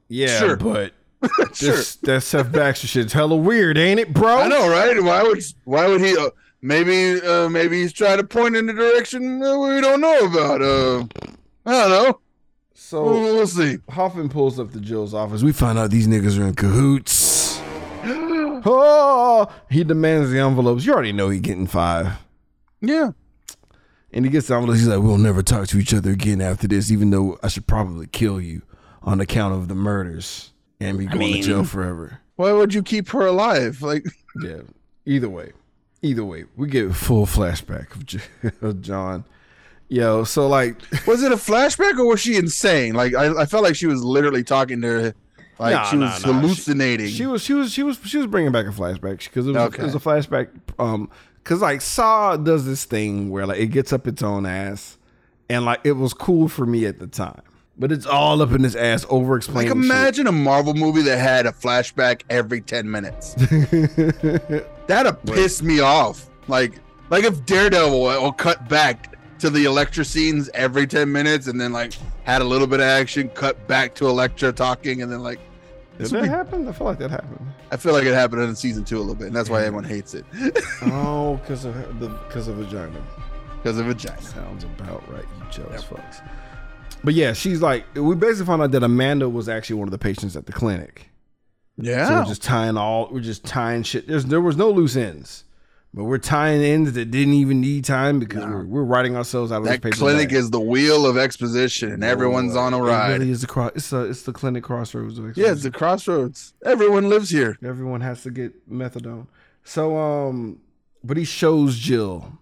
yeah, 0.08 0.38
sure. 0.38 0.56
but 0.56 0.92
sure. 1.54 1.76
this, 1.76 1.96
that 1.96 2.22
Seth 2.22 2.50
Baxter 2.52 2.86
shit's 2.86 3.12
hella 3.12 3.36
weird, 3.36 3.76
ain't 3.78 4.00
it, 4.00 4.12
bro? 4.14 4.38
I 4.38 4.48
know, 4.48 4.68
right? 4.70 5.00
Why 5.02 5.22
would 5.22 5.42
why 5.64 5.86
would 5.88 6.00
he? 6.00 6.16
Uh, 6.16 6.30
maybe 6.62 7.20
uh, 7.20 7.48
maybe 7.48 7.82
he's 7.82 7.92
trying 7.92 8.18
to 8.18 8.24
point 8.24 8.56
in 8.56 8.66
the 8.66 8.72
direction 8.72 9.38
that 9.40 9.58
we 9.58 9.80
don't 9.80 10.00
know 10.00 10.18
about. 10.20 10.62
Uh, 10.62 11.04
I 11.66 11.72
don't 11.72 11.90
know. 11.90 12.20
So 12.74 13.04
We'll, 13.04 13.22
we'll 13.36 13.46
see. 13.46 13.78
Hoffman 13.90 14.28
pulls 14.28 14.58
up 14.58 14.72
to 14.72 14.80
Jill's 14.80 15.14
office. 15.14 15.42
We 15.42 15.52
find 15.52 15.78
out 15.78 15.90
these 15.90 16.08
niggas 16.08 16.38
are 16.38 16.46
in 16.46 16.54
cahoots. 16.54 17.60
Oh, 18.64 19.50
he 19.68 19.82
demands 19.82 20.30
the 20.30 20.38
envelopes. 20.38 20.86
You 20.86 20.92
already 20.92 21.10
know 21.12 21.28
he 21.30 21.40
getting 21.40 21.66
five. 21.66 22.12
Yeah. 22.80 23.10
And 24.12 24.24
he 24.24 24.30
gets 24.30 24.46
the 24.46 24.54
envelopes. 24.54 24.78
He's 24.80 24.88
like, 24.88 25.02
"We'll 25.02 25.18
never 25.18 25.42
talk 25.42 25.66
to 25.68 25.78
each 25.78 25.92
other 25.92 26.12
again 26.12 26.40
after 26.40 26.68
this, 26.68 26.92
even 26.92 27.10
though 27.10 27.38
I 27.42 27.48
should 27.48 27.66
probably 27.66 28.06
kill 28.06 28.40
you 28.40 28.62
on 29.02 29.20
account 29.20 29.54
of 29.54 29.66
the 29.66 29.74
murders 29.74 30.52
and 30.78 30.96
be 30.96 31.06
going 31.06 31.18
mean- 31.18 31.42
to 31.42 31.48
jail 31.48 31.64
forever." 31.64 32.20
Why 32.36 32.52
would 32.52 32.72
you 32.72 32.84
keep 32.84 33.08
her 33.08 33.26
alive? 33.26 33.82
Like, 33.82 34.04
Yeah. 34.44 34.60
Either 35.06 35.28
way, 35.28 35.52
either 36.02 36.24
way, 36.24 36.44
we 36.56 36.68
get 36.68 36.90
a 36.90 36.94
full 36.94 37.26
flashback 37.26 37.88
of, 38.62 38.82
John. 38.82 39.24
Yo, 39.88 40.24
so 40.24 40.46
like, 40.48 40.76
was 41.06 41.22
it 41.22 41.32
a 41.32 41.36
flashback 41.36 41.98
or 41.98 42.06
was 42.06 42.20
she 42.20 42.36
insane? 42.36 42.94
Like, 42.94 43.14
I, 43.14 43.42
I 43.42 43.46
felt 43.46 43.62
like 43.62 43.76
she 43.76 43.86
was 43.86 44.02
literally 44.02 44.42
talking 44.42 44.80
to 44.82 44.86
her, 44.88 45.14
like 45.58 45.74
Nah, 45.74 45.84
she 45.84 45.96
was 45.98 46.24
nah. 46.26 46.32
hallucinating. 46.32 47.08
she 47.08 47.26
was 47.26 47.42
she 47.42 47.52
was 47.52 47.70
she 47.72 47.82
was 47.82 47.98
she 48.04 48.16
was 48.16 48.26
bringing 48.26 48.52
back 48.52 48.64
a 48.66 48.70
flashback 48.70 49.18
because 49.24 49.46
it, 49.46 49.50
was 49.52 49.56
Okay. 49.74 49.82
it 49.82 49.84
was 49.84 49.94
a 49.94 49.98
flashback. 49.98 50.48
Um, 50.78 51.10
because 51.44 51.60
like 51.60 51.80
Saw 51.82 52.36
does 52.36 52.64
this 52.64 52.84
thing 52.84 53.28
where 53.30 53.46
like 53.46 53.58
it 53.58 53.66
gets 53.66 53.92
up 53.92 54.06
its 54.06 54.22
own 54.22 54.46
ass, 54.46 54.96
and 55.50 55.64
like 55.66 55.80
it 55.84 55.92
was 55.92 56.14
cool 56.14 56.48
for 56.48 56.64
me 56.64 56.86
at 56.86 56.98
the 57.00 57.06
time, 57.06 57.42
but 57.78 57.92
it's 57.92 58.06
all 58.06 58.40
up 58.40 58.52
in 58.52 58.62
his 58.62 58.74
ass 58.76 59.04
over 59.10 59.36
explaining. 59.36 59.70
like, 59.72 59.76
explaining. 59.78 60.00
imagine 60.04 60.26
a 60.28 60.32
Marvel 60.32 60.72
movie 60.72 61.02
that 61.02 61.18
had 61.18 61.44
a 61.46 61.52
flashback 61.52 62.22
every 62.30 62.60
ten 62.62 62.90
minutes. 62.90 63.34
That'd 64.92 65.22
piss 65.24 65.62
me 65.62 65.80
off. 65.80 66.28
Like, 66.48 66.74
like 67.08 67.24
if 67.24 67.46
Daredevil 67.46 67.98
will 67.98 68.32
cut 68.32 68.68
back 68.68 69.16
to 69.38 69.48
the 69.48 69.64
Elektra 69.64 70.04
scenes 70.04 70.50
every 70.52 70.86
ten 70.86 71.10
minutes, 71.10 71.46
and 71.46 71.58
then 71.58 71.72
like 71.72 71.94
had 72.24 72.42
a 72.42 72.44
little 72.44 72.66
bit 72.66 72.80
of 72.80 72.86
action, 72.86 73.30
cut 73.30 73.66
back 73.66 73.94
to 73.96 74.08
Elektra 74.08 74.52
talking, 74.52 75.00
and 75.02 75.10
then 75.10 75.22
like. 75.22 75.40
Did 75.98 76.08
that 76.08 76.22
be, 76.22 76.28
happen? 76.28 76.68
I 76.68 76.72
feel 76.72 76.86
like 76.86 76.98
that 76.98 77.10
happened. 77.10 77.46
I 77.70 77.76
feel 77.76 77.92
like 77.92 78.04
it 78.04 78.12
happened 78.12 78.42
in 78.42 78.54
season 78.54 78.84
two 78.84 78.98
a 78.98 79.00
little 79.00 79.14
bit, 79.14 79.28
and 79.28 79.36
that's 79.36 79.48
why 79.48 79.60
everyone 79.60 79.84
hates 79.84 80.14
it 80.14 80.24
oh, 80.82 81.36
because 81.42 81.64
of 81.64 81.74
the 81.98 82.08
because 82.08 82.48
of 82.48 82.56
vagina. 82.56 83.02
because 83.62 83.78
of 83.78 83.86
vagina. 83.86 84.20
Sounds 84.20 84.64
about 84.64 85.10
right, 85.10 85.24
you 85.38 85.44
jealous 85.50 85.84
fucks. 85.84 86.26
But 87.04 87.14
yeah, 87.14 87.32
she's 87.32 87.62
like, 87.62 87.84
we 87.94 88.14
basically 88.14 88.46
found 88.46 88.62
out 88.62 88.70
that 88.72 88.82
Amanda 88.82 89.28
was 89.28 89.48
actually 89.48 89.76
one 89.76 89.88
of 89.88 89.92
the 89.92 89.98
patients 89.98 90.36
at 90.36 90.46
the 90.46 90.52
clinic. 90.52 91.11
Yeah, 91.78 92.06
So 92.08 92.14
we're 92.20 92.24
just 92.26 92.42
tying 92.42 92.76
all, 92.76 93.08
we're 93.10 93.20
just 93.20 93.44
tying 93.44 93.82
shit. 93.82 94.06
There's 94.06 94.26
there 94.26 94.40
was 94.40 94.56
no 94.56 94.70
loose 94.70 94.94
ends, 94.94 95.44
but 95.94 96.04
we're 96.04 96.18
tying 96.18 96.62
ends 96.62 96.92
that 96.92 97.10
didn't 97.10 97.34
even 97.34 97.60
need 97.60 97.84
time 97.86 98.18
because 98.18 98.44
we're, 98.44 98.64
we're 98.64 98.84
writing 98.84 99.16
ourselves 99.16 99.50
out 99.50 99.58
of 99.58 99.64
that 99.64 99.80
this 99.82 99.90
paper. 99.92 99.96
clinic 99.96 100.32
is 100.32 100.50
the 100.50 100.60
wheel 100.60 101.06
of 101.06 101.16
exposition, 101.16 101.90
and 101.90 102.04
everyone's 102.04 102.54
on 102.56 102.74
a 102.74 102.78
It 102.78 102.86
ride. 102.86 103.12
really 103.12 103.30
is 103.30 103.40
the 103.40 103.46
cross. 103.46 103.72
It's 103.74 103.92
a, 103.92 104.04
it's 104.04 104.22
the 104.22 104.32
clinic 104.32 104.62
crossroads. 104.64 105.18
Of 105.18 105.36
Yeah, 105.36 105.52
it's 105.52 105.62
the 105.62 105.70
crossroads. 105.70 106.52
Everyone 106.64 107.08
lives 107.08 107.30
here. 107.30 107.56
Everyone 107.64 108.02
has 108.02 108.22
to 108.24 108.30
get 108.30 108.70
methadone. 108.70 109.26
So 109.64 109.96
um, 109.96 110.60
but 111.02 111.16
he 111.16 111.24
shows 111.24 111.78
Jill 111.78 112.38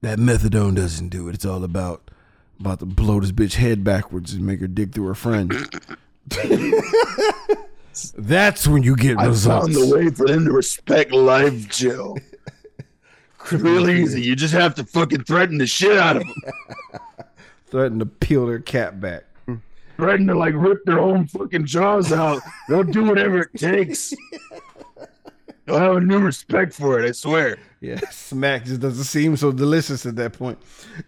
that 0.00 0.18
methadone 0.18 0.74
doesn't 0.76 1.10
do 1.10 1.28
it. 1.28 1.34
It's 1.34 1.44
all 1.44 1.62
about 1.62 2.10
about 2.58 2.78
to 2.80 2.86
blow 2.86 3.20
this 3.20 3.32
bitch 3.32 3.54
head 3.54 3.84
backwards 3.84 4.32
and 4.32 4.46
make 4.46 4.60
her 4.60 4.66
dig 4.68 4.92
through 4.94 5.06
her 5.08 5.14
friend. 5.14 5.52
That's 8.16 8.66
when 8.66 8.82
you 8.82 8.96
get 8.96 9.18
I 9.18 9.26
results. 9.26 9.66
found 9.66 9.74
the 9.74 9.94
way 9.94 10.10
for 10.10 10.26
them 10.26 10.44
to 10.46 10.52
respect 10.52 11.12
life, 11.12 11.68
Jill. 11.68 12.16
It's 13.52 13.52
real 13.62 13.90
easy. 13.90 14.22
You 14.22 14.34
just 14.36 14.54
have 14.54 14.74
to 14.76 14.84
fucking 14.84 15.24
threaten 15.24 15.58
the 15.58 15.66
shit 15.66 15.98
out 15.98 16.16
of 16.16 16.22
them. 16.22 16.34
Threaten 17.66 17.98
to 17.98 18.06
peel 18.06 18.46
their 18.46 18.58
cap 18.58 18.98
back. 19.00 19.24
Threaten 19.98 20.26
to 20.28 20.34
like 20.34 20.54
rip 20.56 20.82
their 20.86 20.98
own 20.98 21.26
fucking 21.26 21.66
jaws 21.66 22.10
out. 22.10 22.40
They'll 22.70 22.84
do 22.84 23.04
whatever 23.04 23.40
it 23.40 23.50
takes. 23.58 24.14
They'll 25.66 25.78
have 25.78 25.96
a 25.96 26.00
new 26.00 26.20
respect 26.20 26.72
for 26.72 26.98
it. 27.00 27.06
I 27.06 27.12
swear. 27.12 27.58
Yeah, 27.82 28.00
smack 28.10 28.64
just 28.64 28.80
doesn't 28.80 29.04
seem 29.04 29.36
so 29.36 29.52
delicious 29.52 30.06
at 30.06 30.16
that 30.16 30.32
point. 30.32 30.58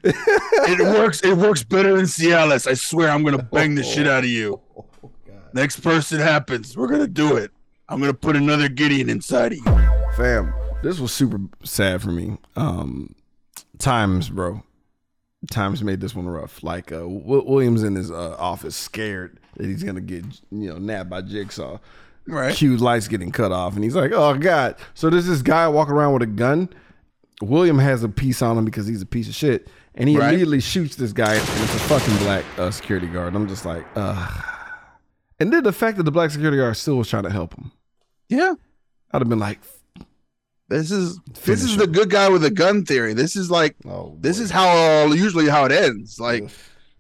It 0.05 0.81
works. 0.99 1.23
It 1.23 1.39
works 1.39 1.65
better 1.65 1.97
than 1.97 2.05
Cialis. 2.05 2.67
I 2.67 2.75
swear. 2.75 3.09
I'm 3.09 3.23
gonna 3.25 3.43
bang 3.43 3.75
the 3.75 3.83
shit 3.83 4.07
out 4.07 4.25
of 4.25 4.31
you. 4.31 4.61
Next 5.57 5.81
person 5.81 6.21
happens. 6.21 6.77
We're 6.77 6.87
gonna 6.87 7.07
do 7.07 7.35
it. 7.39 7.51
I'm 7.89 7.99
gonna 7.99 8.13
put 8.13 8.37
another 8.37 8.69
Gideon 8.69 9.09
inside 9.09 9.53
of 9.53 9.59
you. 9.59 9.65
Fam, 10.15 10.53
this 10.83 10.99
was 11.01 11.13
super 11.15 11.39
sad 11.65 12.03
for 12.03 12.11
me. 12.13 12.37
Um, 12.57 13.15
times, 13.79 14.29
bro. 14.29 14.63
Times 15.51 15.83
made 15.83 16.01
this 16.03 16.15
one 16.15 16.27
rough. 16.29 16.63
Like 16.63 16.93
uh, 16.93 16.97
Wi- 16.99 17.43
Williams 17.47 17.85
in 17.85 17.95
his 17.95 18.11
uh, 18.11 18.37
office, 18.39 18.77
scared 18.77 19.41
that 19.57 19.65
he's 19.65 19.83
gonna 19.83 20.03
get 20.03 20.27
you 20.51 20.69
know 20.69 20.77
nabbed 20.77 21.09
by 21.09 21.23
Jigsaw. 21.23 21.79
Right. 22.27 22.55
Cue 22.55 22.77
lights 22.77 23.09
getting 23.09 23.31
cut 23.33 23.51
off, 23.51 23.77
and 23.77 23.83
he's 23.83 23.97
like, 23.97 24.13
"Oh 24.13 24.35
God!" 24.37 24.77
So 24.93 25.09
there's 25.09 25.27
this 25.27 25.41
guy 25.41 25.67
walking 25.69 25.95
around 25.95 26.13
with 26.13 26.23
a 26.23 26.27
gun. 26.27 26.69
William 27.41 27.79
has 27.79 28.03
a 28.05 28.11
piece 28.11 28.43
on 28.43 28.59
him 28.59 28.67
because 28.67 28.87
he's 28.87 29.01
a 29.01 29.07
piece 29.07 29.27
of 29.27 29.35
shit, 29.35 29.69
and 29.95 30.07
he 30.07 30.19
Right. 30.19 30.29
immediately 30.29 30.61
shoots 30.61 30.97
this 30.97 31.15
guy, 31.15 31.33
and 31.33 31.43
it's 31.63 31.75
a 31.77 31.79
fucking 31.79 32.17
black 32.19 32.45
uh, 32.59 32.71
security 32.71 33.07
guard. 33.07 33.35
I'm 33.35 33.49
just 33.49 33.65
like, 33.65 33.87
uh. 33.97 34.29
And 35.39 35.53
then 35.53 35.63
the 35.63 35.73
fact 35.73 35.97
that 35.99 36.05
the 36.05 36.11
black 36.11 36.31
security 36.31 36.57
guard 36.57 36.77
still 36.77 36.97
was 36.97 37.09
trying 37.09 37.25
to 37.25 37.31
help 37.31 37.55
him, 37.55 37.73
Yeah. 38.29 38.55
I'd 39.13 39.21
have 39.23 39.29
been 39.29 39.39
like, 39.39 39.61
This 40.69 40.91
is 40.91 41.19
this 41.45 41.63
is 41.63 41.73
him. 41.75 41.79
the 41.81 41.87
good 41.87 42.11
guy 42.11 42.29
with 42.29 42.45
a 42.45 42.51
gun 42.51 42.85
theory. 42.85 43.13
This 43.15 43.37
is 43.37 43.51
like 43.51 43.77
"Oh, 43.87 44.17
this 44.21 44.41
is 44.41 44.51
how 44.51 45.07
usually 45.13 45.49
how 45.49 45.65
it 45.67 45.73
ends. 45.73 46.19
Like 46.19 46.51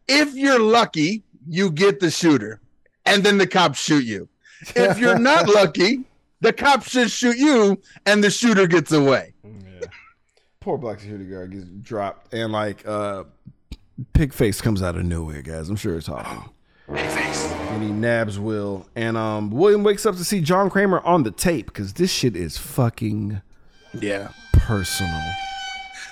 if 0.08 0.34
you're 0.34 0.60
lucky, 0.60 1.24
you 1.48 1.70
get 1.72 1.98
the 2.00 2.10
shooter, 2.10 2.60
and 3.04 3.24
then 3.24 3.38
the 3.38 3.46
cops 3.46 3.80
shoot 3.82 4.04
you. 4.04 4.28
If 4.76 4.98
you're 4.98 5.18
not 5.32 5.48
lucky, 5.48 6.04
the 6.40 6.52
cops 6.52 6.90
just 6.92 7.16
shoot 7.16 7.36
you, 7.38 7.80
and 8.06 8.22
the 8.22 8.30
shooter 8.30 8.66
gets 8.68 8.92
away. 8.92 9.32
Yeah. 9.44 9.88
poor 10.60 10.78
black 10.78 11.00
security 11.00 11.24
guard 11.24 11.50
gets 11.52 11.64
dropped, 11.82 12.32
and 12.32 12.52
like 12.52 12.86
uh, 12.86 13.24
pig 14.12 14.32
face 14.32 14.60
comes 14.60 14.80
out 14.80 14.94
of 14.96 15.04
nowhere, 15.04 15.42
guys. 15.42 15.68
I'm 15.68 15.76
sure 15.76 15.96
it's 15.96 16.08
awful. 16.08 16.52
And 16.88 17.82
he 17.82 17.90
nabs 17.90 18.38
Will, 18.38 18.86
and 18.94 19.16
um, 19.16 19.50
William 19.50 19.82
wakes 19.82 20.06
up 20.06 20.16
to 20.16 20.24
see 20.24 20.40
John 20.40 20.70
Kramer 20.70 21.00
on 21.00 21.24
the 21.24 21.30
tape 21.30 21.66
because 21.66 21.94
this 21.94 22.10
shit 22.12 22.36
is 22.36 22.56
fucking 22.56 23.42
Yeah. 24.00 24.28
personal. 24.52 25.20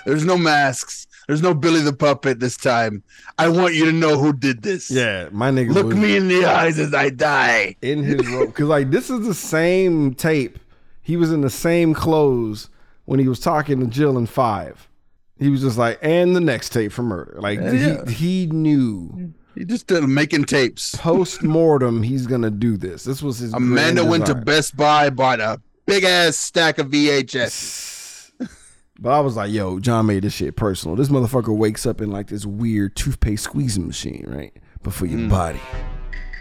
There's 0.04 0.24
no 0.24 0.37
masks. 0.37 1.06
There's 1.26 1.40
no 1.40 1.54
Billy 1.54 1.80
the 1.80 1.94
puppet 1.94 2.38
this 2.40 2.56
time. 2.58 3.02
I 3.38 3.48
want 3.48 3.72
you 3.74 3.87
to 3.87 3.92
know 3.92 4.18
who 4.18 4.34
did 4.34 4.62
this. 4.62 4.90
Yeah, 4.90 5.28
my 5.32 5.50
nigga 5.50 5.72
Look 5.72 5.87
was 5.87 5.96
me 5.96 6.16
in 6.16 6.28
the 6.28 6.44
eyes 6.44 6.78
as 6.78 6.92
I 6.92 7.08
die. 7.08 7.76
in 7.80 8.02
his 8.02 8.26
robe 8.28 8.48
because 8.48 8.68
like 8.68 8.90
this 8.90 9.08
is 9.08 9.26
the 9.26 9.32
same 9.34 10.12
tape. 10.14 10.58
He 11.00 11.16
was 11.16 11.32
in 11.32 11.40
the 11.40 11.48
same 11.50 11.94
clothes 11.94 12.68
when 13.06 13.20
he 13.20 13.28
was 13.28 13.40
talking 13.40 13.80
to 13.80 13.87
Jill 13.87 14.18
in 14.18 14.26
Five. 14.26 14.87
He 15.38 15.48
was 15.48 15.62
just 15.62 15.78
like, 15.78 15.98
and 16.02 16.37
the 16.37 16.40
next 16.40 16.70
tape 16.70 16.92
for 16.92 17.02
murder. 17.02 17.37
Like 17.40 17.58
Yeah. 17.58 18.04
he 18.06 18.12
he 18.12 18.46
knew 18.46 19.32
He 19.54 19.64
just 19.64 19.86
did 19.86 20.02
making 20.04 20.44
tapes. 20.44 20.94
post 20.96 21.42
mortem 21.42 22.02
he's 22.02 22.26
gonna 22.26 22.50
do 22.50 22.76
this. 22.76 23.04
This 23.04 23.22
was 23.22 23.38
his. 23.38 23.52
Amanda 23.52 24.04
went 24.04 24.26
to. 24.26 24.34
Best 24.34 24.76
Buy, 24.76 25.10
bought 25.10 25.40
a 25.40 25.60
big 25.86 26.04
ass 26.04 26.36
stack 26.36 26.78
of 26.78 26.88
VHS. 26.88 28.30
But 28.96 29.10
I 29.10 29.18
was 29.20 29.34
like, 29.34 29.50
yo, 29.50 29.80
John 29.80 30.06
made 30.06 30.22
this 30.22 30.34
shit 30.34 30.54
personal. 30.54 30.94
This 30.94 31.08
motherfucker 31.08 31.54
wakes 31.54 31.84
up 31.84 32.00
in 32.00 32.12
like 32.12 32.28
this 32.28 32.46
weird 32.46 32.94
toothpaste 32.94 33.42
squeezing 33.42 33.88
machine, 33.88 34.24
right? 34.28 34.52
But 34.84 34.92
for 34.94 35.06
your 35.06 35.28
body, 35.28 35.60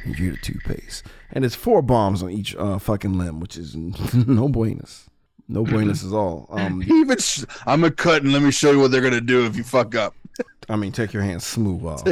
and 0.05 0.17
you're 0.19 0.33
the 0.33 0.37
toothpaste. 0.37 1.03
And 1.31 1.43
it's 1.43 1.55
four 1.55 1.81
bombs 1.81 2.21
on 2.21 2.29
each 2.29 2.55
uh, 2.55 2.77
fucking 2.77 3.17
limb, 3.17 3.39
which 3.39 3.57
is 3.57 3.75
no 4.27 4.47
buenas. 4.49 5.09
No 5.47 5.63
buenas 5.63 6.05
at 6.05 6.13
all. 6.13 6.47
Um, 6.51 6.79
He 6.81 6.93
even 6.99 7.17
sh- 7.17 7.43
I'm 7.65 7.81
gonna 7.81 7.91
cut 7.91 8.21
and 8.21 8.31
let 8.31 8.43
me 8.43 8.51
show 8.51 8.69
you 8.71 8.79
what 8.79 8.91
they're 8.91 9.01
gonna 9.01 9.19
do 9.19 9.47
if 9.47 9.55
you 9.57 9.63
fuck 9.63 9.95
up. 9.95 10.13
I 10.69 10.75
mean, 10.75 10.91
take 10.91 11.13
your 11.13 11.23
hands 11.23 11.45
smooth 11.45 11.85
off. 11.85 12.03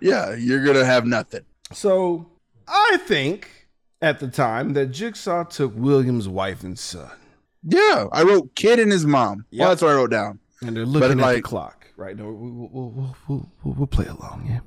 Yeah, 0.00 0.34
you're 0.34 0.64
gonna 0.64 0.84
have 0.84 1.06
nothing. 1.06 1.42
So 1.72 2.26
I 2.66 2.98
think 3.06 3.68
at 4.02 4.18
the 4.18 4.28
time 4.28 4.72
that 4.74 4.86
Jigsaw 4.86 5.44
took 5.44 5.72
William's 5.76 6.28
wife 6.28 6.62
and 6.64 6.78
son, 6.78 7.10
Yeah, 7.62 8.06
I 8.12 8.22
wrote 8.22 8.54
kid 8.54 8.78
and 8.78 8.90
his 8.90 9.06
mom. 9.06 9.44
Yep. 9.50 9.60
Well, 9.60 9.68
that's 9.68 9.82
what 9.82 9.90
I 9.90 9.94
wrote 9.94 10.10
down. 10.10 10.38
and 10.62 10.76
they're 10.76 10.84
looking 10.86 11.10
at 11.12 11.16
the 11.16 11.22
like- 11.22 11.44
clock, 11.44 11.86
right? 11.96 12.16
No, 12.16 12.24
we'll, 12.32 12.68
we'll, 12.72 12.90
we'll, 12.90 13.16
we'll, 13.28 13.74
we'll, 13.76 13.86
play 13.86 14.06
along, 14.06 14.46
yeah. 14.48 14.60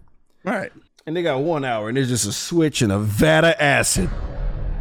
All 0.45 0.57
right. 0.57 0.71
and 1.05 1.15
they 1.15 1.23
got 1.23 1.39
one 1.41 1.65
hour, 1.65 1.87
and 1.89 1.97
there's 1.97 2.09
just 2.09 2.25
a 2.27 2.31
switch 2.31 2.81
and 2.81 2.91
a 2.91 2.99
vat 2.99 3.43
of 3.43 3.55
acid, 3.59 4.09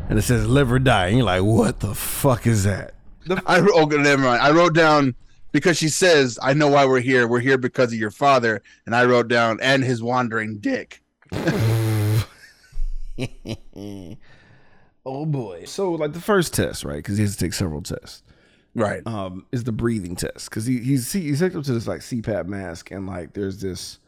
and 0.09 0.19
it 0.19 0.23
says 0.23 0.47
live 0.47 0.71
or 0.71 0.79
die. 0.79 1.07
And 1.09 1.17
you're 1.19 1.27
like, 1.27 1.43
what 1.43 1.81
the 1.81 1.95
fuck 1.95 2.47
is 2.47 2.65
that? 2.65 2.95
The, 3.27 3.43
I 3.47 3.61
wrote, 3.61 3.73
oh, 3.75 3.85
never 3.87 4.23
mind. 4.23 4.43
I 4.43 4.51
wrote 4.51 4.75
down 4.75 5.15
because 5.53 5.77
she 5.79 5.89
says, 5.89 6.39
"I 6.43 6.55
know 6.55 6.69
why 6.69 6.85
we're 6.87 7.01
here. 7.01 7.29
We're 7.29 7.41
here 7.41 7.59
because 7.59 7.93
of 7.93 7.99
your 7.99 8.11
father." 8.11 8.63
And 8.87 8.95
I 8.95 9.05
wrote 9.05 9.29
down 9.29 9.59
and 9.63 9.85
his 9.85 10.03
wandering 10.03 10.59
dick. 10.59 11.03
oh 15.07 15.27
boy! 15.27 15.65
So 15.65 15.93
like 15.93 16.13
the 16.13 16.21
first 16.21 16.55
test, 16.55 16.85
right? 16.85 16.97
Because 16.97 17.19
he 17.19 17.23
has 17.23 17.37
to 17.37 17.45
take 17.45 17.53
several 17.53 17.83
tests. 17.83 18.23
Right. 18.75 19.07
um, 19.07 19.45
is 19.53 19.65
the 19.65 19.73
breathing 19.73 20.17
test 20.17 20.49
because 20.49 20.65
he, 20.65 20.79
he's 20.79 21.13
he's 21.13 21.41
hooked 21.41 21.57
up 21.57 21.65
to 21.65 21.75
this 21.75 21.87
like 21.87 22.01
CPAP 22.01 22.47
mask 22.47 22.91
and 22.91 23.07
like 23.07 23.35
there's 23.35 23.61
this 23.61 23.99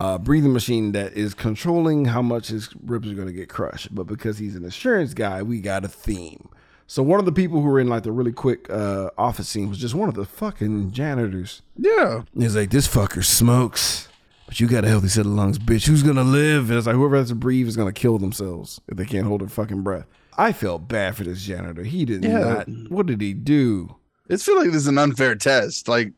uh, 0.00 0.18
breathing 0.18 0.52
machine 0.52 0.92
that 0.92 1.12
is 1.12 1.34
controlling 1.34 2.06
how 2.06 2.22
much 2.22 2.48
his 2.48 2.70
ribs 2.82 3.10
are 3.10 3.14
going 3.14 3.28
to 3.28 3.32
get 3.32 3.48
crushed. 3.48 3.94
But 3.94 4.04
because 4.04 4.38
he's 4.38 4.56
an 4.56 4.64
insurance 4.64 5.14
guy, 5.14 5.42
we 5.42 5.60
got 5.60 5.84
a 5.84 5.88
theme. 5.88 6.48
So 6.90 7.04
one 7.04 7.20
of 7.20 7.24
the 7.24 7.30
people 7.30 7.60
who 7.60 7.68
were 7.68 7.78
in 7.78 7.86
like 7.86 8.02
the 8.02 8.10
really 8.10 8.32
quick 8.32 8.68
uh, 8.68 9.10
office 9.16 9.48
scene 9.48 9.68
was 9.68 9.78
just 9.78 9.94
one 9.94 10.08
of 10.08 10.16
the 10.16 10.24
fucking 10.24 10.90
janitors. 10.90 11.62
Yeah. 11.76 12.22
He's 12.36 12.56
like, 12.56 12.70
this 12.70 12.88
fucker 12.88 13.24
smokes, 13.24 14.08
but 14.46 14.58
you 14.58 14.66
got 14.66 14.84
a 14.84 14.88
healthy 14.88 15.06
set 15.06 15.24
of 15.24 15.30
lungs, 15.30 15.56
bitch. 15.60 15.86
Who's 15.86 16.02
gonna 16.02 16.24
live? 16.24 16.68
And 16.68 16.76
it's 16.76 16.88
like 16.88 16.96
whoever 16.96 17.14
has 17.16 17.28
to 17.28 17.36
breathe 17.36 17.68
is 17.68 17.76
gonna 17.76 17.92
kill 17.92 18.18
themselves 18.18 18.80
if 18.88 18.96
they 18.96 19.04
can't 19.04 19.28
hold 19.28 19.40
their 19.42 19.48
fucking 19.48 19.82
breath. 19.82 20.06
I 20.36 20.50
felt 20.50 20.88
bad 20.88 21.14
for 21.14 21.22
this 21.22 21.44
janitor. 21.44 21.84
He 21.84 22.04
did 22.04 22.24
Yeah. 22.24 22.64
not. 22.66 22.68
What 22.90 23.06
did 23.06 23.20
he 23.20 23.34
do? 23.34 23.94
It 24.28 24.40
feels 24.40 24.58
like 24.58 24.72
this 24.72 24.82
is 24.82 24.88
an 24.88 24.98
unfair 24.98 25.36
test. 25.36 25.86
Like, 25.86 26.12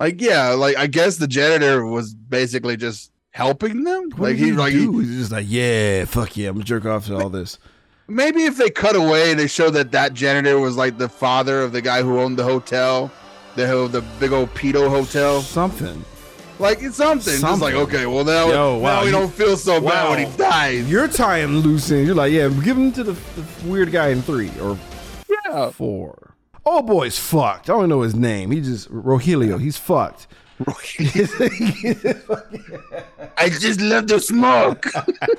like 0.00 0.20
yeah, 0.20 0.48
like 0.48 0.76
I 0.76 0.88
guess 0.88 1.18
the 1.18 1.28
janitor 1.28 1.86
was 1.86 2.12
basically 2.12 2.76
just 2.76 3.12
helping 3.30 3.84
them. 3.84 4.10
What 4.16 4.30
like 4.30 4.36
did 4.36 4.46
he, 4.46 4.52
like 4.52 4.72
he, 4.72 4.80
do? 4.80 4.98
He's 4.98 5.16
just 5.16 5.30
like, 5.30 5.46
yeah, 5.48 6.06
fuck 6.06 6.36
yeah, 6.36 6.48
I'm 6.48 6.54
gonna 6.56 6.64
jerk 6.64 6.86
off 6.86 7.06
to 7.06 7.16
all 7.16 7.30
this. 7.30 7.60
Maybe 8.14 8.42
if 8.44 8.56
they 8.56 8.70
cut 8.70 8.94
away 8.96 9.30
and 9.30 9.40
they 9.40 9.46
show 9.46 9.70
that 9.70 9.90
that 9.92 10.14
janitor 10.14 10.58
was 10.58 10.76
like 10.76 10.98
the 10.98 11.08
father 11.08 11.62
of 11.62 11.72
the 11.72 11.80
guy 11.80 12.02
who 12.02 12.20
owned 12.20 12.36
the 12.38 12.44
hotel, 12.44 13.10
the 13.56 13.66
the 13.90 14.02
big 14.20 14.32
old 14.32 14.52
pedo 14.54 14.88
hotel. 14.88 15.40
Something. 15.42 16.04
Like 16.58 16.82
it's 16.82 16.96
something. 16.96 17.40
Just 17.40 17.60
like 17.62 17.74
okay, 17.74 18.06
well 18.06 18.24
now, 18.24 18.46
Yo, 18.48 18.78
wow, 18.78 18.96
now 18.96 19.00
we 19.00 19.06
you- 19.06 19.12
don't 19.12 19.32
feel 19.32 19.56
so 19.56 19.80
bad 19.80 20.10
when 20.10 20.26
he 20.26 20.36
dies. 20.36 20.88
You're 20.90 21.08
tying 21.08 21.58
loose 21.58 21.90
ends. 21.90 22.06
You're 22.06 22.14
like, 22.14 22.32
yeah, 22.32 22.48
give 22.48 22.76
him 22.76 22.92
to 22.92 23.02
the, 23.02 23.12
the 23.12 23.44
weird 23.68 23.90
guy 23.90 24.08
in 24.08 24.22
three 24.22 24.50
or 24.60 24.78
Yeah. 25.46 25.70
four. 25.70 26.34
Oh 26.64 26.80
boy's 26.82 27.18
fucked. 27.18 27.68
I 27.68 27.72
don't 27.72 27.88
know 27.88 28.02
his 28.02 28.14
name. 28.14 28.52
He 28.52 28.60
just 28.60 28.88
Rogelio. 28.92 29.60
He's 29.60 29.76
fucked. 29.76 30.28
I 33.36 33.48
just 33.48 33.80
love 33.80 34.06
to 34.06 34.20
smoke. 34.20 34.86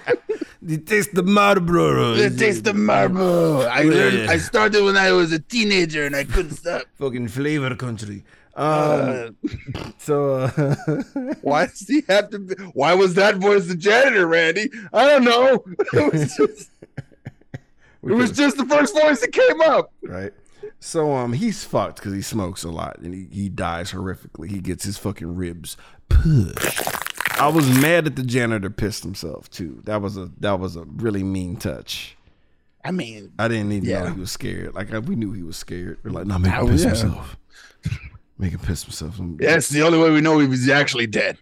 he 0.68 0.78
taste 0.78 1.14
the 1.14 1.24
Marlboro. 1.24 2.14
it 2.16 2.38
takes 2.38 2.62
the 2.62 2.74
marble. 2.74 3.62
I 3.68 3.84
learned. 3.84 4.30
I 4.30 4.38
started 4.38 4.84
when 4.84 4.98
I 4.98 5.12
was 5.12 5.32
a 5.32 5.40
teenager 5.40 6.06
and 6.06 6.16
I 6.16 6.24
couldn't 6.24 6.56
stop. 6.56 6.84
fucking 7.00 7.28
flavor 7.30 7.76
country. 7.76 8.24
Um, 8.56 9.36
so 9.98 10.42
uh, 10.42 10.76
Why 11.42 11.66
does 11.66 11.88
he 11.88 12.04
have 12.08 12.30
to? 12.32 12.40
Be, 12.40 12.54
why 12.74 12.94
was 12.94 13.16
that 13.16 13.38
voice 13.38 13.66
the 13.66 13.76
janitor, 13.76 14.28
Randy? 14.28 14.70
I 14.94 15.06
don't 15.08 15.24
know. 15.24 15.64
It 15.94 16.14
was 16.14 16.36
just, 16.36 16.70
it 18.04 18.14
was 18.14 18.32
just 18.32 18.58
the 18.58 18.66
first 18.66 18.94
voice 18.94 19.22
that 19.22 19.32
came 19.32 19.62
up. 19.62 19.92
right. 20.04 20.34
So 20.80 21.14
um, 21.14 21.34
he's 21.34 21.64
fucked 21.64 21.98
because 21.98 22.14
he 22.14 22.22
smokes 22.22 22.64
a 22.64 22.70
lot 22.70 23.00
and 23.00 23.14
he, 23.14 23.28
he 23.32 23.50
dies 23.50 23.92
horrifically. 23.92 24.50
He 24.50 24.60
gets 24.60 24.84
his 24.84 24.98
fucking 24.98 25.36
ribs 25.36 25.78
pushed. 26.10 27.40
I 27.40 27.48
was 27.48 27.68
mad 27.80 28.06
that 28.06 28.16
the 28.16 28.24
janitor 28.24 28.70
pissed 28.70 29.04
himself 29.04 29.50
too. 29.50 29.82
That 29.86 30.02
was 30.02 30.18
a 30.18 30.30
that 30.40 30.60
was 30.60 30.76
a 30.76 30.84
really 30.84 31.24
mean 31.24 31.56
touch. 31.56 32.16
I 32.86 32.92
mean, 32.92 33.32
I 33.40 33.48
didn't 33.48 33.72
even 33.72 33.90
know 33.90 34.06
he 34.14 34.20
was 34.20 34.32
scared. 34.32 34.76
Like 34.76 34.94
I, 34.94 35.00
we 35.00 35.16
knew 35.16 35.32
he 35.32 35.42
was 35.44 35.56
scared. 35.58 36.00
We're 36.04 36.12
like, 36.12 36.28
no, 36.28 36.38
make 36.38 36.52
him 36.52 36.66
Oh, 36.66 36.68
piss 36.68 36.84
yeah. 36.84 36.90
himself. 36.90 37.38
Make 38.38 38.52
him 38.52 38.60
piss 38.60 38.84
himself. 38.84 39.16
that's 39.38 39.70
the 39.70 39.84
only 39.84 40.00
way 40.00 40.10
we 40.12 40.20
know 40.20 40.38
he 40.40 40.48
was 40.48 40.68
actually 40.68 41.08
dead. 41.08 41.38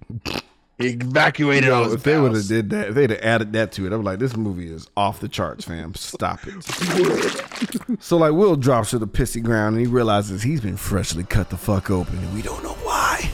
He 0.82 0.90
evacuated 0.90 1.70
all 1.70 1.88
Yo, 1.88 1.94
if 1.94 2.04
they 2.04 2.20
would 2.20 2.34
have 2.34 2.48
did 2.48 2.70
that, 2.72 2.90
if 2.90 2.96
they'd 2.96 3.10
have 3.10 3.22
added 3.22 3.54
that 3.54 3.72
to 3.74 3.86
it, 3.86 3.94
I'm 3.94 4.04
like, 4.04 4.20
this 4.20 4.36
movie 4.36 4.70
is 4.72 4.88
off 4.98 5.20
the 5.20 5.30
charts, 5.30 5.66
fam. 5.66 5.94
Stop 5.96 6.40
it. 6.46 8.00
so 8.02 8.18
like, 8.18 8.34
Will 8.34 8.56
drops 8.56 8.92
to 8.92 9.00
the 9.00 9.08
pissy 9.08 9.42
ground 9.42 9.76
and 9.76 9.86
he 9.86 9.92
realizes 9.92 10.44
he's 10.44 10.62
been 10.62 10.78
freshly 10.78 11.24
cut 11.24 11.50
the 11.50 11.58
fuck 11.58 11.90
open, 11.90 12.18
and 12.18 12.34
we 12.34 12.42
don't 12.42 12.64
know 12.64 12.74
why. 12.84 13.30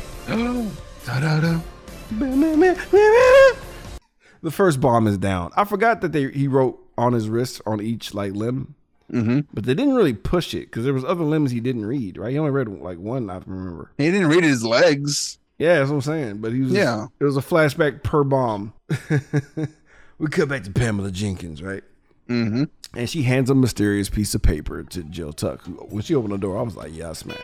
The 4.41 4.51
first 4.51 4.79
bomb 4.79 5.07
is 5.07 5.17
down. 5.17 5.51
I 5.55 5.65
forgot 5.65 6.01
that 6.01 6.12
they 6.12 6.31
he 6.31 6.47
wrote 6.47 6.79
on 6.97 7.13
his 7.13 7.29
wrist 7.29 7.62
on 7.65 7.81
each 7.81 8.13
like 8.13 8.33
limb, 8.33 8.75
mm-hmm. 9.12 9.41
but 9.53 9.65
they 9.65 9.73
didn't 9.73 9.95
really 9.95 10.13
push 10.13 10.53
it 10.53 10.65
because 10.65 10.83
there 10.83 10.93
was 10.93 11.03
other 11.03 11.23
limbs 11.23 11.51
he 11.51 11.60
didn't 11.60 11.86
read. 11.86 12.17
Right? 12.17 12.31
He 12.31 12.38
only 12.38 12.51
read 12.51 12.67
like 12.67 12.97
one. 12.97 13.29
I 13.29 13.41
remember. 13.45 13.91
He 13.97 14.12
didn't 14.12 14.29
read 14.29 14.43
his 14.43 14.63
legs. 14.63 15.39
Yeah, 15.58 15.80
that's 15.80 15.89
what 15.89 15.96
I'm 15.98 16.02
saying. 16.02 16.38
But 16.38 16.54
he 16.54 16.62
was. 16.62 16.72
Yeah. 16.72 17.08
It 17.20 17.24
was 17.24 17.38
a 17.38 17.41
flashback 17.41 18.04
per 18.04 18.24
bomb. 18.24 18.74
we 20.20 20.28
cut 20.28 20.50
back 20.50 20.63
to 20.63 20.72
Pamela 20.72 21.12
Jenkins, 21.12 21.62
right? 21.62 21.84
Mm-hmm. 22.30 22.63
And 22.96 23.10
she 23.10 23.24
hands 23.24 23.50
a 23.50 23.56
mysterious 23.56 24.10
piece 24.10 24.34
of 24.36 24.41
paper 24.41 24.84
to 24.84 25.04
Jill 25.04 25.34
Tuck. 25.34 25.62
When 25.65 26.02
she 26.02 26.15
opened 26.15 26.34
the 26.34 26.38
door, 26.38 26.58
I 26.58 26.62
was 26.62 26.76
like, 26.76 26.96
"Yeah, 26.96 27.10
I 27.10 27.13
smashed." 27.13 27.41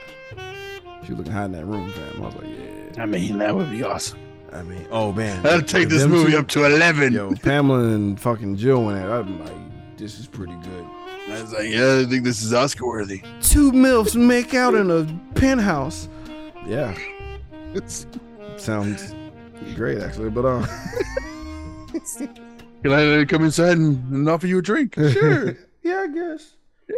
She 1.03 1.09
was 1.11 1.17
looking 1.19 1.31
high 1.33 1.45
in 1.45 1.51
that 1.53 1.65
room, 1.65 1.91
fam. 1.91 2.21
I 2.23 2.25
was 2.25 2.35
like, 2.35 2.45
"Yeah." 2.47 3.01
I 3.03 3.05
mean, 3.05 3.37
that 3.39 3.55
would 3.55 3.69
be 3.71 3.83
awesome. 3.83 4.19
I 4.51 4.61
mean, 4.61 4.85
oh 4.91 5.11
man, 5.11 5.41
That'll 5.41 5.61
take 5.63 5.89
this 5.89 6.05
movie 6.05 6.31
two- 6.33 6.37
up 6.37 6.47
to 6.49 6.65
11. 6.65 7.11
Yo, 7.13 7.33
Pamela 7.41 7.85
and 7.93 8.19
fucking 8.19 8.57
Jill 8.57 8.83
went 8.85 8.99
at. 8.99 9.09
it, 9.09 9.11
I'm 9.11 9.43
like, 9.43 9.97
this 9.97 10.19
is 10.19 10.27
pretty 10.27 10.53
good. 10.57 10.85
I 11.29 11.41
was 11.41 11.53
like, 11.53 11.69
yeah, 11.69 12.01
I 12.01 12.05
think 12.09 12.23
this 12.23 12.43
is 12.43 12.53
Oscar 12.53 12.85
worthy. 12.85 13.23
Two 13.41 13.71
milfs 13.71 14.15
make 14.15 14.53
out 14.53 14.75
in 14.75 14.91
a 14.91 15.05
penthouse. 15.33 16.07
Yeah, 16.67 16.91
It's, 16.91 17.12
sounds 18.57 19.13
great 19.75 19.99
actually. 19.99 20.29
But 20.29 20.45
um, 20.45 20.67
can 22.83 22.91
I 22.91 23.25
come 23.25 23.43
inside 23.43 23.77
and, 23.77 24.27
offer 24.29 24.47
you 24.47 24.59
a 24.59 24.61
drink? 24.61 24.95
Sure. 25.11 25.55
yeah, 25.83 25.99
I 26.01 26.07
guess. 26.07 26.53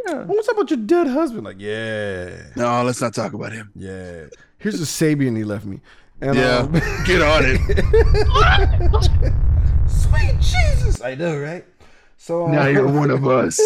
yeah. 0.08 0.24
What's 0.24 0.48
up 0.50 0.56
about 0.56 0.70
your 0.70 0.80
dead 0.80 1.08
husband? 1.08 1.44
Like, 1.46 1.58
yeah, 1.60 2.38
No, 2.56 2.84
let's 2.84 3.02
not 3.02 3.14
talk 3.14 3.34
about 3.34 3.52
him. 3.52 3.72
yeah. 3.76 4.26
Here's 4.58 4.82
a 4.82 4.86
Sabian 4.86 5.36
he 5.38 5.44
left 5.44 5.66
me. 5.66 5.80
And, 6.22 6.36
Yeah. 6.36 6.58
um, 6.60 6.72
Get 7.06 7.22
on 7.22 7.44
it. 7.46 7.60
Sweet 9.90 10.40
Jesus! 10.40 11.02
I 11.02 11.16
know, 11.16 11.38
right? 11.40 11.66
So 12.18 12.48
uh, 12.48 12.52
now 12.52 12.68
you're 12.68 12.88
one 12.88 13.12
of 13.12 13.28
us. 13.28 13.60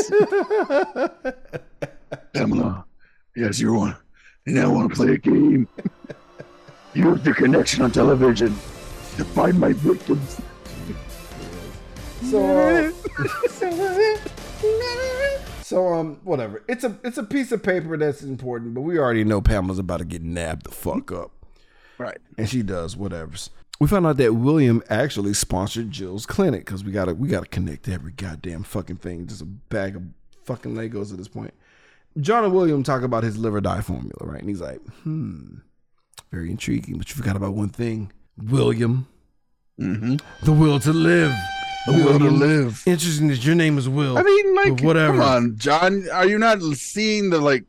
Pamela. 2.34 2.86
Yes, 3.36 3.60
you're 3.60 3.74
one. 3.74 3.96
And 4.46 4.60
I 4.60 4.68
want 4.68 4.90
to 4.90 4.96
play 4.96 5.14
a 5.14 5.18
game. 5.18 5.68
Use 6.94 7.22
the 7.22 7.34
connection 7.34 7.84
on 7.84 7.92
television 7.92 8.50
to 8.50 9.26
find 9.26 9.60
my 9.60 9.74
victims. 9.74 10.42
So, 12.24 12.44
uh, 12.44 12.92
so 15.62 15.94
um, 15.94 16.20
whatever. 16.24 16.64
It's 16.68 16.84
a 16.84 16.98
it's 17.04 17.18
a 17.18 17.24
piece 17.24 17.52
of 17.52 17.64
paper 17.64 17.96
that's 17.98 18.22
important, 18.24 18.74
but 18.74 18.82
we 18.82 18.98
already 18.98 19.24
know 19.24 19.42
Pamela's 19.42 19.80
about 19.80 20.00
to 20.00 20.06
get 20.06 20.24
nabbed 20.24 20.66
the 20.66 20.72
fuck 20.72 21.12
up, 21.12 21.32
Right. 21.98 22.18
and 22.38 22.50
she 22.50 22.64
does 22.64 22.98
whatever's. 22.98 23.50
We 23.80 23.88
found 23.88 24.06
out 24.06 24.18
that 24.18 24.34
William 24.34 24.84
actually 24.90 25.34
sponsored 25.34 25.92
Jill's 25.92 26.26
clinic 26.26 26.66
because 26.66 26.84
we 26.84 26.92
gotta 26.92 27.14
we 27.14 27.30
gotta 27.30 27.48
connect 27.48 27.88
every 27.88 28.12
goddamn 28.12 28.64
fucking 28.64 28.98
thing. 28.98 29.28
Just 29.28 29.42
a 29.42 29.46
bag 29.46 29.96
of 29.96 30.04
fucking 30.44 30.76
Legos 30.76 31.12
at 31.12 31.18
this 31.18 31.28
point. 31.30 31.54
John 32.20 32.44
and 32.44 32.54
William 32.54 32.84
talk 32.84 33.04
about 33.04 33.24
his 33.24 33.38
liver 33.38 33.62
dye 33.62 33.82
formula, 33.82 34.18
right? 34.22 34.40
And 34.42 34.50
he's 34.50 34.62
like, 34.62 34.82
hmm, 35.04 35.60
very 36.32 36.50
intriguing. 36.52 36.98
But 36.98 37.10
you 37.10 37.16
forgot 37.16 37.36
about 37.36 37.54
one 37.54 37.70
thing, 37.70 38.12
William, 38.38 39.08
Mm-hmm. 39.80 40.18
the 40.46 40.52
will 40.52 40.78
to 40.82 40.92
live. 40.92 41.32
The 41.88 41.94
will 41.94 42.20
to 42.20 42.30
live. 42.30 42.84
Interesting 42.86 43.30
that 43.30 43.46
your 43.46 43.56
name 43.56 43.78
is 43.78 43.88
Will. 43.88 44.18
I 44.18 44.24
mean, 44.24 44.56
like, 44.56 44.82
whatever. 44.82 45.14
Come 45.14 45.22
on, 45.22 45.58
John. 45.58 46.06
Are 46.14 46.28
you 46.28 46.38
not 46.38 46.62
seeing 46.76 47.30
the 47.30 47.40
like? 47.40 47.64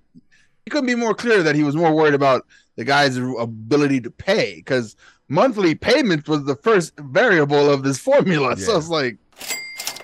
It 0.66 0.70
couldn't 0.70 0.86
be 0.88 0.96
more 0.96 1.14
clear 1.14 1.42
that 1.44 1.54
he 1.54 1.62
was 1.62 1.76
more 1.76 1.94
worried 1.94 2.14
about 2.14 2.44
the 2.76 2.84
guy's 2.84 3.16
ability 3.16 4.00
to 4.00 4.10
pay 4.10 4.56
because 4.56 4.96
monthly 5.28 5.74
payment 5.76 6.28
was 6.28 6.44
the 6.44 6.56
first 6.56 6.92
variable 6.98 7.70
of 7.70 7.84
this 7.84 7.98
formula. 7.98 8.56
So 8.58 8.76
it's 8.76 8.88
like, 8.88 9.16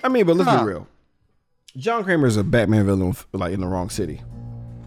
I 0.05 0.09
mean, 0.09 0.27
but 0.27 0.37
let's 0.37 0.49
Huh. 0.49 0.61
be 0.65 0.71
real. 0.71 0.87
John 1.77 2.05
Kramer 2.05 2.29
is 2.29 2.37
a 2.37 2.45
Batman 2.45 2.87
villain, 2.87 3.15
like 3.33 3.53
in 3.53 3.61
the 3.61 3.67
wrong 3.67 3.91
city. 3.91 4.23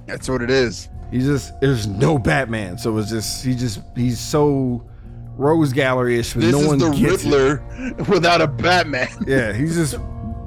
That's 0.09 0.27
what 0.29 0.41
it 0.41 0.49
is. 0.49 0.89
He's 1.11 1.25
just 1.25 1.59
there's 1.61 1.87
no 1.87 2.19
Batman, 2.19 2.77
so 2.77 2.97
it's 2.97 3.09
just 3.09 3.43
he 3.45 3.55
just 3.55 3.81
he's 3.95 4.19
so 4.19 4.83
Rogues 5.37 5.71
Gallery 5.73 6.19
ish, 6.19 6.33
but 6.33 6.41
This 6.41 6.51
no 6.51 6.59
is 6.61 6.67
one 6.67 6.77
the 6.79 6.89
gets 6.91 7.23
it. 7.23 7.29
Riddler 7.31 7.95
without 8.09 8.41
a 8.41 8.47
Batman. 8.47 9.07
Yeah, 9.25 9.53
he's 9.53 9.75
just 9.75 9.97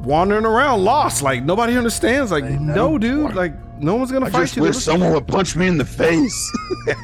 wandering 0.04 0.44
around 0.44 0.84
lost, 0.84 1.22
like 1.22 1.42
nobody 1.42 1.76
understands. 1.76 2.30
Like, 2.30 2.44
no, 2.44 2.98
dude, 2.98 3.34
like 3.34 3.54
no 3.82 3.96
one's 3.96 4.12
gonna 4.12 4.26
I 4.26 4.30
fight 4.30 4.40
just 4.42 4.56
you. 4.56 4.62
wish 4.62 4.76
someone 4.76 5.12
would 5.12 5.26
punch 5.26 5.56
me 5.56 5.66
in 5.66 5.76
the 5.76 5.84
face. 5.84 6.50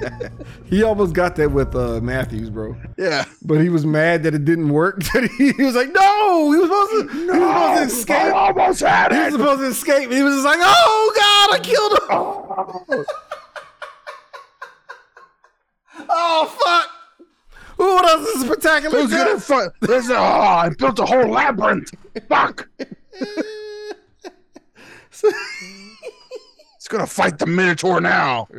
he 0.71 0.85
almost 0.85 1.13
got 1.13 1.35
that 1.37 1.51
with 1.51 1.75
uh, 1.75 2.01
Matthews, 2.01 2.51
bro. 2.51 2.77
yeah. 2.97 3.25
But 3.43 3.61
he 3.61 3.69
was 3.69 3.85
mad 3.85 4.23
that 4.23 4.35
it 4.35 4.45
didn't 4.45 4.69
work. 4.69 5.03
He, 5.39 5.53
was 5.53 5.75
like, 5.75 5.93
no, 5.93 6.53
he 6.53 6.59
was 6.59 6.69
supposed 6.69 6.91
to, 6.91 7.09
he 7.13 7.27
was 7.27 7.37
supposed 7.37 7.77
to 7.77 7.83
escape. 7.99 8.35
almost 8.35 8.81
had 8.81 9.13
He 9.13 9.19
was 9.19 9.33
supposed 9.33 9.61
to 9.61 9.67
escape. 9.67 10.11
He 10.11 10.23
was 10.23 10.35
just 10.35 10.45
like, 10.45 10.59
oh 10.61 11.13
God, 11.17 11.55
I 11.55 11.61
killed 11.63 11.93
him. 11.93 13.05
oh 16.09 16.47
fuck. 16.47 16.91
Ooh, 17.81 17.95
what 17.95 18.07
else 18.07 18.29
is 18.29 18.45
spectacular? 18.45 19.01
Who's 19.01 19.11
gonna? 19.13 19.73
There's 19.81 20.09
a, 20.11 20.17
oh, 20.17 20.23
I 20.23 20.69
built 20.71 20.99
a 20.99 21.07
whole 21.07 21.29
labyrinth. 21.29 21.93
Fuck. 22.29 22.69
It's 26.89 26.93
gonna 26.95 27.07
fight 27.07 27.39
the 27.39 27.45
Minotaur 27.45 28.01
now. 28.01 28.49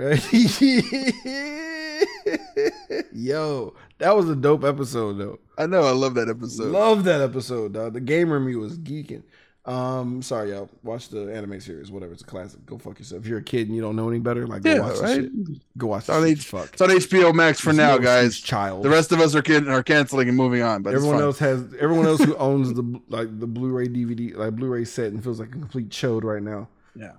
Yo, 3.11 3.73
that 3.97 4.15
was 4.15 4.29
a 4.29 4.35
dope 4.35 4.63
episode 4.63 5.13
though. 5.13 5.39
I 5.57 5.65
know. 5.65 5.81
I 5.81 5.89
love 5.93 6.13
that 6.13 6.29
episode. 6.29 6.71
Love 6.71 7.05
that 7.05 7.21
episode, 7.21 7.73
dog. 7.73 7.93
The 7.93 8.01
gamer 8.01 8.39
me 8.39 8.55
was 8.55 8.77
geeking. 8.77 9.23
Um, 9.65 10.21
sorry, 10.21 10.51
y'all. 10.51 10.69
Watch 10.83 11.09
the 11.09 11.33
anime 11.33 11.59
series, 11.59 11.89
whatever. 11.89 12.13
It's 12.13 12.21
a 12.21 12.25
classic. 12.25 12.63
Go 12.67 12.77
fuck 12.77 12.99
yourself. 12.99 13.23
If 13.23 13.27
you're 13.27 13.39
a 13.39 13.43
kid 13.43 13.65
and 13.65 13.75
you 13.75 13.81
don't 13.81 13.95
know 13.95 14.07
any 14.07 14.19
better, 14.19 14.45
like 14.45 14.61
go 14.61 14.75
Yeah, 14.75 14.81
watch 14.81 14.99
right? 14.99 15.15
shit. 15.21 15.31
Go 15.79 15.87
watch 15.87 16.01
It's 16.03 16.09
on, 16.11 16.23
H- 16.23 16.45
Fuck. 16.45 16.69
it's 16.73 16.81
on 16.83 16.89
HBO 16.89 17.33
Max 17.33 17.59
for 17.59 17.73
There's 17.73 17.77
now, 17.77 17.95
no 17.95 18.03
guys. 18.03 18.39
child. 18.39 18.83
The 18.83 18.91
rest 18.91 19.11
of 19.11 19.21
us 19.21 19.33
are 19.33 19.41
can- 19.41 19.67
are 19.69 19.81
canceling 19.81 20.27
and 20.27 20.37
moving 20.37 20.61
on. 20.61 20.83
But 20.83 20.93
everyone 20.93 21.15
it's 21.15 21.23
else 21.23 21.39
has 21.39 21.63
everyone 21.79 22.05
else 22.05 22.21
who 22.23 22.35
owns 22.37 22.75
the 22.75 23.01
like 23.09 23.39
the 23.39 23.47
Blu-ray 23.47 23.87
DVD 23.87 24.35
like 24.35 24.55
Blu-ray 24.55 24.85
set 24.85 25.13
and 25.13 25.23
feels 25.23 25.39
like 25.39 25.49
a 25.49 25.53
complete 25.53 25.89
chode 25.89 26.23
right 26.23 26.43
now. 26.43 26.67
Yeah. 26.95 27.13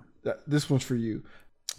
This 0.47 0.69
one's 0.69 0.83
for 0.83 0.95
you. 0.95 1.23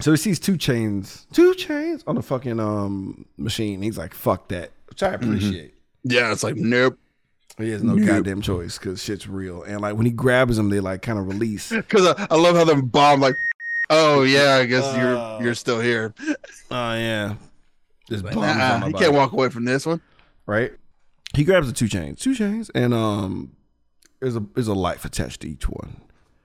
So 0.01 0.11
he 0.11 0.17
sees 0.17 0.39
two 0.41 0.57
chains, 0.57 1.27
two 1.33 1.55
chains 1.55 2.03
on 2.07 2.15
the 2.17 2.23
fucking 2.23 2.59
um 2.59 3.27
machine. 3.37 3.83
He's 3.83 3.99
like, 3.99 4.15
"Fuck 4.15 4.49
that," 4.49 4.71
which 4.89 5.03
I 5.03 5.15
appreciate. 5.15 5.75
Yeah. 6.05 6.33
It's 6.33 6.43
like 6.43 6.57
nope. 6.57 6.99
He 7.59 7.71
has 7.71 7.83
no 7.83 7.97
goddamn 8.05 8.41
choice 8.41 8.79
because 8.79 9.03
shit's 9.03 9.29
real. 9.29 9.63
And 9.63 9.81
like 9.83 9.95
when 9.95 10.07
he 10.07 10.13
grabs 10.13 10.57
them, 10.57 10.71
they 10.71 10.81
like 10.81 11.03
kind 11.03 11.19
of 11.19 11.29
release. 11.29 11.71
Because 11.73 12.07
I, 12.07 12.27
I 12.31 12.37
love 12.37 12.57
how 12.57 12.65
them 12.65 12.87
bomb 12.87 13.21
like. 13.21 13.35
Oh 13.91 14.23
yeah, 14.23 14.55
I 14.55 14.65
guess 14.65 14.85
Oh. 14.87 14.97
you're 15.37 15.43
you're 15.47 15.55
still 15.55 15.79
here. 15.81 16.15
Oh 16.71 16.95
yeah, 16.95 17.35
this 18.09 18.23
bombs 18.23 18.37
Nah, 18.37 18.77
he 18.87 18.93
body, 18.93 19.05
can't 19.05 19.13
walk 19.15 19.33
away 19.33 19.51
from 19.51 19.67
this 19.67 19.85
one. 19.85 20.01
right? 20.47 20.73
He 21.35 21.45
grabs 21.45 21.67
the 21.67 21.73
two 21.75 21.89
chains, 21.89 22.21
two 22.21 22.35
chains, 22.35 22.71
and 22.75 22.95
um, 22.95 23.55
there's 24.21 24.35
a 24.37 24.41
there's 24.55 24.69
a 24.69 24.75
life 24.75 25.05
attached 25.05 25.43
to 25.43 25.49
each 25.49 25.69
one. 25.69 26.01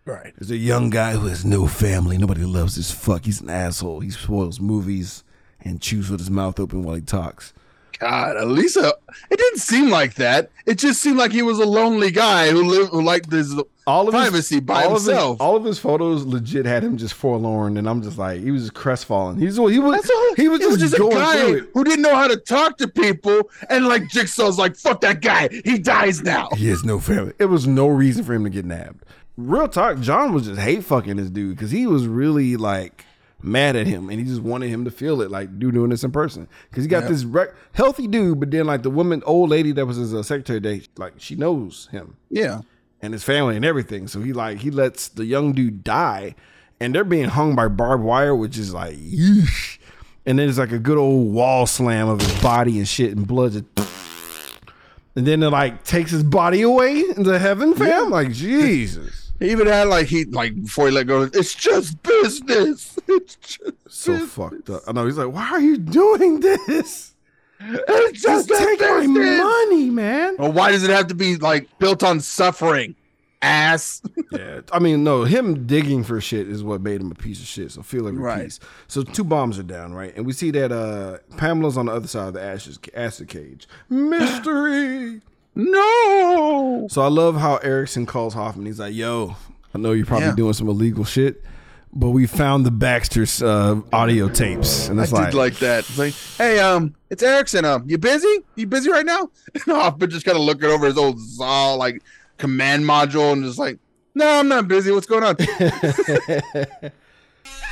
Right. 0.08 0.34
There's 0.38 0.52
a 0.52 0.58
young 0.58 0.90
guy 0.90 1.14
who 1.14 1.28
has 1.28 1.44
no 1.44 1.68
family. 1.68 2.18
Nobody 2.18 2.44
loves 2.46 2.76
his 2.76 2.92
fuck. 2.92 3.26
He's 3.26 3.42
an 3.42 3.50
asshole. 3.50 4.00
He 4.00 4.10
spoils 4.10 4.60
movies 4.60 5.24
and 5.62 5.82
chews 5.82 6.10
with 6.10 6.20
his 6.22 6.32
mouth 6.32 6.60
open 6.60 6.84
while 6.84 6.96
he 6.96 7.02
talks. 7.02 7.54
God, 8.00 8.38
Elisa, 8.38 8.94
it 9.32 9.38
didn't 9.38 9.58
seem 9.60 9.90
like 9.90 10.14
that. 10.16 10.52
It 10.68 10.78
just 10.78 11.02
seemed 11.02 11.18
like 11.18 11.32
he 11.32 11.42
was 11.42 11.58
a 11.60 11.66
lonely 11.66 12.12
guy 12.12 12.50
who 12.52 12.64
lived 12.64 12.92
who 12.92 13.02
liked 13.02 13.32
this 13.32 13.52
All 13.88 14.08
of 14.08 14.14
privacy 14.14 14.56
his, 14.56 14.62
by 14.62 14.84
all 14.84 14.96
Of 14.96 15.02
himself. 15.04 15.38
his, 15.38 15.42
all 15.42 15.56
of 15.56 15.64
his 15.64 15.80
photos 15.80 16.24
legit 16.24 16.68
had 16.68 16.84
him 16.84 16.98
just 16.98 17.16
forlorn, 17.16 17.76
and 17.76 17.90
I'm 17.90 18.04
just 18.04 18.20
like, 18.20 18.40
he 18.42 18.52
was 18.52 18.62
just 18.64 18.76
crestfallen. 18.76 19.40
He's 19.40 19.56
he 19.56 19.80
was 19.80 19.94
That's 19.96 20.10
all- 20.12 20.36
he 20.36 20.48
was 20.48 20.60
just, 20.78 20.94
a 20.94 20.98
going 21.00 21.18
guy 21.18 21.48
it. 21.56 21.70
who 21.74 21.84
didn't 21.84 22.04
know 22.04 22.16
how 22.16 22.28
to 22.28 22.38
talk 22.38 22.78
to 22.78 22.88
people, 22.88 23.50
and 23.68 23.88
like 23.88 24.04
Jigsaw's 24.10 24.60
like, 24.60 24.76
"Fuck 24.78 25.02
that 25.02 25.22
guy, 25.22 25.50
he 25.66 25.80
dies 25.80 26.22
now." 26.22 26.50
He 26.56 26.68
has 26.68 26.84
no 26.84 27.00
family. 27.00 27.34
It 27.40 27.46
was 27.46 27.66
no 27.66 27.88
reason 27.88 28.24
for 28.24 28.36
him 28.36 28.44
to 28.44 28.52
get 28.52 28.64
nabbed. 28.66 29.06
Real 29.38 29.68
talk, 29.68 30.00
John 30.00 30.34
was 30.34 30.48
just 30.48 30.60
hate 30.60 30.84
fucking 30.84 31.16
this 31.18 31.30
dude 31.30 31.56
because 31.56 31.70
he 31.72 31.86
was 31.88 32.08
really 32.08 32.58
like 32.58 33.06
mad 33.44 33.76
at 33.76 33.86
him 33.86 34.10
and 34.10 34.20
he 34.20 34.26
just 34.26 34.42
wanted 34.42 34.68
him 34.68 34.84
to 34.84 34.90
feel 34.90 35.22
it 35.22 35.30
like 35.30 35.60
dude 35.60 35.76
doing 35.76 35.92
this 35.92 36.04
in 36.04 36.12
person 36.12 36.48
because 36.72 36.84
he 36.84 36.90
got 36.90 37.04
Yep. 37.04 37.10
this 37.12 37.24
rec- 37.24 37.54
healthy 37.74 38.08
dude, 38.08 38.40
but 38.40 38.50
then 38.50 38.66
like 38.66 38.82
the 38.82 38.90
woman, 38.90 39.22
old 39.28 39.52
lady 39.52 39.72
that 39.74 39.86
was 39.86 39.98
his 39.98 40.12
uh, 40.14 40.24
secretary, 40.24 40.60
they 40.60 40.82
like 40.98 41.14
she 41.18 41.36
knows 41.36 41.88
him 41.92 42.18
Yeah, 42.32 42.62
and 43.02 43.14
his 43.14 43.24
family 43.24 43.56
and 43.56 43.64
everything. 43.64 44.08
So 44.08 44.22
he 44.22 44.34
like 44.34 44.58
he 44.60 44.72
lets 44.72 45.08
the 45.08 45.26
young 45.26 45.54
dude 45.54 45.84
die, 45.84 46.34
and 46.80 46.96
they're 46.96 47.04
being 47.04 47.30
hung 47.30 47.56
by 47.56 47.68
barbed 47.68 48.04
wire, 48.04 48.36
which 48.36 48.58
is 48.58 48.74
like 48.74 48.96
yeesh. 48.98 49.78
And 50.26 50.38
then 50.40 50.48
there's 50.48 50.58
like 50.58 50.72
a 50.74 50.80
good 50.80 50.98
old 50.98 51.32
wall 51.32 51.68
slam 51.68 52.10
of 52.10 52.20
his 52.22 52.42
body 52.42 52.80
and 52.80 52.88
shit, 52.88 53.16
and 53.16 53.26
blood. 53.28 53.52
Just, 53.52 53.66
And 55.16 55.26
then 55.26 55.42
it 55.42 55.50
like 55.50 55.84
takes 55.84 56.12
his 56.12 56.22
body 56.24 56.62
away 56.62 57.00
into 57.16 57.40
heaven, 57.40 57.74
fam. 57.74 58.10
Like 58.12 58.32
Jesus, 58.32 59.27
He 59.40 59.52
even 59.52 59.68
had 59.68 59.88
like 59.88 60.08
he 60.08 60.26
like 60.26 60.62
before 60.64 60.88
he 60.88 60.92
let 60.92 61.08
go. 61.08 61.24
It's 61.34 61.54
just 61.54 62.02
business. 62.04 62.98
It's 63.08 63.36
just 63.36 63.62
so 63.88 64.14
business. 64.14 64.32
fucked 64.32 64.70
up. 64.70 64.82
I 64.88 64.92
know. 64.92 65.06
He's 65.06 65.18
like, 65.18 65.32
why 65.34 65.48
are 65.50 65.62
you 65.62 65.78
doing 65.78 66.40
this? 66.40 67.14
It's 67.60 68.22
Just 68.22 68.48
just 68.50 68.64
take 68.64 68.80
my 68.82 69.08
money, 69.08 69.90
man. 69.90 70.36
Well, 70.38 70.52
why 70.52 70.72
does 70.72 70.84
it 70.84 70.90
have 70.92 71.08
to 71.08 71.16
be 71.16 71.38
like 71.38 71.68
built 71.80 72.04
on 72.04 72.20
suffering? 72.20 72.96
Ass. 73.42 74.02
Yeah, 74.32 74.60
I 74.74 74.80
mean, 74.80 75.04
no, 75.06 75.24
him 75.24 75.66
digging 75.66 76.04
for 76.04 76.20
shit 76.20 76.50
is 76.50 76.62
what 76.62 76.82
made 76.82 77.00
him 77.00 77.12
a 77.12 77.16
piece 77.16 77.40
of 77.40 77.46
shit. 77.48 77.72
So 77.72 77.82
feel 77.82 78.08
every 78.10 78.20
Right. 78.20 78.44
piece. 78.44 78.60
So 78.88 79.02
two 79.02 79.24
bombs 79.24 79.58
are 79.58 79.64
down, 79.64 79.94
right? 79.94 80.14
And 80.18 80.26
we 80.26 80.34
see 80.34 80.52
that 80.52 80.72
uh 80.72 81.20
Pamela's 81.38 81.78
on 81.78 81.86
the 81.86 81.94
other 81.94 82.08
side 82.08 82.28
of 82.28 82.34
the 82.34 82.42
ashes, 82.44 82.78
acid 82.94 83.30
cage. 83.30 83.68
Mystery. 83.90 85.22
No. 85.58 86.88
so 86.90 87.02
I 87.02 87.08
love 87.08 87.36
how 87.38 87.58
Erickson 87.58 88.06
calls 88.06 88.34
Hoffman. 88.34 88.66
He's 88.68 88.80
like, 88.80 88.94
"Yo, 88.94 89.36
I 89.74 89.78
know 89.80 89.92
you're 89.92 90.06
probably 90.06 90.28
Yeah. 90.28 90.36
doing 90.36 90.54
some 90.54 90.70
illegal 90.70 91.04
shit, 91.04 91.44
but 91.92 92.12
we 92.12 92.28
found 92.28 92.66
the 92.66 92.72
Baxter's 92.72 93.42
uh, 93.42 93.82
audio 93.92 94.30
tapes." 94.30 94.88
And 94.88 95.00
I 95.00 95.04
it's 95.04 95.12
did 95.12 95.18
like, 95.20 95.34
like 95.34 95.56
that. 95.60 95.80
It's 95.80 95.98
like, 95.98 96.14
hey, 96.38 96.60
um, 96.60 96.94
it's 97.10 97.24
Erickson. 97.24 97.66
Um, 97.66 97.84
you 97.88 97.98
busy? 97.98 98.38
You 98.56 98.68
busy 98.68 98.92
right 98.92 99.06
now? 99.06 99.30
And 99.56 99.64
Hoffman 99.64 100.10
just 100.12 100.26
kind 100.26 100.38
of 100.38 100.44
looking 100.44 100.70
over 100.70 100.86
his 100.86 100.98
old 100.98 101.20
Zal 101.20 101.78
like 101.78 102.04
command 102.38 102.86
module 102.86 103.34
and 103.34 103.44
just 103.44 103.58
like, 103.58 103.80
no, 104.14 104.40
I'm 104.40 104.48
not 104.48 104.68
busy. 104.68 104.92
What's 104.92 105.08
going 105.08 105.24
on? 105.24 105.36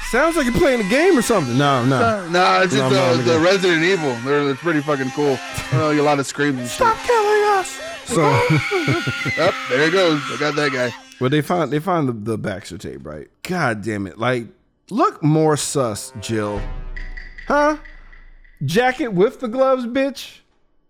"Sounds 0.09 0.35
like 0.37 0.45
you're 0.45 0.53
playing 0.55 0.81
a 0.81 0.89
game 0.89 1.17
or 1.17 1.21
something." 1.21 1.57
No, 1.57 1.83
no. 1.85 2.27
No, 2.29 2.61
it's 2.61 2.73
just 2.73 2.91
No, 2.91 2.99
uh, 2.99 3.17
the. 3.21 3.39
Resident 3.39 3.83
Evil. 3.83 4.13
They're 4.23 4.49
it's 4.51 4.61
pretty 4.61 4.81
fucking 4.81 5.11
cool. 5.11 5.37
Uh, 5.73 5.91
a 5.91 6.01
lot 6.01 6.19
of 6.19 6.25
screams 6.25 6.59
and 6.59 6.67
shit. 6.67 6.75
Stop 6.75 6.97
killing 7.05 7.43
us. 7.59 7.79
So, 8.05 8.21
there 9.69 9.87
it 9.87 9.91
goes. 9.91 10.21
I 10.31 10.37
got 10.39 10.55
that 10.55 10.71
guy. 10.71 10.93
well, 11.19 11.29
they 11.29 11.41
find 11.41 11.71
they 11.71 11.79
find 11.79 12.07
the, 12.07 12.13
the 12.13 12.37
Baxter 12.37 12.77
tape, 12.77 13.05
right? 13.05 13.27
God 13.43 13.81
damn 13.81 14.05
it! 14.07 14.17
Like, 14.19 14.47
look 14.89 15.23
more 15.23 15.57
sus, 15.57 16.13
Jill. 16.21 16.61
Huh? 17.47 17.77
Jacket 18.63 19.09
with 19.09 19.39
the 19.39 19.47
gloves, 19.47 19.85
bitch. 19.85 20.39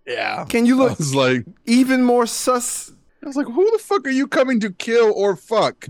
Yeah. 0.05 0.45
Can 0.45 0.65
you 0.65 0.75
look 0.77 0.97
like, 1.13 1.45
even 1.65 2.03
more 2.03 2.25
sus? 2.27 2.91
I 3.23 3.27
was 3.27 3.35
like, 3.35 3.47
who 3.47 3.71
the 3.71 3.79
fuck 3.79 4.05
are 4.05 4.11
you 4.11 4.27
coming 4.27 4.59
to 4.59 4.69
kill 4.69 5.11
or 5.15 5.35
fuck? 5.35 5.87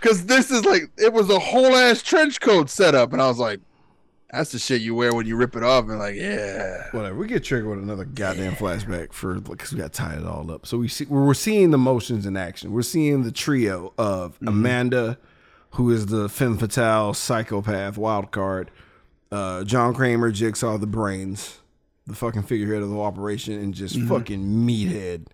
Because 0.00 0.26
this 0.26 0.50
is 0.50 0.64
like, 0.64 0.90
it 0.98 1.12
was 1.12 1.30
a 1.30 1.38
whole 1.38 1.74
ass 1.76 2.02
trench 2.02 2.40
coat 2.40 2.68
setup. 2.70 3.12
And 3.12 3.22
I 3.22 3.28
was 3.28 3.38
like, 3.38 3.60
that's 4.30 4.50
the 4.52 4.58
shit 4.58 4.80
you 4.80 4.94
wear 4.94 5.14
when 5.14 5.26
you 5.26 5.36
rip 5.36 5.56
it 5.56 5.62
off. 5.62 5.88
And 5.88 5.98
like, 5.98 6.14
yeah. 6.14 6.84
Whatever. 6.92 7.14
We 7.16 7.26
get 7.26 7.44
triggered 7.44 7.68
with 7.68 7.78
another 7.80 8.06
goddamn 8.06 8.54
flashback 8.54 9.12
for 9.12 9.38
because 9.40 9.72
we 9.72 9.78
got 9.78 9.92
tied 9.92 10.18
it 10.18 10.26
all 10.26 10.50
up. 10.50 10.66
So 10.66 10.78
we 10.78 10.88
see 10.88 11.04
we're 11.04 11.34
seeing 11.34 11.70
the 11.70 11.78
motions 11.78 12.24
in 12.24 12.36
action. 12.36 12.72
We're 12.72 12.82
seeing 12.82 13.24
the 13.24 13.32
trio 13.32 13.92
of 13.98 14.38
Amanda, 14.46 15.18
who 15.72 15.90
is 15.90 16.06
the 16.06 16.28
femme 16.30 16.56
fatale 16.56 17.12
psychopath 17.12 17.98
wild 17.98 18.30
card, 18.30 18.70
uh, 19.30 19.64
John 19.64 19.94
Kramer, 19.94 20.30
Jigsaw, 20.30 20.78
the 20.78 20.86
brains, 20.86 21.58
the 22.06 22.14
fucking 22.14 22.44
figurehead 22.44 22.82
of 22.82 22.90
the 22.90 22.98
operation, 22.98 23.54
and 23.54 23.74
just 23.74 24.00
fucking 24.00 24.42
meathead, 24.42 25.26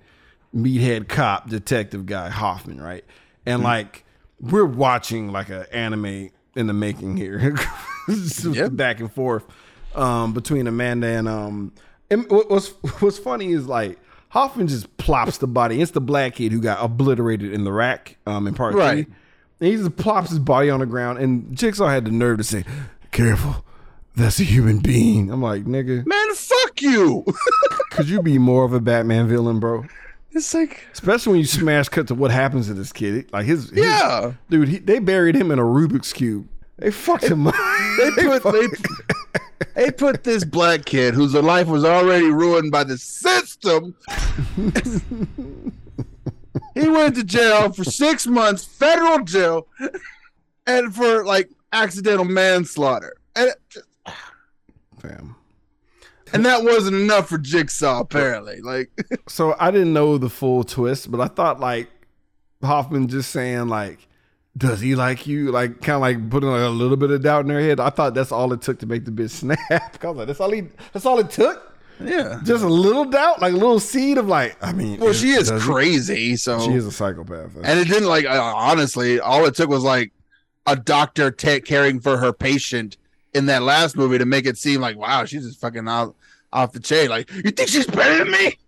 meathead 0.55 1.09
cop 1.09 1.49
detective 1.49 2.07
guy 2.07 2.29
Hoffman, 2.29 2.81
right? 2.81 3.05
And 3.47 3.63
like 3.63 4.05
we're 4.41 4.65
watching 4.65 5.33
like 5.33 5.49
an 5.49 5.67
anime 5.73 6.31
in 6.57 6.67
the 6.67 6.73
making 6.73 7.17
here, 7.17 7.57
Yep. 8.09 8.77
back 8.77 9.01
and 9.01 9.13
forth 9.13 9.45
um, 9.95 10.33
between 10.33 10.67
Amanda 10.67 11.07
and 11.09 11.29
um. 11.29 11.73
And 12.11 12.25
what's 12.31 12.69
what's 13.01 13.19
funny 13.19 13.53
is 13.53 13.67
like 13.67 13.99
Hoffman 14.31 14.67
just 14.69 14.97
plops 14.97 15.39
the 15.39 15.47
body. 15.47 15.83
It's 15.83 15.91
the 15.93 16.01
black 16.01 16.37
kid 16.37 16.53
who 16.53 16.61
got 16.61 16.83
obliterated 16.83 17.53
in 17.53 17.65
the 17.65 17.73
rack 17.73 18.17
um 18.27 18.47
in 18.47 18.55
part 18.55 18.75
Right. 18.75 19.05
three. 19.07 19.15
And 19.61 19.71
he 19.71 19.77
just 19.77 19.97
plops 19.97 20.31
his 20.31 20.39
body 20.39 20.71
on 20.71 20.81
the 20.81 20.87
ground, 20.87 21.19
and 21.19 21.55
Jigsaw 21.57 21.89
had 21.89 22.05
the 22.05 22.11
nerve 22.13 22.39
to 22.39 22.45
say, 22.45 22.65
"Careful, 23.11 23.65
that's 24.15 24.39
a 24.39 24.45
human 24.45 24.79
being." 24.79 25.31
I'm 25.33 25.43
like, 25.43 25.65
nigga, 25.65 26.07
Man, 26.07 26.35
fuck 26.35 26.81
you. 26.81 27.25
could 27.91 28.09
you 28.09 28.23
be 28.23 28.39
more 28.39 28.65
of 28.65 28.73
a 28.73 28.79
Batman 28.81 29.27
villain, 29.29 29.59
bro? 29.59 29.85
It's 30.33 30.53
like, 30.55 30.85
Especially 30.93 31.33
when 31.33 31.41
you 31.41 31.47
smash 31.47 31.89
cut 31.89 32.07
to 32.09 32.15
what 32.15 32.31
happens 32.31 32.67
to 32.69 32.75
this 32.75 32.93
kid. 32.93 33.33
Like 33.33 33.47
his, 33.47 33.71
his- 33.71 33.79
Yeah. 33.85 34.33
dude, 34.51 34.69
he, 34.69 34.79
they 34.79 34.99
buried 34.99 35.35
him 35.35 35.51
in 35.51 35.59
a 35.59 35.63
Rubik's 35.63 36.13
cube. 36.13 36.49
They 36.79 36.91
fucked 36.91 37.25
him 37.25 37.47
up. 37.47 37.55
they 37.99 38.11
put, 38.39 38.43
they, 38.45 38.67
they 39.75 39.91
put 39.91 40.23
this 40.23 40.45
black 40.45 40.85
kid 40.85 41.15
whose 41.15 41.35
life 41.35 41.67
was 41.67 41.85
already 41.85 42.27
ruined 42.31 42.71
by 42.71 42.85
the 42.85 42.97
system. 42.97 43.97
he 46.75 46.89
went 46.89 47.17
to 47.17 47.25
jail 47.25 47.73
for 47.73 47.83
six 47.85 48.27
months, 48.27 48.65
federal 48.65 49.25
jail, 49.25 49.67
and 50.67 50.95
for 50.95 51.25
like 51.25 51.51
accidental 51.73 52.25
manslaughter. 52.25 53.17
And, 53.35 53.53
Fam. 55.01 55.35
And 56.33 56.45
that 56.47 56.63
wasn't 56.65 56.97
enough 56.97 57.29
for 57.29 57.39
Jigsaw, 57.39 58.01
apparently. 58.01 58.61
Like, 58.61 58.91
So 59.29 59.55
I 59.59 59.71
didn't 59.71 59.93
know 59.93 60.19
the 60.19 60.31
full 60.31 60.65
twist, 60.65 61.11
but 61.11 61.21
I 61.21 61.29
thought 61.29 61.61
like 61.61 61.89
Hoffman 62.63 63.09
just 63.09 63.31
saying 63.31 63.69
like, 63.69 64.07
"Does 64.57 64.81
he 64.81 64.95
like 64.95 65.27
you?" 65.27 65.51
Like 65.53 65.81
kind 65.81 65.95
of 65.97 66.01
like 66.01 66.31
putting 66.31 66.49
like 66.51 66.63
a 66.63 66.69
little 66.69 66.97
bit 66.97 67.11
of 67.11 67.23
doubt 67.23 67.43
in 67.43 67.49
their 67.49 67.61
head. 67.61 67.79
I 67.81 67.91
thought 67.91 68.15
that's 68.15 68.33
all 68.33 68.53
it 68.53 68.63
took 68.63 68.79
to 68.81 68.87
make 68.87 69.05
the 69.05 69.11
bitch 69.11 69.31
snap. 69.41 69.59
I 69.71 70.07
was 70.09 70.17
like, 70.19 70.27
"That's 70.27 70.41
all 70.41 70.51
he. 70.51 70.63
That's 70.93 71.07
all 71.07 71.19
it 71.19 71.31
took." 71.31 71.65
yeah. 72.01 72.41
Just 72.45 72.63
a 72.63 72.69
little 72.69 73.05
doubt, 73.07 73.41
like 73.41 73.53
a 73.53 73.57
little 73.57 73.81
seed 73.81 74.19
of 74.19 74.29
like. 74.29 74.57
I 74.63 74.73
mean, 74.73 75.01
Well, 75.01 75.13
she 75.13 75.31
is 75.31 75.51
crazy, 75.59 76.37
so 76.37 76.61
She 76.61 76.73
is 76.75 76.87
a 76.87 76.93
psychopath. 76.93 77.57
and 77.63 77.79
it 77.81 77.89
didn't 77.89 78.09
like 78.09 78.25
uh, 78.25 78.41
honestly. 78.57 79.19
All 79.21 79.45
it 79.47 79.55
took 79.55 79.69
was 79.69 79.83
like 79.85 80.13
a 80.67 80.77
doctor 80.77 81.31
ta- 81.31 81.61
caring 81.65 81.99
for 82.01 82.17
her 82.19 82.33
patient 82.33 82.97
in 83.35 83.47
that 83.47 83.63
last 83.63 83.97
movie 83.97 84.19
to 84.19 84.25
make 84.25 84.47
it 84.47 84.59
seem 84.59 84.81
like 84.81 84.97
wow, 84.97 85.25
she's 85.25 85.45
just 85.47 85.61
fucking 85.61 85.89
out 85.89 86.15
off 86.53 86.73
the 86.73 86.81
chain. 86.81 87.09
Like, 87.09 87.31
you 87.33 87.51
think 87.51 87.69
she's 87.69 87.87
better 87.87 88.25
than 88.25 88.33
me? 88.33 88.59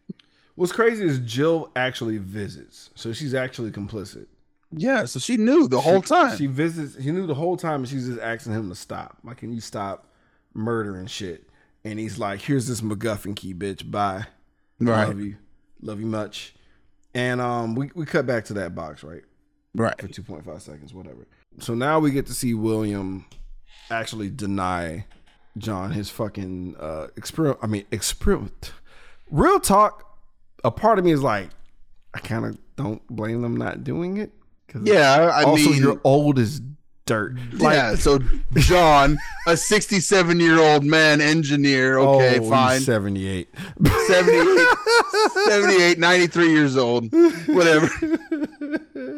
What's 0.54 0.72
crazy 0.72 1.04
is 1.04 1.18
Jill 1.20 1.70
actually 1.74 2.18
visits, 2.18 2.90
so 2.94 3.12
she's 3.12 3.34
actually 3.34 3.70
complicit. 3.70 4.26
Yeah, 4.72 5.04
so 5.04 5.18
she 5.18 5.36
knew 5.36 5.66
the 5.66 5.80
whole 5.80 6.02
time. 6.02 6.36
She 6.36 6.46
visits. 6.46 7.02
She 7.02 7.10
knew 7.10 7.26
the 7.26 7.34
whole 7.34 7.56
time, 7.56 7.80
and 7.80 7.88
she's 7.88 8.06
just 8.06 8.20
asking 8.20 8.52
him 8.52 8.68
to 8.68 8.74
stop. 8.74 9.18
Like, 9.24 9.38
can 9.38 9.52
you 9.52 9.60
stop 9.60 10.06
murdering 10.54 11.06
shit? 11.06 11.48
And 11.82 11.98
he's 11.98 12.18
like, 12.18 12.42
"Here's 12.42 12.68
this 12.68 12.82
MacGuffin 12.82 13.34
key, 13.34 13.54
bitch. 13.54 13.90
Bye. 13.90 14.26
right, 14.78 15.08
Love 15.08 15.20
you. 15.20 15.36
Love 15.80 16.00
you 16.00 16.06
much." 16.06 16.54
And 17.14 17.40
um, 17.40 17.74
we 17.74 17.90
we 17.94 18.04
cut 18.06 18.26
back 18.26 18.44
to 18.46 18.54
that 18.54 18.74
box, 18.74 19.02
right? 19.02 19.22
right. 19.74 20.00
For 20.00 20.08
two 20.08 20.22
point 20.22 20.44
five 20.44 20.62
seconds, 20.62 20.94
whatever. 20.94 21.26
So 21.58 21.74
now 21.74 21.98
we 21.98 22.10
get 22.10 22.26
to 22.26 22.34
see 22.34 22.54
William 22.54 23.24
actually 23.90 24.30
deny 24.30 25.06
John 25.58 25.90
his 25.92 26.10
fucking 26.10 26.76
uh 26.78 27.08
experiment. 27.16 27.58
I 27.62 27.66
mean, 27.66 27.84
experiment. 27.90 28.72
Real 29.30 29.60
talk. 29.60 30.06
A 30.62 30.70
part 30.70 30.98
of 30.98 31.04
me 31.04 31.12
is 31.12 31.22
like, 31.22 31.48
I 32.14 32.18
kind 32.20 32.44
of 32.44 32.58
don't 32.76 33.06
blame 33.08 33.42
them 33.42 33.56
not 33.56 33.82
doing 33.84 34.18
it. 34.18 34.32
'cause 34.68 34.82
Yeah, 34.84 35.30
I 35.34 35.42
also, 35.44 35.70
mean, 35.70 35.82
you're 35.82 36.00
old 36.04 36.38
as 36.38 36.60
dirt. 37.10 37.34
Like, 37.54 37.74
yeah. 37.74 37.96
So 37.96 38.20
John, 38.54 39.18
a 39.48 39.56
67 39.56 40.38
year 40.38 40.60
old 40.60 40.84
man 40.84 41.20
engineer, 41.20 41.98
okay, 41.98 42.38
oh, 42.38 42.48
fine, 42.48 42.80
78. 42.80 43.48
78, 44.06 44.68
78, 45.46 45.98
93 45.98 46.52
years 46.52 46.76
old, 46.76 47.12
whatever. 47.48 47.90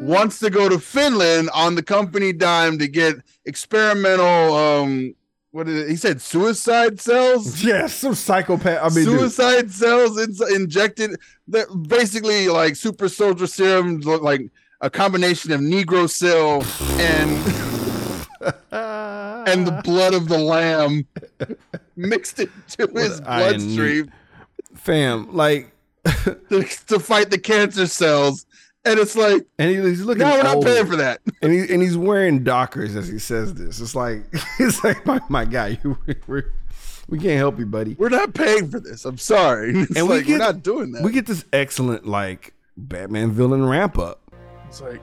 Wants 0.01 0.39
to 0.39 0.49
go 0.49 0.67
to 0.69 0.79
Finland 0.79 1.51
on 1.53 1.75
the 1.75 1.83
company 1.83 2.33
dime 2.33 2.79
to 2.79 2.87
get 2.87 3.17
experimental. 3.45 4.55
Um, 4.55 5.13
what 5.51 5.69
is 5.69 5.83
it? 5.83 5.89
He 5.89 5.95
said 5.95 6.19
suicide 6.19 6.99
cells. 6.99 7.63
yeah, 7.63 7.85
some 7.85 8.15
psychopath. 8.15 8.79
I 8.81 8.95
mean, 8.95 9.05
dude, 9.05 9.19
suicide 9.19 9.69
cells 9.69 10.19
in- 10.19 10.55
injected. 10.55 11.19
That 11.49 11.67
basically 11.87 12.47
like 12.47 12.75
super 12.75 13.07
soldier 13.07 13.45
serum, 13.45 13.99
like 13.99 14.49
a 14.81 14.89
combination 14.89 15.51
of 15.51 15.61
Negro 15.61 16.09
cell 16.09 16.63
and 16.99 17.82
and 18.71 19.67
the 19.67 19.81
blood 19.83 20.13
of 20.13 20.27
the 20.27 20.37
lamb 20.37 21.05
mixed 21.95 22.39
into 22.39 22.87
his 22.93 23.21
bloodstream 23.21 24.11
fam, 24.75 25.33
like, 25.35 25.71
to, 26.49 26.63
to 26.87 26.99
fight 26.99 27.29
the 27.29 27.37
cancer 27.37 27.87
cells. 27.87 28.45
And 28.85 28.99
it's 28.99 29.15
like, 29.15 29.45
and 29.57 29.69
he, 29.69 29.77
he's 29.77 30.01
looking. 30.01 30.23
no, 30.23 30.31
we're 30.33 30.43
not 30.43 30.55
old. 30.57 30.65
paying 30.65 30.85
for 30.85 30.97
that. 30.97 31.21
and 31.41 31.53
he 31.53 31.59
and 31.73 31.81
he's 31.81 31.95
wearing 31.95 32.43
Dockers 32.43 32.97
as 32.97 33.07
he 33.07 33.17
says 33.17 33.53
this. 33.53 33.79
It's 33.79 33.95
like 33.95 34.23
it's 34.59 34.83
like 34.83 35.05
my, 35.05 35.21
my 35.29 35.45
guy, 35.45 35.79
you 35.85 35.97
we're, 36.27 36.51
we 37.07 37.17
can't 37.17 37.37
help 37.37 37.59
you, 37.59 37.65
buddy. 37.65 37.95
We're 37.97 38.09
not 38.09 38.33
paying 38.33 38.69
for 38.69 38.81
this. 38.81 39.05
I'm 39.05 39.17
sorry. 39.17 39.71
It's 39.73 39.95
And 39.95 40.09
we 40.09 40.15
like, 40.17 40.25
get- 40.25 40.33
we're 40.33 40.37
not 40.45 40.63
doing 40.63 40.91
that. 40.91 41.03
We 41.03 41.13
get 41.13 41.25
this 41.27 41.45
excellent 41.53 42.05
like 42.05 42.53
Batman 42.75 43.31
villain 43.31 43.65
ramp 43.65 43.97
up, 43.97 44.19
it's 44.67 44.81
like, 44.81 45.01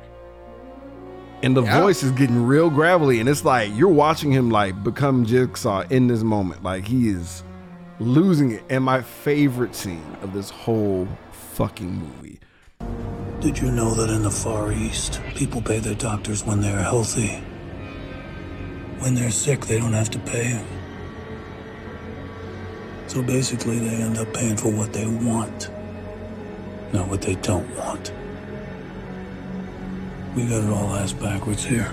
and 1.43 1.57
the 1.57 1.63
Yeah. 1.63 1.81
voice 1.81 2.03
is 2.03 2.11
getting 2.13 2.45
real 2.47 2.71
gravelly, 2.71 3.21
and 3.21 3.29
it's 3.29 3.45
like 3.45 3.71
you're 3.75 3.89
watching 3.89 4.31
him 4.31 4.51
like 4.51 4.83
become 4.85 5.25
Jigsaw 5.25 5.85
in 5.91 6.07
this 6.07 6.23
moment. 6.23 6.63
Like 6.63 6.87
he 6.87 7.09
is 7.09 7.43
losing 7.99 8.53
it. 8.53 8.63
And 8.71 8.85
my 8.85 9.03
favorite 9.03 9.75
scene 9.75 10.17
of 10.23 10.33
this 10.33 10.51
whole 10.51 11.07
fucking 11.33 11.93
movie. 11.93 12.39
Did 13.41 13.59
you 13.59 13.71
know 13.71 13.95
that 13.95 14.11
in 14.11 14.23
the 14.23 14.31
Far 14.31 14.73
East, 14.73 15.21
people 15.35 15.63
pay 15.63 15.79
their 15.79 15.95
doctors 15.95 16.45
when 16.45 16.61
they're 16.61 16.83
healthy? 16.83 17.43
When 18.99 19.15
they're 19.15 19.31
sick, 19.31 19.67
they 19.67 19.79
don't 19.79 19.95
have 19.95 20.11
to 20.11 20.19
pay. 20.19 20.61
So 23.07 23.23
basically, 23.23 23.79
they 23.79 23.97
end 23.97 24.19
up 24.19 24.33
paying 24.35 24.57
for 24.57 24.71
what 24.71 24.93
they 24.93 25.07
want, 25.07 25.71
not 26.93 27.09
what 27.09 27.23
they 27.23 27.35
don't 27.37 27.69
want. 27.77 28.13
We 30.35 30.45
got 30.47 30.63
it 30.63 30.71
all 30.71 30.95
ass 30.95 31.13
backwards 31.13 31.65
here. 31.65 31.93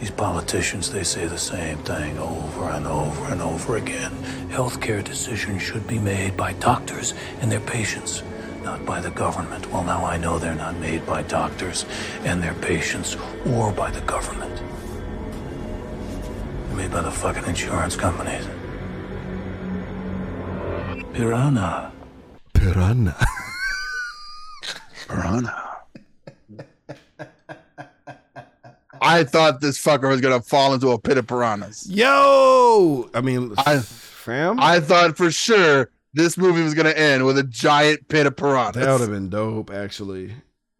These 0.00 0.10
politicians, 0.10 0.90
they 0.90 1.04
say 1.04 1.26
the 1.26 1.38
same 1.38 1.78
thing 1.78 2.18
over 2.18 2.70
and 2.70 2.86
over 2.86 3.24
and 3.26 3.42
over 3.42 3.76
again. 3.76 4.12
Healthcare 4.48 5.04
decisions 5.04 5.60
should 5.60 5.86
be 5.86 5.98
made 5.98 6.34
by 6.36 6.54
doctors 6.54 7.12
and 7.40 7.52
their 7.52 7.60
patients, 7.60 8.22
not 8.62 8.86
by 8.86 9.00
the 9.00 9.10
government. 9.10 9.70
Well, 9.70 9.84
now 9.84 10.04
I 10.04 10.16
know 10.16 10.38
they're 10.38 10.54
not 10.54 10.76
made 10.76 11.04
by 11.04 11.22
doctors 11.22 11.84
and 12.22 12.42
their 12.42 12.54
patients 12.54 13.16
or 13.46 13.70
by 13.70 13.90
the 13.90 14.00
government. 14.02 14.62
They're 16.68 16.76
made 16.76 16.90
by 16.90 17.02
the 17.02 17.10
fucking 17.10 17.44
insurance 17.44 17.96
companies. 17.96 18.46
Piranha. 21.12 21.92
Piranha. 22.54 23.26
Piranha. 25.08 25.70
I 29.00 29.24
thought 29.24 29.60
this 29.60 29.78
fucker 29.82 30.08
was 30.08 30.20
gonna 30.20 30.40
fall 30.40 30.72
into 30.74 30.88
a 30.90 30.98
pit 30.98 31.18
of 31.18 31.26
piranhas. 31.26 31.86
Yo! 31.88 33.10
I 33.14 33.20
mean, 33.20 33.52
I- 33.58 33.78
fam, 33.80 34.58
I 34.58 34.80
thought 34.80 35.16
for 35.16 35.30
sure 35.30 35.90
this 36.14 36.38
movie 36.38 36.62
was 36.62 36.74
gonna 36.74 36.90
end 36.90 37.26
with 37.26 37.36
a 37.38 37.42
giant 37.42 38.08
pit 38.08 38.26
of 38.26 38.36
piranhas. 38.36 38.74
that 38.84 38.90
would 38.92 39.00
have 39.02 39.10
been 39.10 39.28
dope, 39.28 39.70
actually. 39.70 40.32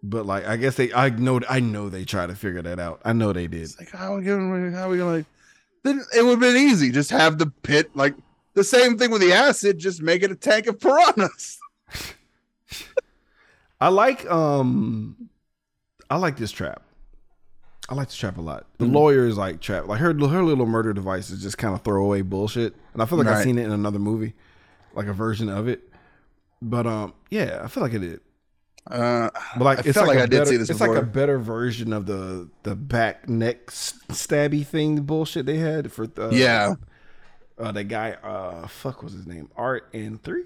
But 0.02 0.26
like, 0.26 0.46
I 0.46 0.56
guess 0.56 0.76
they, 0.76 0.92
I 0.92 1.10
know, 1.10 1.40
I 1.48 1.60
know 1.60 1.88
they 1.88 2.04
try 2.04 2.26
to 2.26 2.34
figure 2.34 2.62
that 2.62 2.78
out. 2.78 3.00
I 3.04 3.12
know 3.12 3.32
they 3.32 3.46
did. 3.46 3.62
It's 3.62 3.78
like 3.78 3.90
how 3.90 4.14
are 4.14 4.18
we 4.18 4.24
gonna 4.24 4.70
how 4.70 4.86
are 4.86 4.90
we 4.90 4.98
gonna 4.98 5.16
like 5.16 5.26
then 5.82 6.02
it 6.16 6.22
would 6.22 6.30
have 6.32 6.40
been 6.40 6.56
easy. 6.56 6.90
Just 6.90 7.10
have 7.10 7.38
the 7.38 7.46
pit 7.62 7.90
like 7.94 8.14
the 8.54 8.64
same 8.64 8.96
thing 8.96 9.10
with 9.10 9.20
the 9.20 9.32
acid, 9.32 9.78
just 9.78 10.00
make 10.00 10.22
it 10.22 10.30
a 10.30 10.36
tank 10.36 10.66
of 10.66 10.80
piranhas. 10.80 11.58
I 13.80 13.88
like, 13.88 14.28
um, 14.30 15.28
I 16.10 16.16
like 16.16 16.36
this 16.36 16.52
trap. 16.52 16.82
I 17.88 17.94
like 17.94 18.08
this 18.08 18.16
trap 18.16 18.38
a 18.38 18.40
lot. 18.40 18.66
The 18.78 18.86
Mm-hmm. 18.86 18.94
lawyer 18.94 19.26
is 19.26 19.36
like 19.36 19.60
trap. 19.60 19.86
Like 19.86 20.00
her, 20.00 20.08
her 20.14 20.42
little 20.42 20.66
murder 20.66 20.92
device 20.92 21.30
is 21.30 21.42
just 21.42 21.58
kind 21.58 21.74
of 21.74 21.82
throwaway 21.82 22.22
bullshit. 22.22 22.74
And 22.94 23.02
I 23.02 23.06
feel 23.06 23.18
like 23.18 23.26
I've 23.26 23.42
seen 23.42 23.58
it 23.58 23.64
in 23.64 23.72
another 23.72 23.98
movie, 23.98 24.34
like 24.94 25.06
a 25.06 25.12
version 25.12 25.48
of 25.48 25.68
it. 25.68 25.82
But 26.62 26.86
um, 26.86 27.14
yeah, 27.30 27.60
I 27.62 27.68
feel 27.68 27.82
like 27.82 27.92
it 27.94 27.98
did. 28.00 28.20
Uh 28.90 29.30
But 29.56 29.64
like 29.64 29.78
I 29.78 29.82
it's 29.82 29.94
felt 29.94 30.08
like, 30.08 30.16
like 30.16 30.24
I 30.24 30.26
did 30.26 30.38
better, 30.38 30.50
see 30.50 30.56
this 30.58 30.70
It's 30.70 30.80
like 30.80 30.90
a 30.90 31.02
better 31.02 31.38
version 31.38 31.92
of 31.92 32.06
the 32.06 32.50
the 32.64 32.76
back 32.76 33.28
neck 33.28 33.66
stabby 33.68 34.66
thing 34.66 35.02
bullshit 35.02 35.46
they 35.46 35.56
had 35.56 35.90
for 35.92 36.04
uh, 36.18 36.30
yeah, 36.30 36.74
uh, 37.58 37.72
that 37.72 37.84
guy 37.84 38.12
uh 38.12 38.66
fuck 38.66 39.02
was 39.02 39.12
his 39.12 39.26
name 39.26 39.48
Art 39.56 39.88
and 39.94 40.22
three 40.22 40.44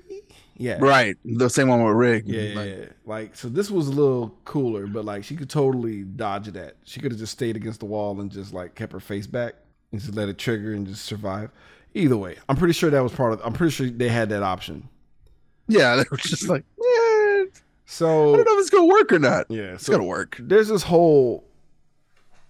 yeah 0.59 0.77
right. 0.81 1.17
The 1.25 1.49
same 1.49 1.69
one 1.69 1.83
with 1.85 1.95
Rick. 1.95 2.25
yeah, 2.27 2.55
Like, 2.55 2.69
yeah. 2.69 2.85
Like 3.07 3.37
so, 3.37 3.49
this 3.49 3.71
was 3.71 3.89
a 3.89 3.93
little 3.93 4.35
cooler, 4.45 4.87
but 4.87 5.05
like 5.05 5.25
she 5.25 5.35
could 5.37 5.49
totally 5.49 6.03
dodge 6.03 6.49
that. 6.49 6.77
She 6.85 7.01
could 7.01 7.13
have 7.13 7.19
just 7.19 7.33
stayed 7.33 7.57
against 7.57 7.81
the 7.81 7.87
wall 7.87 8.21
and 8.21 8.31
just 8.31 8.53
like 8.53 8.75
kept 8.75 8.93
her 8.93 9.01
face 9.01 9.27
back 9.27 9.55
and 9.93 10.01
just 10.01 10.15
let 10.15 10.29
it 10.29 10.37
trigger 10.39 10.73
and 10.73 10.87
just 10.87 11.05
survive. 11.05 11.51
Either 11.95 12.17
way, 12.17 12.37
I'm 12.49 12.57
pretty 12.57 12.75
sure 12.75 12.91
that 12.91 13.01
was 13.03 13.13
part 13.13 13.33
of. 13.33 13.41
I'm 13.45 13.55
pretty 13.55 13.71
sure 13.71 13.89
they 13.89 14.09
had 14.11 14.29
that 14.29 14.43
option. 14.43 14.89
yeah, 15.69 15.97
they 15.97 16.05
were 16.11 16.17
just 16.19 16.49
like, 16.49 16.65
yeah, 16.79 17.45
So 17.87 18.35
I 18.35 18.37
don't 18.37 18.45
know 18.47 18.55
if 18.55 18.61
it's 18.61 18.71
gonna 18.71 18.87
work 18.87 19.13
or 19.13 19.19
not. 19.19 19.47
yeah, 19.51 19.75
It's 19.75 19.87
so 19.87 19.93
gonna 19.93 20.05
work. 20.05 20.37
there's 20.39 20.69
this 20.69 20.83
whole 20.83 21.45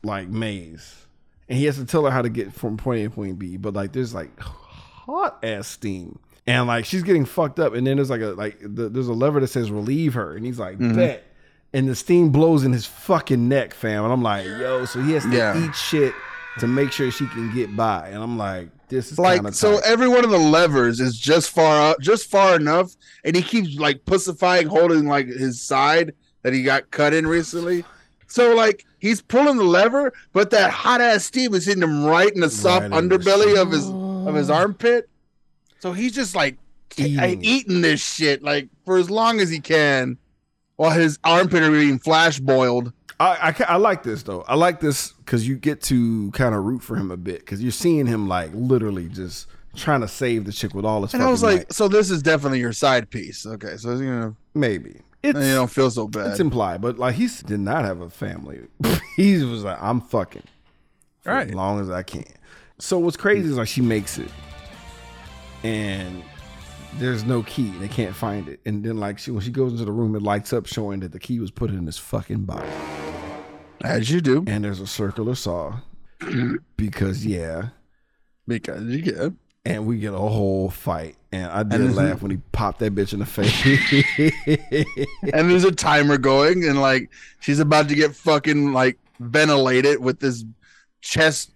like 0.02 0.28
maze, 0.28 1.06
and 1.48 1.58
he 1.58 1.64
has 1.66 1.76
to 1.76 1.84
tell 1.84 2.04
her 2.04 2.10
how 2.10 2.22
to 2.22 2.28
get 2.28 2.52
from 2.52 2.76
point 2.76 3.00
A 3.00 3.04
to 3.04 3.10
point 3.10 3.38
B. 3.38 3.56
But 3.56 3.74
like, 3.74 3.92
there's 3.92 4.14
like 4.14 4.38
hot 4.40 5.38
ass 5.44 5.68
steam, 5.68 6.18
and 6.48 6.66
like 6.66 6.86
she's 6.86 7.02
getting 7.02 7.26
fucked 7.26 7.60
up. 7.60 7.74
And 7.74 7.86
then 7.86 7.96
there's 7.96 8.10
like 8.10 8.22
a 8.22 8.28
like 8.28 8.58
the, 8.60 8.88
there's 8.88 9.08
a 9.08 9.12
lever 9.12 9.38
that 9.40 9.48
says 9.48 9.70
relieve 9.70 10.14
her, 10.14 10.34
and 10.34 10.44
he's 10.44 10.58
like 10.58 10.78
mm-hmm. 10.78 10.96
bet, 10.96 11.24
and 11.74 11.86
the 11.88 11.94
steam 11.94 12.30
blows 12.30 12.64
in 12.64 12.72
his 12.72 12.86
fucking 12.86 13.48
neck, 13.48 13.74
fam. 13.74 14.02
And 14.02 14.12
I'm 14.12 14.22
like, 14.22 14.46
yo, 14.46 14.86
so 14.86 15.02
he 15.02 15.12
has 15.12 15.24
to 15.24 15.30
Yeah. 15.30 15.62
eat 15.62 15.74
shit 15.74 16.14
to 16.60 16.66
make 16.66 16.90
sure 16.90 17.10
she 17.10 17.26
can 17.26 17.54
get 17.54 17.76
by. 17.76 18.08
And 18.08 18.22
I'm 18.22 18.38
like, 18.38 18.70
this 18.88 19.12
is 19.12 19.18
Like 19.18 19.52
so, 19.52 19.78
every 19.84 20.08
one 20.08 20.24
of 20.24 20.30
the 20.30 20.38
levers 20.38 21.00
is 21.00 21.18
just 21.18 21.50
far 21.50 21.76
out 21.76 22.00
just 22.00 22.30
far 22.30 22.56
enough, 22.56 22.96
and 23.24 23.36
he 23.36 23.42
keeps 23.42 23.78
like 23.78 24.04
pussifying, 24.06 24.66
holding 24.66 25.06
like 25.06 25.26
his 25.26 25.60
side 25.60 26.14
that 26.42 26.54
he 26.54 26.62
got 26.62 26.90
cut 26.90 27.12
in 27.12 27.26
recently. 27.26 27.84
So 28.26 28.54
like 28.54 28.86
he's 29.00 29.20
pulling 29.20 29.58
the 29.58 29.64
lever, 29.64 30.14
but 30.32 30.48
that 30.50 30.70
hot 30.70 31.02
ass 31.02 31.26
steam 31.26 31.52
is 31.52 31.66
hitting 31.66 31.82
him 31.82 32.04
right 32.04 32.32
in 32.32 32.40
the 32.40 32.48
soft 32.48 32.88
Right 32.88 32.98
in 32.98 33.08
the 33.08 33.18
underbelly 33.18 33.60
of 33.60 33.70
his 33.70 33.86
of 33.90 34.34
his 34.34 34.48
armpit. 34.48 35.10
So 35.80 35.92
he's 35.92 36.12
just 36.12 36.34
like 36.34 36.56
Eating 36.96 37.44
eating, 37.44 37.80
this 37.82 38.00
shit 38.00 38.42
like 38.42 38.68
for 38.84 38.96
as 38.98 39.08
long 39.10 39.40
as 39.40 39.50
he 39.50 39.60
can, 39.60 40.18
while 40.76 40.90
his 40.90 41.18
armpit 41.22 41.62
are 41.62 41.70
being 41.70 41.98
flash 41.98 42.40
boiled. 42.40 42.92
I, 43.20 43.54
I, 43.58 43.64
I 43.74 43.76
like 43.76 44.02
this 44.02 44.22
though. 44.24 44.44
I 44.48 44.54
like 44.54 44.80
this 44.80 45.12
because 45.12 45.46
you 45.46 45.56
get 45.56 45.80
to 45.82 46.30
kind 46.32 46.54
of 46.54 46.64
root 46.64 46.82
for 46.82 46.96
him 46.96 47.10
a 47.10 47.16
bit 47.16 47.40
because 47.40 47.62
you're 47.62 47.72
seeing 47.72 48.06
him 48.06 48.26
like 48.28 48.50
literally 48.54 49.08
just 49.08 49.48
trying 49.76 50.00
to 50.00 50.08
save 50.08 50.44
the 50.44 50.52
chick 50.52 50.74
with 50.74 50.84
all 50.84 51.02
his. 51.02 51.14
And 51.14 51.22
I 51.22 51.30
was 51.30 51.42
like, 51.42 51.58
might. 51.58 51.72
so 51.72 51.86
this 51.88 52.10
is 52.10 52.22
definitely 52.22 52.58
your 52.60 52.72
side 52.72 53.10
piece. 53.10 53.44
Okay, 53.46 53.76
so 53.76 53.94
you 53.96 54.04
know 54.10 54.36
maybe 54.54 55.00
it's 55.22 55.38
you 55.38 55.54
don't 55.54 55.70
feel 55.70 55.90
so 55.90 56.08
bad. 56.08 56.28
it's 56.28 56.40
implied, 56.40 56.80
but 56.80 56.98
like 56.98 57.14
he 57.16 57.28
did 57.46 57.60
not 57.60 57.84
have 57.84 58.00
a 58.00 58.10
family. 58.10 58.60
he 59.16 59.44
was 59.44 59.62
like, 59.62 59.80
I'm 59.80 60.00
fucking 60.00 60.42
Right. 61.24 61.48
as 61.48 61.54
long 61.54 61.80
as 61.80 61.90
I 61.90 62.02
can. 62.02 62.24
So 62.78 62.98
what's 62.98 63.16
crazy 63.16 63.48
is 63.50 63.56
like 63.56 63.68
she 63.68 63.82
makes 63.82 64.18
it, 64.18 64.30
and 65.62 66.22
there's 66.94 67.24
no 67.24 67.42
key. 67.42 67.70
They 67.78 67.88
can't 67.88 68.14
find 68.14 68.48
it. 68.48 68.60
And 68.64 68.84
then 68.84 68.98
like 68.98 69.18
she 69.18 69.30
when 69.30 69.42
she 69.42 69.50
goes 69.50 69.72
into 69.72 69.84
the 69.84 69.92
room, 69.92 70.14
it 70.14 70.22
lights 70.22 70.52
up 70.52 70.66
showing 70.66 71.00
that 71.00 71.12
the 71.12 71.20
key 71.20 71.38
was 71.38 71.50
put 71.50 71.70
in 71.70 71.86
his 71.86 71.98
fucking 71.98 72.44
body. 72.44 72.68
As 73.82 74.10
you 74.10 74.20
do. 74.20 74.44
And 74.46 74.64
there's 74.64 74.80
a 74.80 74.86
circular 74.86 75.34
saw 75.34 75.80
because 76.76 77.24
yeah. 77.24 77.68
Because 78.46 78.84
you 78.84 79.02
get 79.02 79.32
and 79.64 79.86
we 79.86 79.98
get 79.98 80.14
a 80.14 80.18
whole 80.18 80.70
fight. 80.70 81.16
And 81.30 81.50
I 81.50 81.62
did 81.62 81.80
And 81.80 81.94
laugh 81.94 82.22
when 82.22 82.30
he 82.30 82.38
popped 82.52 82.78
that 82.78 82.94
bitch 82.94 83.12
in 83.12 83.18
the 83.18 83.26
face. 83.26 83.52
and 85.34 85.50
there's 85.50 85.64
a 85.64 85.72
timer 85.72 86.16
going, 86.16 86.64
and 86.64 86.80
like 86.80 87.10
she's 87.40 87.60
about 87.60 87.88
to 87.90 87.94
get 87.94 88.16
fucking 88.16 88.72
like 88.72 88.98
ventilated 89.20 90.00
with 90.00 90.20
this 90.20 90.44
chest 91.02 91.50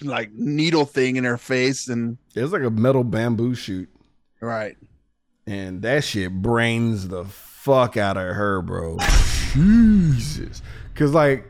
like 0.00 0.32
needle 0.32 0.86
thing 0.86 1.16
in 1.16 1.24
her 1.24 1.36
face, 1.36 1.88
and 1.88 2.16
It's 2.34 2.52
like 2.52 2.62
a 2.62 2.70
metal 2.70 3.04
bamboo 3.04 3.54
shoot, 3.54 3.88
right. 4.40 4.76
and 5.46 5.82
that 5.82 6.04
shit 6.04 6.32
brains 6.32 7.08
the 7.08 7.24
fuck 7.24 7.96
out 7.96 8.16
of 8.16 8.34
her, 8.34 8.62
bro. 8.62 8.96
Jesus, 9.52 10.62
because 10.92 11.12
like. 11.12 11.48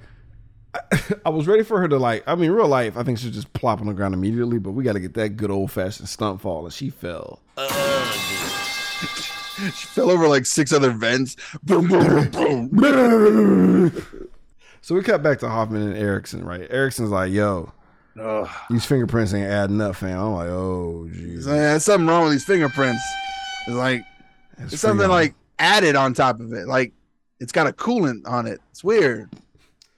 I, 0.74 0.80
I 1.26 1.28
was 1.28 1.47
ready 1.47 1.62
for 1.64 1.78
her 1.80 1.89
to 1.89 1.99
like. 1.99 2.24
I 2.26 2.35
mean, 2.35 2.51
real 2.51 2.66
life, 2.66 2.97
I 2.97 3.03
think 3.03 3.18
she'd 3.18 3.35
just 3.35 3.53
plop 3.53 3.80
on 3.80 3.87
the 3.89 3.93
ground 3.93 4.14
immediately. 4.14 4.59
But 4.59 4.70
we 4.70 4.83
got 4.85 4.95
to 4.95 5.01
get 5.01 5.12
that 5.14 5.37
good 5.37 5.51
old 5.51 5.70
fashioned 5.70 6.09
stunt 6.09 6.41
fall, 6.41 6.64
and 6.64 6.72
she 6.72 6.89
fell. 6.89 7.43
She 9.57 9.87
fell 9.87 10.11
over 10.11 10.26
like 10.28 10.47
six 10.47 10.72
other 10.72 10.91
vents. 10.91 11.37
Boom, 11.62 11.87
boom, 11.89 12.30
boom, 12.30 12.68
boom. 12.68 14.28
So 14.80 14.97
we 14.97 15.03
cut 15.03 15.22
back 15.22 15.39
to 15.41 15.49
Hoffman 15.49 15.83
and 15.83 15.97
Erickson, 15.97 16.45
right? 16.45 16.66
Erickson's 16.68 17.11
like, 17.11 17.30
"Yo, 17.30 17.72
Ugh. 18.20 18.48
these 18.70 18.84
fingerprints 18.84 19.32
ain't 19.34 19.48
adding 19.50 19.80
up, 19.80 19.96
fam." 19.96 20.18
I'm 20.18 20.32
like, 20.34 20.48
"Oh, 20.48 21.08
jeez." 21.10 21.44
There's 21.44 21.84
something 21.84 22.06
wrong 22.06 22.24
with 22.24 22.32
these 22.32 22.44
fingerprints. 22.44 23.02
It's 23.66 23.76
like 23.76 24.04
It's 24.58 24.74
it's 24.74 24.82
something 24.82 25.08
like 25.08 25.34
added 25.58 25.96
on 25.96 26.14
top 26.14 26.40
of 26.40 26.52
it. 26.52 26.66
Like 26.66 26.92
it's 27.40 27.52
got 27.52 27.66
a 27.66 27.72
coolant 27.72 28.26
on 28.26 28.46
it. 28.46 28.60
It's 28.70 28.84
weird. 28.84 29.30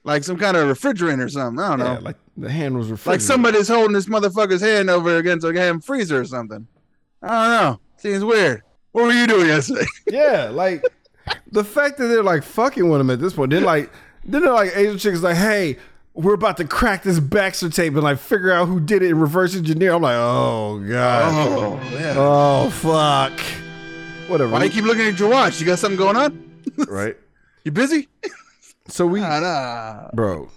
Like 0.05 0.23
some 0.23 0.37
kind 0.37 0.57
of 0.57 0.69
refrigerant 0.69 1.23
or 1.25 1.29
something. 1.29 1.63
I 1.65 1.71
don't 1.71 1.79
know. 1.79 1.99
Like 2.03 2.17
the 2.37 2.51
hand 2.51 2.77
was 2.77 3.07
like 3.07 3.21
somebody's 3.21 3.69
holding 3.69 3.93
this 3.95 4.07
motherfucker's 4.07 4.61
hand 4.61 4.91
over 4.91 5.17
against 5.17 5.47
a 5.47 5.53
damn 5.53 5.81
freezer 5.81 6.21
or 6.21 6.25
something. 6.25 6.67
I 7.23 7.29
don't 7.29 7.63
know. 7.65 7.81
Seems 7.97 8.23
weird. 8.25 8.63
What 8.93 9.05
were 9.05 9.13
you 9.13 9.27
doing 9.27 9.47
yesterday? 9.47 9.87
Yeah, 10.07 10.51
like 10.51 10.85
the 11.51 11.65
fact 11.65 11.97
that 11.99 12.09
they're 12.09 12.23
like 12.23 12.43
fucking 12.43 12.89
with 12.89 13.01
him 13.01 13.11
at 13.11 13.19
this 13.19 13.33
point. 13.33 13.51
Then 13.51 13.65
like 13.65 13.91
then 14.25 14.43
they're 14.43 14.53
like 14.53 14.77
Asian 14.77 14.99
chicks 14.99 15.23
like, 15.23 15.37
hey, 15.37 15.79
we're 16.15 16.35
about 16.35 16.57
to 16.59 16.65
crack 16.65 17.03
this 17.03 17.19
Baxter 17.19 17.69
tape 17.69 17.95
and 17.95 18.03
like 18.03 18.19
figure 18.19 18.53
out 18.53 18.67
who 18.69 18.81
did 18.81 19.03
it 19.03 19.11
and 19.11 19.21
reverse 19.21 19.57
engineer. 19.57 19.93
I'm 19.95 20.03
like, 20.03 20.17
oh 20.17 20.79
god, 20.89 21.33
oh, 21.35 21.91
yeah. 21.93 22.15
oh 22.17 22.71
fuck, 22.71 23.33
whatever, 24.29 24.51
Why 24.53 24.61
do 24.61 24.67
you 24.67 24.71
keep 24.71 24.85
looking 24.85 25.07
at 25.07 25.19
your 25.19 25.31
watch? 25.31 25.61
You 25.61 25.67
got 25.67 25.79
something 25.79 25.99
going 25.99 26.17
on? 26.17 26.63
right? 26.89 27.17
You 27.65 27.73
busy? 27.73 28.09
So 28.89 29.07
we, 29.07 29.21
Nah, 29.21 29.41
nah. 29.41 30.11
bro, 30.13 30.51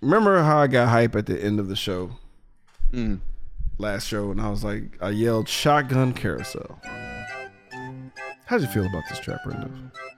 remember 0.00 0.42
how 0.42 0.58
I 0.58 0.66
got 0.66 0.88
hype 0.88 1.14
at 1.16 1.26
the 1.26 1.42
end 1.42 1.60
of 1.60 1.68
the 1.68 1.76
show? 1.76 2.10
Mm. 2.92 3.20
last 3.78 4.06
show, 4.08 4.32
and 4.32 4.40
I 4.40 4.48
was 4.50 4.64
like, 4.64 4.82
I 5.00 5.10
yelled 5.10 5.48
shotgun 5.48 6.12
carousel. 6.12 6.80
How'd 8.46 8.62
you 8.62 8.66
feel 8.66 8.84
about 8.84 9.04
this 9.08 9.20
trap, 9.20 9.44
Brenda? 9.44 9.70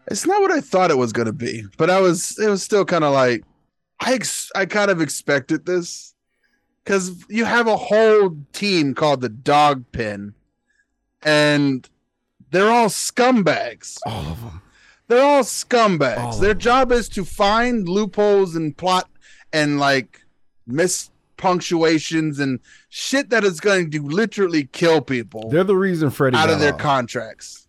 It's 0.06 0.26
not 0.26 0.40
what 0.40 0.50
I 0.50 0.62
thought 0.62 0.90
it 0.90 0.96
was 0.96 1.12
gonna 1.12 1.32
be, 1.34 1.64
but 1.76 1.90
I 1.90 2.00
was. 2.00 2.38
It 2.38 2.48
was 2.48 2.62
still 2.62 2.84
kind 2.86 3.04
of 3.04 3.12
like 3.12 3.44
I. 4.02 4.14
Ex- 4.14 4.50
I 4.54 4.66
kind 4.66 4.90
of 4.90 5.00
expected 5.00 5.66
this 5.66 6.14
because 6.84 7.24
you 7.28 7.44
have 7.44 7.66
a 7.66 7.76
whole 7.76 8.36
team 8.52 8.94
called 8.94 9.20
the 9.20 9.28
Dog 9.28 9.84
Pen, 9.92 10.34
and 11.22 11.88
they're 12.50 12.70
all 12.70 12.88
scumbags. 12.88 13.98
All 14.06 14.26
of 14.26 14.40
them. 14.40 14.62
They're 15.08 15.22
all 15.24 15.42
scumbags. 15.42 16.18
All 16.18 16.38
Their 16.38 16.54
job 16.54 16.90
is 16.92 17.08
to 17.10 17.24
find 17.24 17.88
loopholes 17.88 18.56
and 18.56 18.76
plot 18.76 19.08
and 19.52 19.78
like 19.78 20.22
mispunctuations 20.68 22.40
and 22.40 22.60
shit 22.88 23.30
that 23.30 23.44
is 23.44 23.60
going 23.60 23.90
to 23.90 24.02
literally 24.02 24.64
kill 24.72 25.00
people 25.00 25.50
They're 25.50 25.64
the 25.64 25.76
reason 25.76 26.10
Freddy 26.10 26.36
out 26.36 26.50
of 26.50 26.60
their 26.60 26.74
off. 26.74 26.80
contracts. 26.80 27.68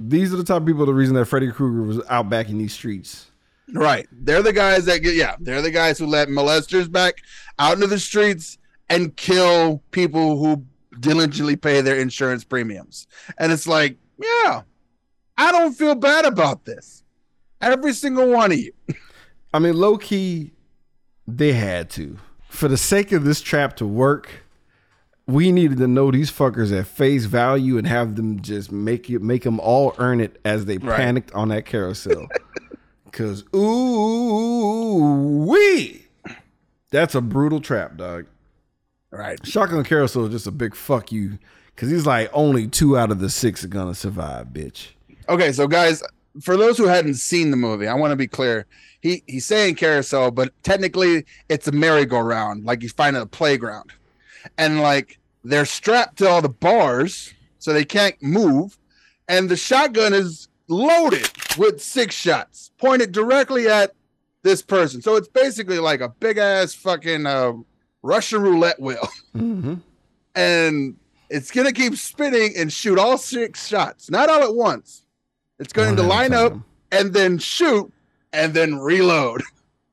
These 0.00 0.32
are 0.32 0.36
the 0.36 0.44
type 0.44 0.62
of 0.62 0.66
people. 0.66 0.86
The 0.86 0.94
reason 0.94 1.14
that 1.16 1.26
Freddy 1.26 1.50
Krueger 1.50 1.82
was 1.82 2.00
out 2.08 2.28
back 2.28 2.48
in 2.48 2.58
these 2.58 2.72
streets. 2.72 3.30
Right. 3.72 4.06
They're 4.12 4.42
the 4.42 4.52
guys 4.52 4.84
that 4.86 4.98
get, 4.98 5.14
yeah, 5.14 5.36
they're 5.40 5.62
the 5.62 5.70
guys 5.70 5.98
who 5.98 6.06
let 6.06 6.28
molesters 6.28 6.90
back 6.90 7.14
out 7.58 7.74
into 7.74 7.86
the 7.86 7.98
streets 7.98 8.58
and 8.90 9.16
kill 9.16 9.82
people 9.90 10.36
who 10.38 10.64
diligently 11.00 11.56
pay 11.56 11.80
their 11.80 11.98
insurance 11.98 12.44
premiums. 12.44 13.06
And 13.38 13.50
it's 13.52 13.66
like, 13.66 13.96
yeah, 14.18 14.62
I 15.38 15.50
don't 15.52 15.72
feel 15.72 15.94
bad 15.94 16.24
about 16.26 16.64
this. 16.66 17.02
Every 17.60 17.94
single 17.94 18.28
one 18.28 18.52
of 18.52 18.58
you. 18.58 18.72
I 19.52 19.58
mean, 19.58 19.74
low 19.74 19.96
key, 19.96 20.52
they 21.26 21.52
had 21.54 21.88
to. 21.90 22.18
For 22.50 22.68
the 22.68 22.76
sake 22.76 23.10
of 23.12 23.24
this 23.24 23.40
trap 23.40 23.76
to 23.76 23.86
work, 23.86 24.28
we 25.26 25.50
needed 25.50 25.78
to 25.78 25.88
know 25.88 26.10
these 26.10 26.30
fuckers 26.30 26.78
at 26.78 26.86
face 26.86 27.24
value 27.24 27.78
and 27.78 27.86
have 27.86 28.14
them 28.16 28.40
just 28.42 28.70
make 28.70 29.08
it, 29.08 29.22
make 29.22 29.42
them 29.44 29.58
all 29.58 29.94
earn 29.98 30.20
it 30.20 30.38
as 30.44 30.66
they 30.66 30.76
Right. 30.76 30.96
panicked 30.96 31.32
on 31.32 31.48
that 31.48 31.64
carousel. 31.64 32.28
Cause 33.14 33.44
ooh 33.54 35.46
wee, 35.46 36.04
that's 36.90 37.14
a 37.14 37.20
brutal 37.20 37.60
trap, 37.60 37.96
dog. 37.96 38.26
Right. 39.12 39.38
Shotgun 39.46 39.84
carousel 39.84 40.24
is 40.24 40.32
just 40.32 40.48
a 40.48 40.50
big 40.50 40.74
fuck 40.74 41.12
you. 41.12 41.38
Cause 41.76 41.90
he's 41.90 42.06
like 42.06 42.28
only 42.32 42.66
two 42.66 42.98
out 42.98 43.12
of 43.12 43.20
the 43.20 43.30
six 43.30 43.62
are 43.62 43.68
gonna 43.68 43.94
survive, 43.94 44.48
bitch. 44.48 44.88
Okay, 45.28 45.52
so 45.52 45.68
guys, 45.68 46.02
for 46.42 46.56
those 46.56 46.76
who 46.76 46.88
hadn't 46.88 47.14
seen 47.14 47.52
the 47.52 47.56
movie, 47.56 47.86
I 47.86 47.94
want 47.94 48.10
to 48.10 48.16
be 48.16 48.26
clear. 48.26 48.66
He 49.00 49.22
he's 49.28 49.46
saying 49.46 49.76
carousel, 49.76 50.32
but 50.32 50.52
technically 50.64 51.24
it's 51.48 51.68
a 51.68 51.72
merry-go-round, 51.72 52.64
like 52.64 52.82
you 52.82 52.88
find 52.88 53.14
at 53.14 53.22
a 53.22 53.26
playground. 53.26 53.92
And 54.58 54.80
like 54.80 55.20
they're 55.44 55.66
strapped 55.66 56.18
to 56.18 56.28
all 56.28 56.42
the 56.42 56.48
bars, 56.48 57.32
so 57.60 57.72
they 57.72 57.84
can't 57.84 58.20
move. 58.20 58.76
And 59.28 59.48
the 59.48 59.56
shotgun 59.56 60.12
is 60.12 60.48
loaded 60.68 61.28
with 61.58 61.80
six 61.82 62.14
shots 62.14 62.70
pointed 62.78 63.12
directly 63.12 63.68
at 63.68 63.94
this 64.42 64.62
person. 64.62 65.02
So 65.02 65.16
it's 65.16 65.28
basically 65.28 65.78
like 65.78 66.00
a 66.00 66.08
big 66.08 66.38
ass 66.38 66.74
fucking 66.74 67.26
uh, 67.26 67.52
Russian 68.02 68.42
roulette 68.42 68.80
wheel. 68.80 69.08
Mm-hmm. 69.34 69.74
and 70.34 70.96
it's 71.30 71.50
gonna 71.50 71.72
keep 71.72 71.96
spinning 71.96 72.52
and 72.56 72.72
shoot 72.72 72.98
all 72.98 73.18
six 73.18 73.66
shots, 73.66 74.10
not 74.10 74.28
all 74.28 74.42
at 74.42 74.54
once. 74.54 75.02
It's 75.58 75.72
going 75.72 75.96
to 75.96 76.02
line 76.02 76.32
up 76.32 76.54
and 76.92 77.12
then 77.12 77.38
shoot 77.38 77.92
and 78.32 78.54
then 78.54 78.76
reload 78.78 79.42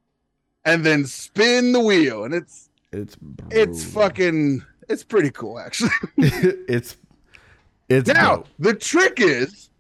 and 0.66 0.86
then 0.86 1.06
spin 1.06 1.72
the 1.72 1.80
wheel, 1.80 2.24
and 2.24 2.34
it's 2.34 2.70
It's 2.92 3.18
it's 3.50 3.84
fucking 3.84 4.64
it's 4.90 5.04
pretty 5.04 5.32
cool 5.32 5.60
actually. 5.60 5.90
it's 6.18 6.98
it's 7.90 8.08
now 8.08 8.38
dope. 8.38 8.48
the 8.60 8.74
trick 8.76 9.16
is 9.20 9.71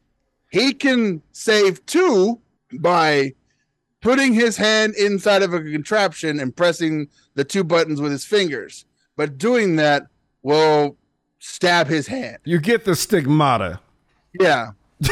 he 0.51 0.73
can 0.73 1.21
save 1.31 1.83
two 1.87 2.39
by 2.79 3.33
putting 4.01 4.33
his 4.33 4.55
hand 4.57 4.93
inside 4.95 5.41
of 5.43 5.53
a 5.53 5.61
contraption 5.61 6.39
and 6.39 6.55
pressing 6.55 7.07
the 7.35 7.43
two 7.43 7.63
buttons 7.63 7.99
with 8.01 8.11
his 8.11 8.25
fingers. 8.25 8.85
But 9.15 9.37
doing 9.37 9.75
that 9.77 10.03
will 10.43 10.97
stab 11.39 11.87
his 11.87 12.07
hand. 12.07 12.37
You 12.43 12.59
get 12.59 12.85
the 12.85 12.95
stigmata. 12.95 13.79
Yeah. 14.39 14.71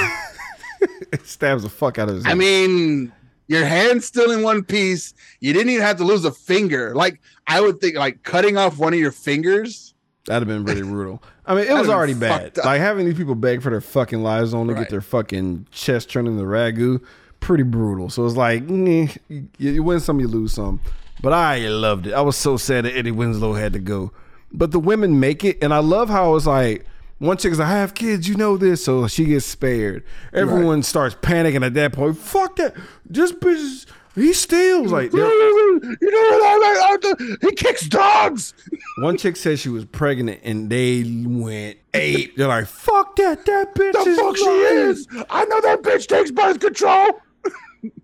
It 1.11 1.25
stabs 1.25 1.63
the 1.63 1.69
fuck 1.69 1.97
out 1.97 2.07
of 2.07 2.15
his. 2.15 2.25
I 2.25 2.29
hand. 2.29 2.39
mean, 2.39 3.11
your 3.47 3.65
hand's 3.65 4.05
still 4.05 4.31
in 4.31 4.43
one 4.43 4.63
piece. 4.63 5.13
You 5.39 5.53
didn't 5.53 5.69
even 5.71 5.81
have 5.83 5.97
to 5.97 6.03
lose 6.03 6.23
a 6.23 6.31
finger. 6.31 6.93
Like 6.95 7.19
I 7.47 7.61
would 7.61 7.81
think, 7.81 7.95
like 7.95 8.21
cutting 8.23 8.57
off 8.57 8.77
one 8.77 8.93
of 8.93 8.99
your 8.99 9.11
fingers. 9.11 9.95
that'd 10.27 10.47
have 10.47 10.55
been 10.55 10.63
pretty 10.65 10.81
brutal. 10.89 11.23
I 11.49 11.55
mean, 11.55 11.65
it 11.67 11.73
was 11.73 11.89
already 11.89 12.13
bad. 12.13 12.55
Like 12.57 12.79
having 12.79 13.05
these 13.05 13.15
people 13.17 13.35
beg 13.35 13.61
for 13.61 13.69
their 13.71 13.81
fucking 13.81 14.21
lives 14.23 14.53
on 14.53 14.67
to 14.67 14.73
Right. 14.73 14.81
get 14.81 14.89
their 14.89 15.01
fucking 15.01 15.65
chest 15.71 16.09
turned 16.11 16.27
into 16.27 16.43
ragu, 16.43 17.01
pretty 17.39 17.63
brutal. 17.63 18.09
So 18.09 18.25
it's 18.25 18.35
like, 18.37 18.65
mm, 18.67 19.17
you, 19.27 19.47
you 19.57 19.83
win 19.83 19.99
some, 19.99 20.19
you 20.19 20.27
lose 20.27 20.53
some. 20.53 20.79
But 21.21 21.33
I 21.33 21.67
loved 21.67 22.07
it. 22.07 22.13
I 22.13 22.21
was 22.21 22.37
so 22.37 22.55
sad 22.55 22.85
that 22.85 22.95
Eddie 22.95 23.11
Winslow 23.11 23.53
had 23.53 23.73
to 23.73 23.79
go. 23.79 24.11
But 24.53 24.71
the 24.71 24.79
women 24.79 25.19
make 25.19 25.43
it, 25.43 25.57
and 25.61 25.73
I 25.73 25.79
love 25.79 26.09
how 26.09 26.35
it's 26.35 26.45
like. 26.45 26.85
One 27.17 27.35
chick's 27.35 27.59
like, 27.59 27.67
I 27.67 27.71
have 27.71 27.95
kids, 27.95 28.29
you 28.29 28.35
know 28.35 28.55
this, 28.55 28.85
so 28.85 29.05
she 29.09 29.25
gets 29.25 29.45
spared. 29.45 30.05
Everyone 30.31 30.81
starts 30.83 31.15
panicking 31.15 31.65
at 31.65 31.73
that 31.73 31.91
point. 31.91 32.17
Fuck 32.17 32.55
that. 32.55 32.73
This 33.05 33.33
bitch, 33.33 33.55
is- 33.57 33.85
he 34.20 34.34
steals. 34.34 34.91
Like, 34.91 35.11
You 35.13 35.20
know 35.20 35.28
what 35.30 36.43
I 36.43 36.99
like? 37.01 37.39
He 37.41 37.51
kicks 37.51 37.88
dogs. 37.88 38.53
One 38.99 39.17
chick 39.17 39.36
said 39.36 39.59
she 39.59 39.70
was 39.70 39.86
pregnant 39.86 40.41
and 40.43 40.70
they 40.70 41.03
went 41.26 41.78
ape. 41.93 42.36
They're 42.36 42.47
like, 42.47 42.67
fuck 42.67 43.15
that, 43.17 43.45
that 43.45 43.76
bitch 43.76 43.93
The 43.93 43.99
is 44.09 44.20
fuck 44.20 44.38
she 44.38 44.43
is? 44.43 45.07
I 45.30 45.45
know 45.45 45.61
that 45.61 45.82
bitch 45.82 46.07
takes 46.07 46.32
birth 46.32 46.59
control. 46.59 47.22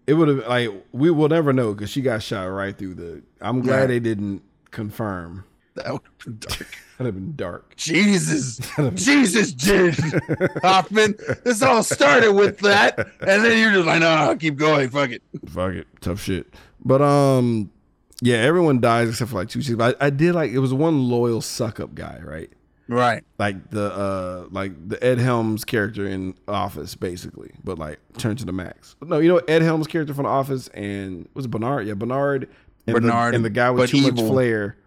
It 0.08 0.14
would 0.14 0.28
have 0.30 0.48
like 0.48 0.70
we 0.94 1.12
will 1.12 1.28
never 1.28 1.52
know 1.52 1.74
because 1.74 1.90
she 1.90 2.02
got 2.02 2.24
shot 2.24 2.44
right 2.46 2.78
through 2.78 2.94
the. 2.96 3.22
I'm 3.42 3.62
glad 3.62 3.82
Right. 3.82 3.88
they 3.88 4.00
didn't 4.00 4.42
confirm. 4.72 5.44
That 5.76 5.92
would 5.92 6.02
have 6.04 6.26
been 6.26 6.38
dark. 6.40 6.78
That'd 6.98 7.14
have 7.14 7.16
been 7.16 7.36
dark. 7.36 7.76
Jesus, 7.76 8.60
Jesus, 8.94 9.52
did 9.52 9.96
Hoffman. 10.64 11.16
This 11.44 11.62
all 11.62 11.84
started 11.84 12.32
with 12.32 12.60
that, 12.60 12.98
and 12.98 13.44
then 13.44 13.58
you're 13.60 13.74
just 13.74 13.86
like, 13.86 14.00
no, 14.00 14.08
I'll 14.08 14.38
keep 14.38 14.56
going. 14.56 14.90
Fuck 14.90 15.10
it. 15.10 15.22
Fuck 15.50 15.74
it, 15.74 15.88
tough 16.00 16.22
shit. 16.22 16.54
But 16.84 17.02
um, 17.02 17.72
yeah, 18.22 18.38
everyone 18.38 18.80
dies 18.80 19.10
except 19.10 19.32
for 19.32 19.38
like 19.38 19.50
two 19.50 19.62
chicks. 19.62 19.76
But 19.76 19.98
I, 20.02 20.08
I 20.08 20.10
did 20.10 20.34
like 20.34 20.52
it 20.52 20.60
was 20.60 20.74
one 20.74 21.10
loyal 21.10 21.42
suck 21.42 21.82
up 21.82 21.94
guy, 21.94 22.20
right? 22.24 22.50
Right. 22.88 23.24
Like 23.38 23.72
the 23.72 23.92
uh, 23.94 24.48
like 24.52 24.88
the 24.88 25.04
Ed 25.04 25.18
Helms 25.18 25.66
character 25.66 26.08
in 26.08 26.36
Office, 26.48 26.96
basically, 26.96 27.52
but 27.64 27.78
like 27.78 28.00
turned 28.18 28.40
to 28.40 28.46
the 28.46 28.54
max. 28.54 28.96
No, 29.02 29.20
you 29.20 29.28
know 29.28 29.42
Ed 29.48 29.62
Helms 29.62 29.88
character 29.88 30.14
from 30.14 30.24
The 30.24 30.30
Office 30.30 30.70
and 30.70 31.28
was 31.34 31.46
it 31.46 31.50
Bernard? 31.50 31.88
Yeah, 31.88 31.96
Bernard. 31.96 32.48
And 32.88 32.94
Bernard, 32.94 33.34
the, 33.34 33.36
and 33.36 33.46
the 33.46 33.50
guy 33.50 33.72
with 33.72 33.90
too 33.90 34.02
much 34.02 34.16
flair. 34.16 34.78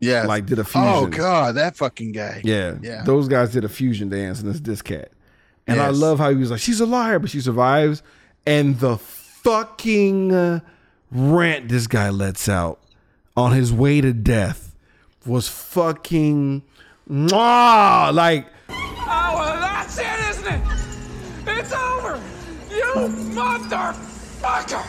Yeah. 0.00 0.24
like 0.26 0.46
did 0.46 0.58
a 0.58 0.64
fusion. 0.64 0.88
Oh 0.88 1.06
God, 1.06 1.54
that 1.56 1.76
fucking 1.76 2.12
guy. 2.12 2.42
Yeah, 2.44 2.74
Yeah. 2.82 3.02
Those 3.04 3.28
guys 3.28 3.52
did 3.52 3.64
a 3.64 3.68
fusion 3.68 4.08
dance, 4.08 4.40
and 4.40 4.50
it's 4.50 4.60
this 4.60 4.82
cat. 4.82 5.10
And 5.66 5.80
I 5.80 5.88
love 5.90 6.18
how 6.18 6.30
he 6.30 6.36
was 6.36 6.50
like, 6.50 6.60
"She's 6.60 6.80
a 6.80 6.86
liar," 6.86 7.18
but 7.18 7.30
she 7.30 7.40
survives. 7.40 8.02
And 8.46 8.78
the 8.78 8.98
fucking 8.98 10.32
uh, 10.32 10.60
rant 11.10 11.68
this 11.68 11.86
guy 11.86 12.10
lets 12.10 12.48
out 12.48 12.78
on 13.36 13.52
his 13.52 13.72
way 13.72 14.00
to 14.00 14.12
death 14.12 14.74
was 15.24 15.48
fucking 15.48 16.62
mwah, 17.10 18.12
like 18.14 18.46
Oh, 18.68 19.34
well, 19.38 19.60
that's 19.60 19.98
it, 19.98 20.06
isn't 20.30 20.46
it? 20.46 20.60
It's 21.46 21.72
over. 21.72 22.20
You 22.70 22.84
motherfucker. 23.34 24.84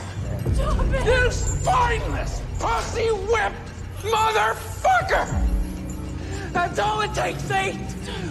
You 1.06 1.32
spineless, 1.32 2.42
pussy 2.60 3.08
whipped 3.08 3.67
motherfucker. 4.12 5.48
That's 6.54 6.80
all 6.80 7.02
it 7.02 7.14
takes, 7.14 7.50
eh? 7.52 7.78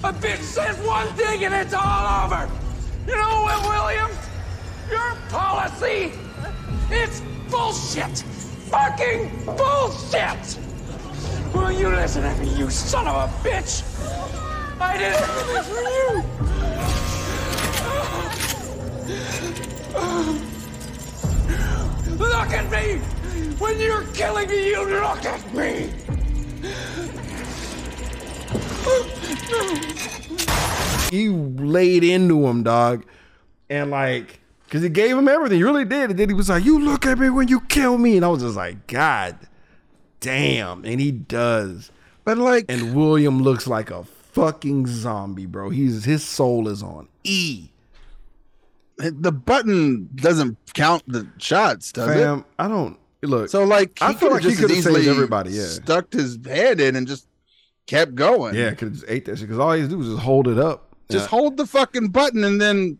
A 0.04 0.12
bitch 0.12 0.42
says 0.42 0.76
one 0.86 1.06
thing 1.14 1.44
and 1.44 1.54
it's 1.54 1.74
all 1.74 2.24
over. 2.24 2.48
You 3.06 3.14
know 3.16 3.42
what, 3.42 3.62
Williams? 3.68 4.18
Your 4.90 5.16
policy, 5.28 6.12
it's 6.90 7.22
bullshit. 7.50 8.24
Fucking 8.70 9.30
bullshit. 9.44 10.58
Will 11.54 11.72
you 11.72 11.88
listen 11.88 12.22
to 12.22 12.34
me, 12.42 12.48
you 12.56 12.68
son 12.70 13.06
of 13.08 13.14
a 13.14 13.28
bitch? 13.48 13.82
I 14.80 14.96
did 14.98 15.12
everything 15.12 15.62
for 15.62 15.80
you. 15.80 16.24
Look 22.18 22.50
at 22.52 22.70
me! 22.70 23.15
When 23.58 23.80
you're 23.80 24.04
killing 24.08 24.48
me, 24.50 24.68
you 24.68 24.86
look 24.86 25.24
at 25.24 25.54
me! 25.54 25.90
he 31.10 31.28
laid 31.28 32.04
into 32.04 32.46
him, 32.46 32.62
dog, 32.62 33.06
and 33.70 33.90
like. 33.90 34.40
Cause 34.68 34.82
he 34.82 34.88
gave 34.88 35.16
him 35.16 35.28
everything, 35.28 35.58
he 35.58 35.64
really 35.64 35.84
did. 35.84 36.10
And 36.10 36.18
then 36.18 36.28
he 36.28 36.34
was 36.34 36.48
like, 36.48 36.64
"You 36.64 36.80
look 36.80 37.06
at 37.06 37.18
me 37.18 37.30
when 37.30 37.48
you 37.48 37.60
kill 37.60 37.96
me," 37.96 38.16
and 38.16 38.24
I 38.24 38.28
was 38.28 38.42
just 38.42 38.56
like, 38.56 38.86
"God 38.88 39.38
damn!" 40.20 40.84
And 40.84 41.00
he 41.00 41.12
does. 41.12 41.90
But 42.24 42.36
like, 42.36 42.66
and 42.68 42.94
William 42.94 43.40
looks 43.40 43.66
like 43.66 43.90
a 43.90 44.04
fucking 44.04 44.86
zombie, 44.86 45.46
bro. 45.46 45.70
He's 45.70 46.04
his 46.04 46.24
soul 46.24 46.68
is 46.68 46.82
on 46.82 47.08
E. 47.24 47.68
the 48.98 49.32
button 49.32 50.10
doesn't 50.14 50.58
count 50.74 51.04
the 51.06 51.26
shots, 51.38 51.92
does 51.92 52.08
Fam, 52.08 52.44
I 52.58 52.68
don't 52.68 52.98
look. 53.22 53.48
So 53.48 53.64
like, 53.64 53.98
I 54.00 54.14
feel 54.14 54.30
like 54.30 54.42
he 54.42 54.54
could've 54.54 54.70
as 54.70 54.84
saved 54.84 54.96
easily 54.98 55.08
everybody, 55.08 55.50
yeah. 55.52 55.64
stuck 55.64 56.12
his 56.12 56.38
head 56.46 56.80
in 56.80 56.96
and 56.96 57.06
just 57.06 57.26
kept 57.86 58.14
going. 58.14 58.54
yeah, 58.54 58.70
could 58.74 58.88
have 58.88 58.94
just 58.94 59.04
ate 59.08 59.24
that 59.26 59.38
shit 59.38 59.48
because 59.48 59.58
all 59.58 59.72
he 59.72 59.86
do 59.86 59.98
was 59.98 60.08
just 60.08 60.22
hold 60.22 60.48
it 60.48 60.58
up. 60.58 60.94
just 61.10 61.24
Yeah. 61.24 61.28
hold 61.28 61.56
the 61.56 61.66
fucking 61.66 62.08
button 62.08 62.44
and 62.44 62.60
then, 62.60 62.98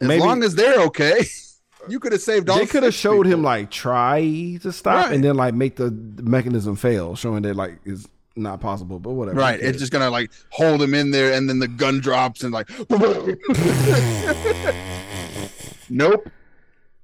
as 0.00 0.08
Maybe- 0.08 0.22
long 0.22 0.42
as 0.42 0.54
they're 0.54 0.80
okay, 0.82 1.24
you 1.88 1.98
could 2.00 2.12
have 2.12 2.20
saved 2.20 2.48
all. 2.50 2.58
They 2.58 2.66
could 2.66 2.82
have 2.82 2.94
showed 2.94 3.26
him 3.26 3.42
like 3.42 3.70
try 3.70 4.58
to 4.62 4.72
stop 4.72 5.06
Right. 5.06 5.14
and 5.14 5.24
then 5.24 5.36
like 5.36 5.54
make 5.54 5.76
the 5.76 5.90
mechanism 5.90 6.76
fail, 6.76 7.14
showing 7.16 7.42
that 7.42 7.56
like 7.56 7.78
it's 7.84 8.06
not 8.36 8.60
possible. 8.60 8.98
But 9.00 9.12
whatever. 9.12 9.38
Right, 9.38 9.58
it's 9.60 9.78
just 9.78 9.92
gonna 9.92 10.10
like 10.10 10.30
hold 10.50 10.82
him 10.82 10.94
in 10.94 11.10
there, 11.12 11.32
and 11.32 11.48
then 11.48 11.58
the 11.60 11.68
gun 11.68 12.00
drops, 12.00 12.42
and 12.44 12.52
like, 12.52 12.68
nope. 15.90 16.28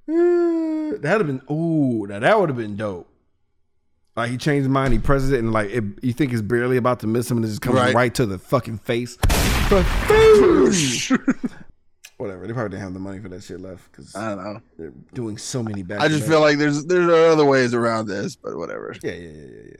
That'd 0.07 1.01
have 1.03 1.27
been 1.27 1.41
ooh, 1.51 2.05
now 2.07 2.19
that 2.19 2.39
would 2.39 2.49
have 2.49 2.57
been 2.57 2.75
dope. 2.77 3.09
Like 4.15 4.29
he 4.31 4.37
changed 4.37 4.59
his 4.63 4.69
mind, 4.69 4.93
he 4.93 4.99
presses 4.99 5.31
it, 5.31 5.39
and 5.39 5.51
like 5.51 5.69
it, 5.71 5.83
you 6.01 6.13
think 6.13 6.31
it's 6.31 6.41
barely 6.41 6.77
about 6.77 7.01
to 7.01 7.07
miss 7.07 7.29
him, 7.29 7.37
and 7.37 7.45
it 7.45 7.49
just 7.49 7.61
comes 7.61 7.75
Right. 7.75 7.93
right, 7.93 8.13
to 8.15 8.25
the 8.25 8.37
fucking 8.39 8.77
face. 8.77 9.17
Whatever. 12.17 12.47
They 12.47 12.53
probably 12.53 12.69
didn't 12.69 12.81
have 12.83 12.93
the 12.93 12.99
money 12.99 13.19
for 13.19 13.27
that 13.27 13.43
shit 13.43 13.59
left 13.59 13.91
because 13.91 14.15
I 14.15 14.29
don't 14.35 14.43
know. 14.43 14.61
they're 14.77 14.93
doing 15.13 15.37
so 15.37 15.61
many 15.61 15.83
bad. 15.83 15.99
I 15.99 16.07
just 16.07 16.25
feel 16.25 16.39
like 16.39 16.57
there's 16.57 16.85
there's 16.85 17.09
other 17.09 17.43
ways 17.43 17.73
around 17.73 18.07
this, 18.07 18.37
but 18.37 18.55
whatever. 18.57 18.95
yeah, 19.03 19.11
yeah, 19.11 19.17
yeah, 19.29 19.31
yeah, 19.31 19.61
yeah. 19.71 19.75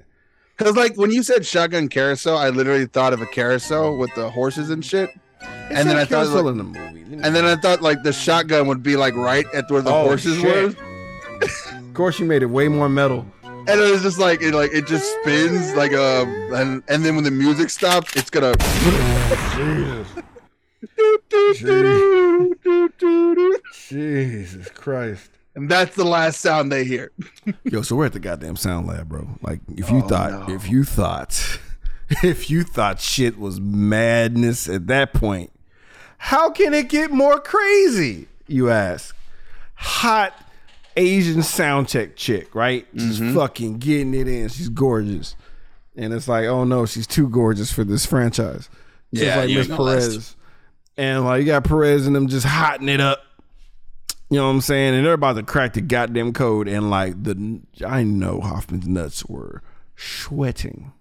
Because 0.57 0.75
like 0.75 0.95
when 0.97 1.11
you 1.11 1.23
said 1.23 1.45
shotgun 1.45 1.87
carousel, 1.87 2.37
I 2.37 2.49
literally 2.49 2.87
thought 2.87 3.13
of 3.13 3.21
a 3.21 3.25
carousel 3.25 3.97
with 3.97 4.13
the 4.15 4.29
horses 4.29 4.69
and 4.69 4.83
shit, 4.83 5.11
It's 5.41 5.79
And 5.79 5.89
then 5.89 5.97
I 5.97 6.05
thought, 6.05 6.27
like- 6.27 6.45
in 6.51 6.57
the 6.57 6.63
movie, 6.63 7.19
and 7.23 7.35
then 7.35 7.45
I 7.45 7.55
thought 7.55 7.81
like 7.81 8.03
the 8.03 8.13
shotgun 8.13 8.67
would 8.67 8.83
be 8.83 8.95
like 8.95 9.15
right 9.15 9.45
at 9.53 9.69
where 9.71 9.81
the 9.81 9.89
Oh, 9.91 10.03
horses 10.03 10.37
shit. 10.39 10.75
were, 10.75 11.41
of 11.41 11.93
course, 11.93 12.19
you 12.19 12.25
made 12.25 12.41
it 12.43 12.47
way 12.47 12.67
more 12.67 12.89
metal. 12.89 13.25
and 13.43 13.69
it 13.81 13.91
was 13.91 14.01
just 14.03 14.19
like 14.19 14.41
it 14.41 14.53
like 14.53 14.71
it 14.73 14.85
just 14.85 15.05
spins 15.21 15.73
like 15.75 15.91
a 15.91 16.21
and 16.53 16.83
and 16.87 17.03
then 17.05 17.15
when 17.15 17.23
the 17.23 17.31
music 17.31 17.69
stops, 17.69 18.15
it's 18.15 18.29
gonna. 18.29 18.53
Jesus 23.89 24.69
Christ. 24.69 25.29
And 25.55 25.69
that's 25.69 25.95
the 25.95 26.03
last 26.03 26.41
sound 26.41 26.71
they 26.71 26.83
hear. 26.83 27.11
Yo, 27.63 27.81
so 27.81 27.95
we're 27.95 28.05
at 28.07 28.13
the 28.13 28.19
goddamn 28.19 28.55
sound 28.57 28.87
lab, 28.87 29.07
bro. 29.07 29.27
Like, 29.41 29.61
if 29.77 29.89
you 29.89 29.97
Oh, 30.03 30.07
thought, 30.07 30.49
no. 30.49 30.53
if 30.55 30.69
you 30.69 30.83
thought, 30.83 31.59
if 32.23 32.49
you 32.49 32.63
thought 32.63 32.99
shit 32.99 33.37
was 33.39 33.59
madness 33.59 34.67
at 34.69 34.87
that 34.87 35.13
point, 35.13 35.51
how 36.17 36.49
can 36.51 36.73
it 36.73 36.89
get 36.89 37.11
more 37.11 37.39
crazy? 37.39 38.27
You 38.47 38.69
ask. 38.69 39.15
Hot 39.75 40.33
Asian 40.95 41.43
sound 41.43 41.87
check 41.89 42.15
chick, 42.15 42.53
right? 42.55 42.85
Just 42.95 43.21
Mm-hmm. 43.21 43.35
fucking 43.35 43.77
getting 43.79 44.13
it 44.13 44.27
in. 44.27 44.47
She's 44.49 44.69
gorgeous, 44.69 45.35
and 45.95 46.13
it's 46.13 46.27
like, 46.27 46.45
oh 46.45 46.63
no, 46.63 46.85
she's 46.85 47.07
too 47.07 47.27
gorgeous 47.29 47.71
for 47.71 47.83
this 47.83 48.05
franchise. 48.05 48.69
Just 49.13 49.25
Yeah, 49.25 49.35
like 49.37 49.49
Miss 49.49 49.67
last. 49.69 49.77
Perez, 49.77 50.35
and 50.97 51.25
like 51.25 51.39
you 51.41 51.45
got 51.47 51.63
Perez 51.65 52.07
and 52.07 52.15
them 52.15 52.27
just 52.27 52.45
hotting 52.45 52.87
it 52.89 53.01
up. 53.01 53.21
You 54.29 54.37
know 54.37 54.45
what 54.47 54.53
I'm 54.53 54.61
saying? 54.61 54.95
And 54.95 55.05
they're 55.05 55.13
about 55.13 55.35
to 55.35 55.43
crack 55.43 55.73
the 55.73 55.81
goddamn 55.81 56.31
code, 56.33 56.67
and 56.67 56.89
like 56.89 57.21
the 57.21 57.59
I 57.85 58.03
know 58.03 58.39
Hoffman's 58.39 58.87
nuts 58.87 59.25
were 59.25 59.61
sweating. 59.97 60.93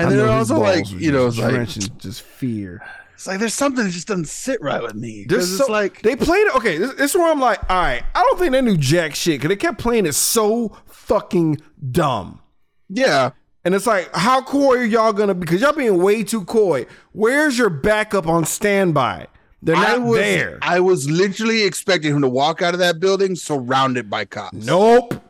And 0.00 0.20
I 0.20 0.38
his 0.38 0.50
also 0.50 0.58
like, 0.60 0.90
you 0.90 1.12
know, 1.12 1.26
it's 1.26 1.38
like 1.38 1.98
just 1.98 2.22
fear. 2.22 2.82
it's 3.14 3.26
like 3.26 3.38
there's 3.38 3.54
something 3.54 3.84
that 3.84 3.90
just 3.90 4.08
doesn't 4.08 4.28
sit 4.28 4.60
right 4.60 4.82
with 4.82 4.94
me. 4.94 5.26
There's 5.28 5.58
so, 5.58 5.70
like 5.70 6.02
they 6.02 6.16
played 6.16 6.46
it. 6.46 6.54
Okay, 6.56 6.78
this, 6.78 6.94
this 6.94 7.10
is 7.12 7.16
where 7.16 7.30
I'm 7.30 7.40
like, 7.40 7.58
all 7.70 7.76
right, 7.80 8.02
I 8.14 8.22
don't 8.22 8.38
think 8.38 8.52
they 8.52 8.60
knew 8.62 8.76
jack 8.76 9.14
shit 9.14 9.40
because 9.40 9.48
they 9.48 9.56
kept 9.56 9.78
playing 9.78 10.06
it 10.06 10.14
so 10.14 10.76
fucking 10.86 11.60
dumb. 11.90 12.40
yeah, 12.88 13.30
And 13.64 13.74
it's 13.74 13.86
like, 13.86 14.14
how 14.14 14.42
coy 14.42 14.78
are 14.78 14.84
y'all 14.84 15.12
gonna 15.12 15.34
be? 15.34 15.40
Because 15.40 15.60
y'all 15.60 15.72
being 15.72 16.02
way 16.02 16.22
too 16.22 16.44
coy. 16.44 16.86
Where's 17.12 17.58
your 17.58 17.70
backup 17.70 18.26
on 18.26 18.44
standby? 18.44 19.26
They're 19.62 19.76
I 19.76 19.96
not 19.98 20.02
was 20.02 20.18
there. 20.18 20.58
I 20.62 20.80
was 20.80 21.10
literally 21.10 21.64
expecting 21.64 22.14
him 22.14 22.22
to 22.22 22.28
walk 22.28 22.62
out 22.62 22.72
of 22.72 22.80
that 22.80 22.98
building 22.98 23.36
surrounded 23.36 24.08
by 24.08 24.24
cops. 24.24 24.54
Nope. 24.54 25.22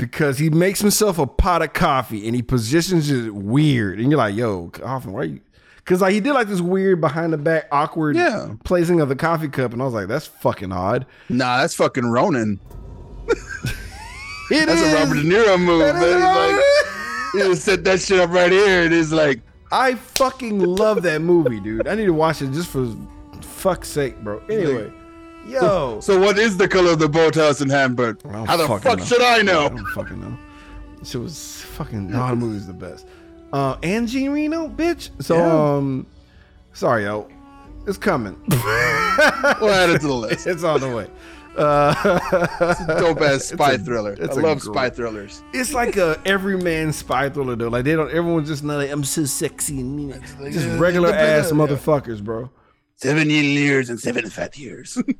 Because 0.00 0.38
he 0.38 0.50
makes 0.50 0.80
himself 0.80 1.18
a 1.18 1.26
pot 1.26 1.62
of 1.62 1.72
coffee 1.72 2.26
and 2.26 2.34
he 2.34 2.42
positions 2.42 3.10
it 3.10 3.34
weird. 3.34 4.00
And 4.00 4.10
you're 4.10 4.18
like, 4.18 4.34
yo, 4.34 4.70
Hoffman, 4.82 5.14
why 5.14 5.22
you? 5.24 5.40
Because 5.76 6.00
like 6.00 6.12
he 6.14 6.20
did 6.20 6.32
like 6.34 6.48
this 6.48 6.60
weird 6.60 7.00
behind 7.00 7.32
the 7.32 7.38
back 7.38 7.66
awkward 7.72 8.14
Yeah. 8.16 8.54
placing 8.64 9.00
of 9.00 9.08
the 9.08 9.16
coffee 9.16 9.48
cup, 9.48 9.72
and 9.72 9.80
I 9.82 9.84
was 9.84 9.94
like, 9.94 10.08
that's 10.08 10.26
fucking 10.26 10.72
odd. 10.72 11.06
Nah, 11.28 11.58
that's 11.58 11.74
fucking 11.74 12.06
Ronin. 12.06 12.58
It 14.52 14.66
That's 14.66 14.80
is. 14.80 14.92
a 14.92 14.96
Robert 14.96 15.14
De 15.14 15.22
Niro 15.22 15.60
move. 15.64 15.78
That 15.78 15.94
Man. 15.94 16.50
He's 16.50 17.42
like, 17.44 17.44
he 17.44 17.50
just 17.52 17.64
set 17.64 17.84
that 17.84 18.00
shit 18.00 18.18
up 18.18 18.30
right 18.30 18.50
here. 18.50 18.82
and 18.82 18.92
it's 18.92 19.12
like, 19.12 19.42
I 19.70 19.94
fucking 19.94 20.58
love 20.58 21.02
that 21.04 21.22
movie, 21.22 21.60
dude. 21.60 21.86
I 21.86 21.94
need 21.94 22.06
to 22.06 22.12
watch 22.12 22.42
it 22.42 22.50
just 22.50 22.68
for 22.68 22.92
fuck's 23.42 23.88
sake, 23.88 24.20
bro. 24.24 24.40
Anyway, 24.50 24.92
yo, 25.48 26.00
so 26.00 26.18
what 26.18 26.38
is 26.38 26.56
the 26.56 26.68
color 26.68 26.92
of 26.92 26.98
the 26.98 27.08
boathouse 27.08 27.60
in 27.60 27.68
Hamburg? 27.70 28.20
How 28.30 28.56
the 28.56 28.66
fuck 28.66 28.98
know. 28.98 29.04
should 29.04 29.22
I 29.22 29.42
know? 29.42 29.66
I 29.66 29.68
don't 29.68 29.86
fucking 29.94 30.20
know. 30.20 30.36
Shit 31.04 31.20
was 31.20 31.62
fucking. 31.62 32.10
No, 32.10 32.28
the 32.28 32.36
movie's 32.36 32.66
the 32.66 32.72
best. 32.72 33.06
Uh, 33.52 33.76
Jean 33.80 34.30
Reno, 34.30 34.68
bitch. 34.68 35.10
So, 35.20 35.36
Yeah. 35.36 35.74
um, 35.76 36.06
sorry, 36.72 37.04
yo, 37.04 37.28
it's 37.86 37.98
coming. 37.98 38.36
We'll 38.48 39.70
add 39.70 39.90
it 39.90 40.00
to 40.02 40.06
the 40.06 40.14
list. 40.14 40.46
it's 40.46 40.62
on 40.62 40.80
the 40.80 40.94
way. 40.94 41.08
Uh, 41.56 41.94
Dope 43.00 43.20
ass 43.22 43.44
spy 43.46 43.72
a- 43.72 43.78
thriller. 43.78 44.16
I 44.20 44.26
love 44.34 44.62
spy 44.62 44.88
thrillers. 44.88 45.42
it's 45.52 45.72
like 45.74 45.96
a 45.96 46.20
everyman 46.24 46.92
spy 46.92 47.28
thriller 47.28 47.56
though. 47.56 47.68
Like 47.68 47.84
they 47.84 47.96
don't. 47.96 48.08
Everyone's 48.10 48.48
just 48.48 48.62
not 48.62 48.76
like 48.76 48.90
I'm 48.90 49.02
so 49.02 49.24
sexy 49.24 49.80
and 49.80 49.96
mean. 49.96 50.10
like, 50.38 50.52
just 50.52 50.68
regular 50.78 51.12
ass 51.12 51.50
motherfuckers, 51.50 52.22
bro. 52.22 52.50
Seven 52.96 53.30
years 53.30 53.90
and 53.90 53.98
seven 53.98 54.28
fat 54.30 54.56
years. 54.58 54.96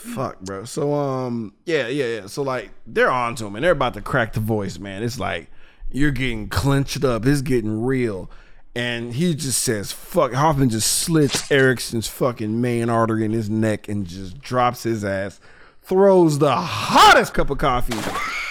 Fuck, 0.00 0.40
bro. 0.40 0.64
So 0.64 0.94
um, 0.94 1.52
yeah, 1.66 1.86
yeah, 1.88 2.06
yeah. 2.20 2.26
So 2.26 2.42
like 2.42 2.70
they're 2.86 3.10
on 3.10 3.34
to 3.36 3.46
him 3.46 3.54
and 3.56 3.64
they're 3.64 3.72
about 3.72 3.94
to 3.94 4.00
crack 4.00 4.32
the 4.32 4.40
voice, 4.40 4.78
man. 4.78 5.02
It's 5.02 5.18
like 5.18 5.50
you're 5.90 6.10
getting 6.10 6.48
clenched 6.48 7.04
up. 7.04 7.26
It's 7.26 7.42
getting 7.42 7.82
real. 7.84 8.30
And 8.74 9.14
he 9.14 9.34
just 9.34 9.62
says, 9.62 9.90
fuck. 9.90 10.32
Hoffman 10.32 10.68
just 10.70 10.88
slits 11.00 11.50
Erickson's 11.50 12.06
fucking 12.06 12.60
main 12.60 12.88
artery 12.88 13.24
in 13.24 13.32
his 13.32 13.50
neck 13.50 13.88
and 13.88 14.06
just 14.06 14.38
drops 14.40 14.84
his 14.84 15.04
ass. 15.04 15.40
Throws 15.82 16.38
the 16.38 16.54
hottest 16.54 17.34
cup 17.34 17.50
of 17.50 17.58
coffee 17.58 17.98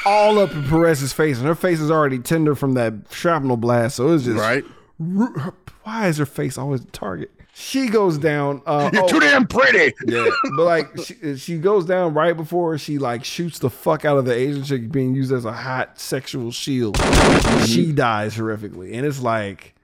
all 0.05 0.37
up 0.39 0.51
in 0.51 0.65
Perez's 0.65 1.13
face. 1.13 1.37
And 1.37 1.47
her 1.47 1.55
face 1.55 1.79
is 1.79 1.89
already 1.89 2.19
tender 2.19 2.53
from 2.53 2.73
that 2.73 2.93
shrapnel 3.11 3.55
blast. 3.55 3.95
So 3.95 4.09
it's 4.09 4.25
just. 4.25 4.37
right? 4.37 4.65
Why 5.83 6.07
is 6.07 6.17
her 6.17 6.25
face 6.25 6.57
always 6.57 6.81
the 6.83 6.91
target? 6.91 7.31
She 7.59 7.89
goes 7.89 8.17
down. 8.17 8.61
Uh, 8.65 8.89
You're 8.93 9.03
oh, 9.03 9.07
too 9.09 9.19
damn 9.19 9.45
pretty. 9.45 9.93
yeah, 10.07 10.29
but 10.55 10.63
like 10.63 10.87
she, 11.03 11.35
she 11.35 11.57
goes 11.57 11.85
down 11.85 12.13
right 12.13 12.35
before 12.35 12.77
she 12.77 12.97
like 12.97 13.25
shoots 13.25 13.59
the 13.59 13.69
fuck 13.69 14.05
out 14.05 14.17
of 14.17 14.23
the 14.23 14.33
Asian 14.33 14.63
chick 14.63 14.89
being 14.89 15.13
used 15.13 15.33
as 15.33 15.43
a 15.43 15.51
hot 15.51 15.99
sexual 15.99 16.53
shield. 16.53 16.97
She 17.65 17.91
dies 17.91 18.37
horrifically, 18.37 18.93
and 18.93 19.05
it's 19.05 19.21
like, 19.21 19.75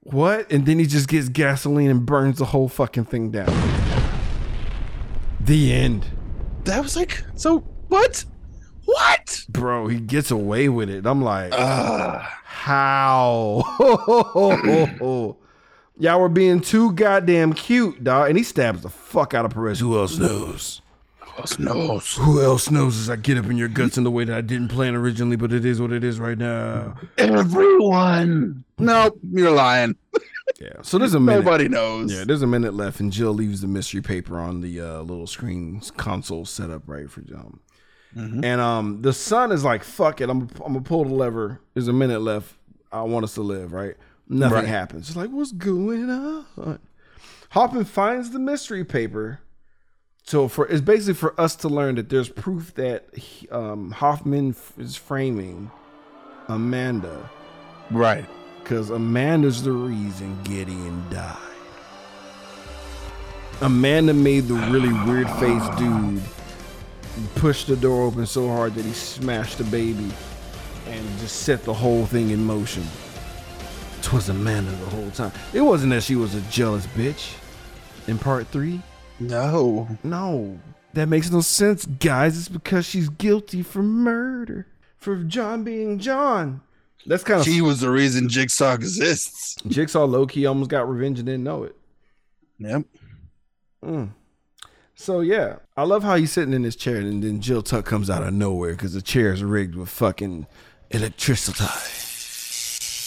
what? 0.00 0.50
And 0.50 0.66
then 0.66 0.80
he 0.80 0.86
just 0.86 1.06
gets 1.08 1.28
gasoline 1.28 1.90
and 1.90 2.04
burns 2.04 2.38
the 2.38 2.46
whole 2.46 2.68
fucking 2.68 3.04
thing 3.04 3.30
down. 3.30 3.46
The 5.38 5.72
end, 5.72 6.06
That 6.64 6.82
was 6.82 6.96
like 6.96 7.22
so. 7.36 7.60
What? 7.86 8.24
What? 8.84 9.44
bro. 9.48 9.86
He 9.86 10.00
gets 10.00 10.32
away 10.32 10.68
with 10.68 10.90
it. 10.90 11.06
I'm 11.06 11.22
like, 11.22 11.52
Uh, 11.56 12.18
how? 12.44 13.62
Y'all 16.02 16.20
were 16.20 16.28
being 16.28 16.60
too 16.60 16.90
goddamn 16.94 17.52
cute, 17.52 18.02
dog. 18.02 18.28
And 18.28 18.36
he 18.36 18.42
stabs 18.42 18.82
the 18.82 18.88
fuck 18.88 19.34
out 19.34 19.44
of 19.44 19.52
Perez. 19.52 19.78
Who 19.78 19.96
else 19.96 20.18
knows? 20.18 20.82
Who 21.20 21.30
else 21.38 21.58
knows? 21.60 22.16
Who 22.16 22.42
else 22.42 22.72
knows 22.72 22.98
as 22.98 23.08
I 23.08 23.14
get 23.14 23.38
up 23.38 23.44
in 23.44 23.56
your 23.56 23.68
guts 23.68 23.96
in 23.96 24.02
the 24.02 24.10
way 24.10 24.24
that 24.24 24.36
I 24.36 24.40
didn't 24.40 24.66
plan 24.66 24.96
originally, 24.96 25.36
but 25.36 25.52
it 25.52 25.64
is 25.64 25.80
what 25.80 25.92
it 25.92 26.02
is 26.02 26.18
right 26.18 26.36
now. 26.36 26.96
Everyone. 27.18 28.64
Nope, 28.80 29.16
you're 29.30 29.52
lying. 29.52 29.94
Yeah. 30.60 30.72
So 30.82 30.98
there's 30.98 31.14
a 31.14 31.20
minute. 31.20 31.44
Nobody 31.44 31.68
knows. 31.68 32.12
Yeah, 32.12 32.24
there's 32.24 32.42
a 32.42 32.48
minute 32.48 32.74
left, 32.74 32.98
and 32.98 33.12
Jill 33.12 33.32
leaves 33.32 33.60
the 33.60 33.68
mystery 33.68 34.02
paper 34.02 34.40
on 34.40 34.60
the 34.60 34.80
uh, 34.80 35.02
little 35.02 35.28
screen 35.28 35.80
console 35.98 36.44
set 36.44 36.68
up 36.70 36.82
right 36.86 37.08
for 37.08 37.20
John. 37.20 37.60
And 38.16 38.60
um, 38.60 39.02
the 39.02 39.12
son 39.12 39.52
is 39.52 39.62
like, 39.62 39.84
"Fuck 39.84 40.20
it, 40.20 40.28
I'm 40.28 40.50
I'm 40.64 40.72
gonna 40.72 40.80
pull 40.80 41.04
the 41.04 41.14
lever. 41.14 41.60
There's 41.74 41.86
a 41.86 41.92
minute 41.92 42.22
left. 42.22 42.56
I 42.90 43.02
want 43.02 43.22
us 43.24 43.34
to 43.34 43.42
live, 43.42 43.72
right? 43.72 43.94
Nothing 44.28 44.54
Right. 44.56 44.66
happens. 44.66 45.08
It's 45.08 45.16
like, 45.16 45.30
what's 45.30 45.52
going 45.52 46.08
on? 46.10 46.78
Hoffman 47.50 47.84
finds 47.84 48.30
the 48.30 48.38
mystery 48.38 48.84
paper. 48.84 49.40
So 50.24 50.46
for 50.48 50.66
it's 50.68 50.80
basically 50.80 51.14
for 51.14 51.38
us 51.40 51.56
to 51.56 51.68
learn 51.68 51.96
that 51.96 52.08
there's 52.08 52.28
proof 52.28 52.72
that 52.74 53.08
um, 53.50 53.90
Hoffman 53.90 54.50
f- 54.50 54.72
is 54.78 54.94
framing 54.96 55.70
Amanda 56.48 57.28
Right. 57.90 58.24
Because 58.62 58.90
Amanda's 58.90 59.62
the 59.64 59.72
reason 59.72 60.40
Gideon 60.44 61.04
died. 61.10 61.36
Amanda 63.60 64.14
made 64.14 64.44
the 64.48 64.54
really 64.54 64.92
weird 65.04 65.28
face 65.32 65.62
dude 65.78 66.22
push 67.34 67.64
the 67.64 67.76
door 67.76 68.06
open 68.06 68.24
so 68.26 68.48
hard 68.48 68.74
that 68.74 68.84
he 68.84 68.92
smashed 68.92 69.58
the 69.58 69.64
baby 69.64 70.10
and 70.86 71.18
just 71.18 71.40
set 71.42 71.62
the 71.64 71.74
whole 71.74 72.06
thing 72.06 72.30
in 72.30 72.44
motion. 72.44 72.84
Twas 74.02 74.28
Amanda 74.28 74.70
the 74.70 74.90
whole 74.90 75.10
time. 75.10 75.32
It 75.52 75.60
wasn't 75.60 75.92
that 75.92 76.02
she 76.02 76.16
was 76.16 76.34
a 76.34 76.40
jealous 76.42 76.86
bitch 76.88 77.34
in 78.06 78.18
part 78.18 78.46
three. 78.48 78.82
No. 79.20 79.88
No, 80.02 80.58
that 80.94 81.08
makes 81.08 81.30
no 81.30 81.40
sense, 81.40 81.86
guys. 81.86 82.36
It's 82.36 82.48
because 82.48 82.86
she's 82.86 83.08
guilty 83.08 83.62
for 83.62 83.82
murder. 83.82 84.66
For 84.98 85.24
John 85.24 85.64
being 85.64 85.98
John. 85.98 86.60
That's 87.06 87.24
kind 87.24 87.40
of 87.40 87.46
She 87.46 87.60
was 87.60 87.80
the 87.80 87.90
reason 87.90 88.28
Jigsaw 88.28 88.74
exists. 88.74 89.56
Jigsaw 89.66 90.04
low 90.04 90.26
key 90.26 90.46
almost 90.46 90.70
got 90.70 90.88
revenge 90.88 91.18
and 91.18 91.26
didn't 91.26 91.42
know 91.42 91.64
it. 91.64 91.76
Yep. 92.58 92.84
Mm. 93.84 94.10
So 94.94 95.20
yeah, 95.20 95.56
I 95.76 95.82
love 95.82 96.04
how 96.04 96.14
he's 96.14 96.30
sitting 96.30 96.54
in 96.54 96.62
his 96.62 96.76
chair 96.76 96.98
and 96.98 97.24
then 97.24 97.40
Jill 97.40 97.62
Tuck 97.62 97.84
comes 97.84 98.08
out 98.08 98.22
of 98.22 98.32
nowhere 98.32 98.72
because 98.72 98.94
the 98.94 99.02
chair 99.02 99.32
is 99.32 99.42
rigged 99.42 99.74
with 99.74 99.88
fucking 99.88 100.46
electricity. 100.90 101.64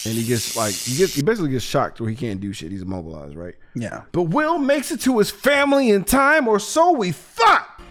And 0.05 0.13
he 0.13 0.23
gets 0.23 0.55
like 0.55 0.73
he 0.75 0.97
gets 0.97 1.15
he 1.15 1.23
basically 1.23 1.49
gets 1.49 1.65
shocked 1.65 1.99
where 1.99 2.09
he 2.09 2.15
can't 2.15 2.39
do 2.39 2.53
shit. 2.53 2.71
He's 2.71 2.83
immobilized, 2.83 3.35
right? 3.35 3.55
Yeah. 3.73 4.03
But 4.11 4.23
Will 4.23 4.59
makes 4.59 4.91
it 4.91 5.01
to 5.01 5.17
his 5.17 5.31
family 5.31 5.89
in 5.89 6.03
time, 6.03 6.47
or 6.47 6.59
so 6.59 6.91
we 6.91 7.11
thought. 7.11 7.81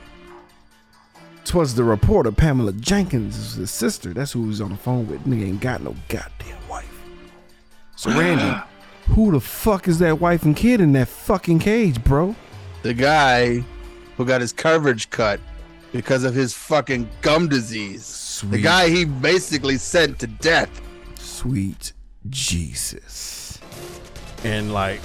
Twas 1.44 1.74
the 1.74 1.82
reporter 1.82 2.30
Pamela 2.30 2.72
Jenkins, 2.72 3.54
his 3.54 3.70
sister. 3.72 4.14
That's 4.14 4.30
who 4.30 4.42
he 4.42 4.48
was 4.48 4.60
on 4.60 4.70
the 4.70 4.76
phone 4.76 5.08
with. 5.08 5.24
Nigga 5.24 5.48
ain't 5.48 5.60
got 5.60 5.82
no 5.82 5.96
goddamn 6.08 6.68
wife. 6.68 7.02
So 7.96 8.10
Randy, 8.18 8.62
who 9.08 9.32
the 9.32 9.40
fuck 9.40 9.88
is 9.88 9.98
that 9.98 10.20
wife 10.20 10.44
and 10.44 10.56
kid 10.56 10.80
in 10.80 10.92
that 10.92 11.08
fucking 11.08 11.58
cage, 11.58 12.02
bro? 12.04 12.36
The 12.82 12.94
guy 12.94 13.64
who 14.16 14.24
got 14.24 14.40
his 14.40 14.52
coverage 14.52 15.10
cut 15.10 15.40
because 15.92 16.22
of 16.22 16.32
his 16.32 16.54
fucking 16.54 17.08
gum 17.22 17.48
disease. 17.48 18.44
The 18.48 18.60
guy 18.60 18.88
he 18.88 19.04
basically 19.04 19.78
sent 19.78 20.20
to 20.20 20.28
death. 20.28 20.80
Sweet 21.16 21.92
Jesus. 22.30 23.58
And 24.44 24.72
like 24.72 25.00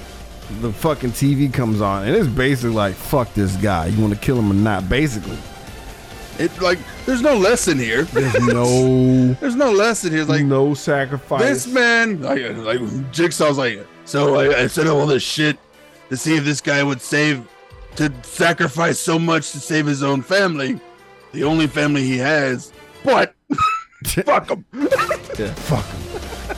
the 0.62 0.74
fucking 0.74 1.12
TV 1.12 1.54
comes 1.54 1.80
on 1.80 2.08
and 2.08 2.16
it's 2.16 2.28
basically 2.28 2.76
like 2.76 2.96
fuck 2.96 3.34
this 3.34 3.56
guy. 3.58 3.88
You 3.88 4.02
want 4.02 4.14
to 4.14 4.20
kill 4.20 4.38
him 4.38 4.52
or 4.52 4.56
not? 4.56 4.90
Basically. 4.90 5.38
It 6.40 6.58
like 6.62 6.80
there's 7.06 7.22
no 7.22 7.36
lesson 7.38 7.78
here. 7.78 8.04
There's 8.04 8.34
no 8.48 9.34
There's 9.34 9.56
no 9.56 9.72
lesson 9.72 10.12
here. 10.12 10.24
Like 10.24 10.46
no 10.46 10.74
sacrifice. 10.74 11.42
this 11.42 11.68
man, 11.68 12.22
like, 12.22 12.42
like 12.58 12.80
Jigsaw's 13.12 13.58
like, 13.58 13.86
so 14.06 14.36
I, 14.36 14.62
I 14.62 14.64
up 14.64 14.78
all 14.88 15.06
this 15.06 15.22
shit 15.24 15.58
to 16.10 16.18
see 16.18 16.36
if 16.36 16.44
this 16.44 16.62
guy 16.62 16.82
would 16.84 17.02
save, 17.02 17.48
to 17.98 18.12
sacrifice 18.24 19.00
so 19.00 19.20
much 19.20 19.52
to 19.52 19.60
save 19.60 19.86
his 19.86 20.02
own 20.02 20.22
family, 20.22 20.80
the 21.32 21.44
only 21.44 21.68
family 21.68 22.04
he 22.04 22.18
has. 22.18 22.72
But 23.04 23.36
fuck 24.26 24.50
him. 24.50 24.66
Yeah, 25.38 25.54
fuck 25.54 25.86
him. 25.86 26.09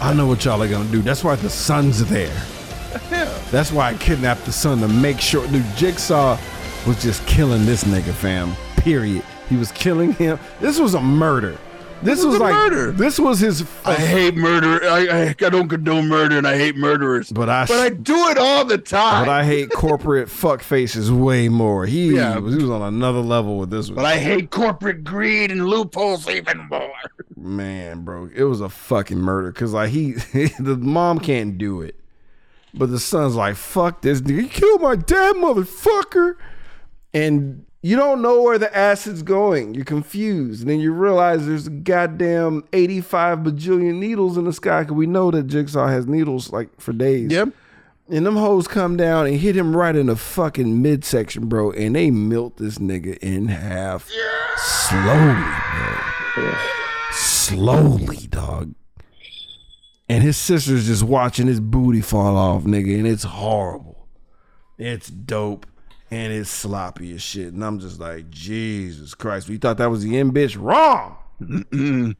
I 0.01 0.13
know 0.13 0.25
what 0.25 0.43
y'all 0.43 0.61
are 0.63 0.67
gonna 0.67 0.89
do. 0.89 1.03
That's 1.03 1.23
why 1.23 1.35
the 1.35 1.49
son's 1.49 2.03
there. 2.09 2.35
That's 3.51 3.71
why 3.71 3.89
I 3.91 3.93
kidnapped 3.93 4.45
the 4.45 4.51
son 4.51 4.79
to 4.79 4.87
make 4.87 5.21
sure. 5.21 5.45
Dude, 5.47 5.63
Jigsaw 5.75 6.39
was 6.87 6.99
just 7.03 7.25
killing 7.27 7.67
this 7.67 7.83
nigga, 7.83 8.11
fam. 8.11 8.55
Period. 8.77 9.23
He 9.47 9.57
was 9.57 9.71
killing 9.73 10.13
him. 10.13 10.39
This 10.59 10.79
was 10.79 10.95
a 10.95 11.01
murder. 11.01 11.55
This, 12.03 12.17
was 12.25 12.33
was, 12.33 12.39
like 12.39 12.53
murder. 12.53 12.91
This 12.91 13.19
was 13.19 13.39
his. 13.39 13.65
I 13.85 13.93
hate 13.93 14.35
murder. 14.35 14.83
I, 14.85 15.07
I 15.07 15.27
I 15.29 15.49
don't 15.49 15.69
condone 15.69 16.07
murder, 16.07 16.37
and 16.37 16.47
I 16.47 16.57
hate 16.57 16.75
murderers. 16.75 17.31
But 17.31 17.47
I 17.49 17.65
but 17.65 17.79
I 17.79 17.89
do 17.89 18.15
it 18.29 18.37
all 18.37 18.65
the 18.65 18.77
time. 18.77 19.25
But 19.25 19.31
I 19.31 19.43
hate 19.43 19.69
corporate 19.71 20.29
fuck 20.41 20.61
faces 20.61 21.11
way 21.11 21.47
more. 21.47 21.85
He, 21.85 22.15
Yeah. 22.15 22.37
was, 22.39 22.55
he 22.55 22.61
was 22.61 22.71
on 22.71 22.81
another 22.81 23.19
level 23.19 23.57
with 23.57 23.69
this 23.69 23.89
one. 23.89 23.97
But 23.97 24.05
I 24.05 24.17
hate 24.17 24.49
corporate 24.49 25.03
greed 25.03 25.51
and 25.51 25.67
loopholes 25.67 26.27
even 26.27 26.67
more. 26.69 26.91
Man, 27.35 28.03
bro, 28.03 28.29
it 28.35 28.43
was 28.43 28.61
a 28.61 28.69
fucking 28.69 29.19
murder. 29.19 29.51
Cause 29.51 29.73
like 29.73 29.89
he, 29.91 30.11
the 30.59 30.77
mom 30.79 31.19
can't 31.19 31.57
do 31.57 31.81
it, 31.81 31.99
but 32.73 32.89
the 32.89 32.99
son's 32.99 33.35
like, 33.35 33.55
"Fuck 33.55 34.01
this 34.01 34.21
nigga, 34.21 34.43
you 34.43 34.47
killed 34.47 34.81
my 34.81 34.95
dad, 34.95 35.35
motherfucker," 35.35 36.35
and 37.13 37.65
you 37.81 37.95
don't 37.95 38.21
know 38.21 38.41
where 38.43 38.57
the 38.57 38.75
acid's 38.77 39.23
going. 39.23 39.73
You're 39.73 39.85
confused, 39.85 40.61
and 40.61 40.69
then 40.69 40.79
you 40.79 40.91
realize 40.93 41.45
there's 41.47 41.67
a 41.67 41.71
goddamn 41.71 42.63
85 42.73 43.39
bajillion 43.39 43.95
needles 43.95 44.37
in 44.37 44.45
the 44.45 44.53
sky. 44.53 44.83
Cause 44.83 44.93
we 44.93 45.07
know 45.07 45.31
that 45.31 45.47
Jigsaw 45.47 45.87
has 45.87 46.05
needles 46.07 46.51
like 46.51 46.79
for 46.79 46.93
days. 46.93 47.31
Yep. 47.31 47.49
And 48.09 48.25
them 48.25 48.35
hoes 48.35 48.67
come 48.67 48.97
down 48.97 49.25
and 49.27 49.37
hit 49.37 49.55
him 49.55 49.75
right 49.75 49.95
in 49.95 50.07
the 50.07 50.17
fucking 50.17 50.81
midsection, 50.81 51.47
bro. 51.47 51.71
And 51.71 51.95
they 51.95 52.11
melt 52.11 52.57
this 52.57 52.77
nigga 52.77 53.17
in 53.19 53.47
half 53.47 54.09
Yeah. 54.13 54.55
slowly, 54.57 55.55
bro. 56.35 56.53
Slowly, 57.11 58.27
dog. 58.27 58.73
And 60.09 60.23
his 60.23 60.35
sister's 60.35 60.87
just 60.87 61.03
watching 61.03 61.47
his 61.47 61.61
booty 61.61 62.01
fall 62.01 62.35
off, 62.35 62.63
nigga. 62.63 62.97
And 62.97 63.07
it's 63.07 63.23
horrible. 63.23 64.07
It's 64.77 65.09
dope. 65.09 65.65
And 66.11 66.33
it's 66.33 66.49
sloppy 66.49 67.13
as 67.15 67.21
shit. 67.21 67.53
And 67.53 67.63
I'm 67.63 67.79
just 67.79 67.99
like, 67.99 68.29
Jesus 68.29 69.15
Christ. 69.15 69.47
We 69.47 69.57
thought 69.57 69.77
that 69.77 69.89
was 69.89 70.03
the 70.03 70.17
end, 70.17 70.33
bitch. 70.33 70.61
Wrong. 70.61 71.15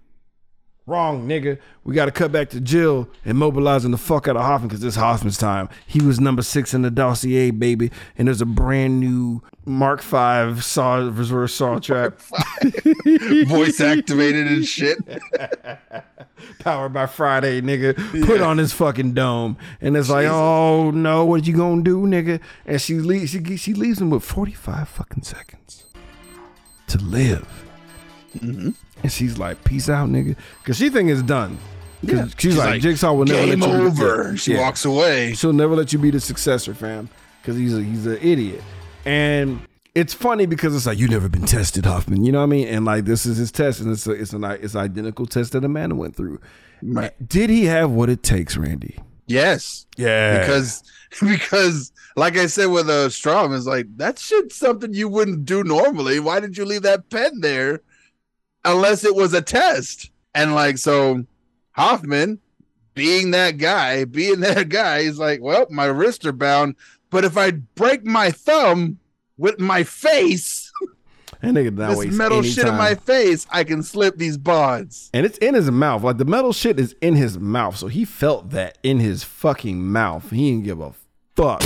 Wrong, 0.87 1.27
nigga. 1.27 1.59
We 1.83 1.93
got 1.93 2.05
to 2.05 2.11
cut 2.11 2.31
back 2.31 2.49
to 2.49 2.59
Jill 2.59 3.07
and 3.23 3.37
mobilizing 3.37 3.91
the 3.91 3.97
fuck 3.97 4.27
out 4.27 4.35
of 4.35 4.41
Hoffman 4.41 4.67
because 4.67 4.83
it's 4.83 4.95
Hoffman's 4.95 5.37
time. 5.37 5.69
He 5.85 6.01
was 6.01 6.19
number 6.19 6.41
six 6.41 6.73
in 6.73 6.81
the 6.81 6.89
dossier, 6.89 7.51
baby. 7.51 7.91
And 8.17 8.27
there's 8.27 8.41
a 8.41 8.45
brand 8.45 8.99
new 8.99 9.43
Mark 9.65 10.01
V 10.01 10.59
saw 10.61 10.95
reverse 10.95 11.53
saw 11.53 11.77
trap 11.79 12.19
Voice 13.47 13.79
activated 13.81 14.47
and 14.47 14.65
shit. 14.65 14.97
powered 16.59 16.93
by 16.93 17.05
Friday, 17.05 17.61
nigga. 17.61 17.95
Put 18.25 18.41
on 18.41 18.57
his 18.57 18.73
fucking 18.73 19.13
dome, 19.13 19.57
and 19.79 19.95
it's 19.97 20.09
like, 20.09 20.27
oh 20.27 20.91
no, 20.91 21.25
what 21.25 21.41
are 21.41 21.45
you 21.45 21.55
gonna 21.55 21.81
do, 21.83 22.01
nigga? 22.01 22.39
And 22.65 22.81
she 22.81 22.95
leaves. 22.95 23.31
She, 23.31 23.57
she 23.57 23.73
leaves 23.73 23.99
him 24.01 24.09
with 24.09 24.23
45 24.23 24.87
fucking 24.89 25.23
seconds 25.23 25.85
to 26.87 26.97
live. 26.99 27.47
Mm-hmm. 28.37 28.69
And 29.03 29.11
she's 29.11 29.37
like, 29.37 29.63
peace 29.63 29.89
out, 29.89 30.09
nigga, 30.09 30.35
because 30.61 30.77
she 30.77 30.89
think 30.89 31.09
it's 31.09 31.21
done. 31.23 31.57
'Cause 32.07 32.33
She's, 32.39 32.57
like, 32.57 32.81
Jigsaw 32.81 33.13
will 33.13 33.25
never 33.25 33.45
Game 33.45 33.59
let 33.59 33.69
you 33.69 33.85
over. 33.85 34.29
Yeah. 34.31 34.35
She 34.35 34.53
Yeah. 34.53 34.61
walks 34.61 34.85
away. 34.85 35.33
She'll 35.35 35.53
never 35.53 35.75
let 35.75 35.93
you 35.93 35.99
be 35.99 36.09
the 36.09 36.19
successor, 36.19 36.73
fam, 36.73 37.09
because 37.41 37.55
he's 37.57 37.77
a, 37.77 37.83
he's 37.83 38.07
an 38.07 38.17
idiot. 38.23 38.63
And 39.05 39.59
it's 39.93 40.13
funny 40.13 40.45
because 40.45 40.75
it's 40.75 40.85
like 40.85 40.97
you 40.97 41.07
never 41.07 41.27
been 41.27 41.45
tested, 41.45 41.85
Hoffman. 41.85 42.23
You 42.23 42.31
know 42.31 42.39
what 42.39 42.45
I 42.45 42.47
mean? 42.47 42.67
And 42.67 42.85
like 42.85 43.05
this 43.05 43.25
is 43.25 43.37
his 43.37 43.51
test, 43.51 43.81
and 43.81 43.91
it's 43.91 44.07
a, 44.07 44.11
it's 44.11 44.33
an 44.33 44.43
it's 44.43 44.73
an 44.73 44.81
identical 44.81 45.25
test 45.25 45.51
that 45.53 45.65
Amanda 45.65 45.95
went 45.95 46.15
through. 46.15 46.39
Right. 46.81 47.11
Did 47.27 47.49
he 47.49 47.65
have 47.65 47.91
what 47.91 48.09
it 48.09 48.23
takes, 48.23 48.57
Randy? 48.57 48.97
Yes. 49.27 49.85
Yeah, 49.97 50.39
Because 50.39 50.83
because 51.21 51.91
like 52.15 52.37
I 52.37 52.47
said 52.47 52.67
with 52.67 52.89
uh 52.89 53.09
Strahm, 53.09 53.55
it's 53.55 53.65
like 53.65 53.85
that 53.97 54.17
shit's 54.17 54.55
something 54.55 54.93
you 54.93 55.09
wouldn't 55.09 55.45
do 55.45 55.63
normally. 55.63 56.19
Why 56.19 56.39
did 56.39 56.57
you 56.57 56.65
leave 56.65 56.83
that 56.83 57.09
pen 57.09 57.41
there 57.41 57.81
unless 58.65 59.03
it 59.03 59.15
was 59.15 59.33
a 59.33 59.41
test? 59.41 60.09
And 60.33 60.55
like 60.55 60.77
so 60.77 61.25
Hoffman 61.71 62.39
being 62.93 63.31
that 63.31 63.57
guy, 63.57 64.05
being 64.05 64.39
that 64.41 64.69
guy, 64.69 65.03
he's 65.03 65.19
like, 65.19 65.41
well, 65.41 65.67
my 65.69 65.85
wrists 65.85 66.25
are 66.25 66.31
bound, 66.31 66.75
but 67.09 67.25
if 67.25 67.37
I 67.37 67.51
break 67.51 68.05
my 68.05 68.31
thumb 68.31 68.97
with 69.41 69.59
my 69.59 69.83
face, 69.83 70.71
that 71.41 71.53
nigga 71.53 71.75
not 71.75 71.97
this 71.97 72.15
metal 72.15 72.43
shit 72.43 72.67
in 72.67 72.75
my 72.75 72.93
face, 72.95 73.47
I 73.49 73.63
can 73.63 73.81
slip 73.81 74.17
these 74.17 74.37
bonds. 74.37 75.09
and 75.13 75.25
it's 75.25 75.37
in 75.39 75.55
his 75.55 75.69
mouth. 75.71 76.03
Like 76.03 76.17
the 76.17 76.25
metal 76.25 76.53
shit 76.53 76.79
is 76.79 76.95
in 77.01 77.15
his 77.15 77.39
mouth, 77.39 77.75
so 77.77 77.87
he 77.87 78.05
felt 78.05 78.51
that 78.51 78.77
in 78.83 78.99
his 78.99 79.23
fucking 79.23 79.83
mouth. 79.91 80.29
He 80.29 80.51
didn't 80.51 80.65
give 80.65 80.79
a 80.79 80.93
fuck. 81.35 81.63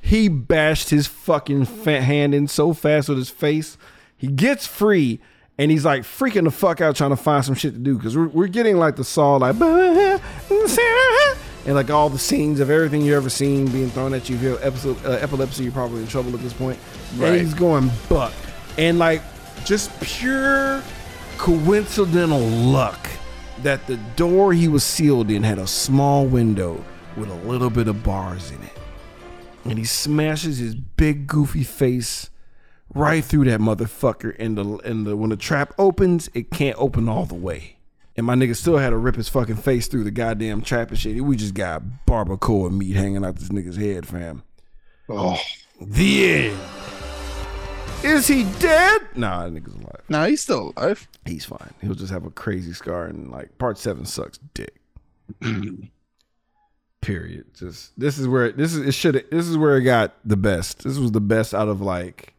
He 0.00 0.28
bashed 0.28 0.90
his 0.90 1.06
fucking 1.06 1.64
hand 1.64 2.34
in 2.34 2.46
so 2.46 2.72
fast 2.74 3.08
with 3.08 3.18
his 3.18 3.30
face. 3.30 3.76
He 4.16 4.26
gets 4.28 4.66
free, 4.66 5.18
and 5.58 5.70
he's 5.70 5.84
like 5.84 6.02
freaking 6.02 6.44
the 6.44 6.50
fuck 6.50 6.80
out 6.82 6.96
trying 6.96 7.10
to 7.10 7.16
find 7.16 7.44
some 7.44 7.54
shit 7.54 7.72
to 7.72 7.80
do 7.80 7.96
because 7.96 8.16
we're, 8.16 8.28
we're 8.28 8.46
getting 8.46 8.76
like 8.76 8.96
the 8.96 9.04
saw 9.04 9.36
like 9.36 9.56
and 11.66 11.74
like 11.74 11.90
all 11.90 12.08
the 12.08 12.18
scenes 12.18 12.60
of 12.60 12.70
everything 12.70 13.02
you've 13.02 13.16
ever 13.16 13.28
seen 13.28 13.66
being 13.70 13.90
thrown 13.90 14.14
at 14.14 14.28
you. 14.30 14.36
If 14.36 14.42
you 14.42 14.48
have 14.50 14.64
episode, 14.64 15.04
uh, 15.04 15.10
epilepsy, 15.10 15.64
you're 15.64 15.72
probably 15.72 16.00
in 16.00 16.06
trouble 16.06 16.34
at 16.34 16.40
this 16.40 16.52
point. 16.52 16.78
Right. 17.16 17.32
And 17.32 17.40
he's 17.40 17.54
going 17.54 17.90
buck, 18.08 18.32
and 18.78 18.98
like 18.98 19.22
just 19.64 19.90
pure 20.00 20.82
coincidental 21.38 22.40
luck 22.40 23.08
that 23.62 23.86
the 23.86 23.96
door 24.14 24.52
he 24.52 24.68
was 24.68 24.84
sealed 24.84 25.30
in 25.30 25.42
had 25.42 25.58
a 25.58 25.66
small 25.66 26.26
window 26.26 26.82
with 27.16 27.30
a 27.30 27.34
little 27.34 27.70
bit 27.70 27.88
of 27.88 28.02
bars 28.02 28.50
in 28.50 28.62
it. 28.62 28.72
And 29.64 29.78
he 29.78 29.84
smashes 29.84 30.58
his 30.58 30.74
big 30.74 31.26
goofy 31.26 31.64
face 31.64 32.30
right 32.94 33.24
through 33.24 33.44
that 33.46 33.58
motherfucker 33.58 34.36
and 34.38 34.56
the 34.56 34.64
and 34.84 35.06
the 35.06 35.16
when 35.16 35.30
the 35.30 35.36
trap 35.36 35.74
opens, 35.78 36.30
it 36.34 36.50
can't 36.50 36.76
open 36.78 37.08
all 37.08 37.24
the 37.24 37.34
way. 37.34 37.75
And 38.16 38.24
my 38.24 38.34
nigga 38.34 38.56
still 38.56 38.78
had 38.78 38.90
to 38.90 38.96
rip 38.96 39.16
his 39.16 39.28
fucking 39.28 39.56
face 39.56 39.88
through 39.88 40.04
the 40.04 40.10
goddamn 40.10 40.62
trap 40.62 40.88
and 40.90 40.98
shit. 40.98 41.22
We 41.22 41.36
just 41.36 41.54
got 41.54 41.82
barbacoa 42.06 42.70
meat 42.70 42.96
hanging 42.96 43.24
out 43.24 43.36
this 43.36 43.50
nigga's 43.50 43.76
head, 43.76 44.06
fam. 44.06 44.42
Oh, 45.08 45.38
The 45.80 46.32
end. 46.46 46.58
Is 48.02 48.26
he 48.26 48.44
dead? 48.58 49.02
Nah, 49.16 49.44
that 49.48 49.54
nigga's 49.54 49.74
alive. 49.74 50.02
no, 50.08 50.24
he's 50.26 50.40
still 50.42 50.72
alive. 50.76 51.06
He's 51.24 51.44
fine. 51.44 51.74
He'll 51.82 51.94
just 51.94 52.12
have 52.12 52.24
a 52.24 52.30
crazy 52.30 52.72
scar 52.72 53.06
and 53.06 53.30
like 53.30 53.56
part 53.58 53.78
seven 53.78 54.04
sucks 54.04 54.38
dick. 54.54 54.80
Period. 57.00 57.44
Just 57.54 57.98
this 57.98 58.18
is 58.18 58.26
where 58.26 58.50
this 58.52 58.74
is 58.74 58.86
it 58.86 58.92
should 58.92 59.14
this 59.30 59.46
is 59.46 59.56
where 59.56 59.76
it 59.76 59.82
got 59.82 60.14
the 60.24 60.36
best. 60.36 60.82
This 60.84 60.98
was 60.98 61.12
the 61.12 61.20
best 61.20 61.54
out 61.54 61.68
of 61.68 61.80
like 61.80 62.34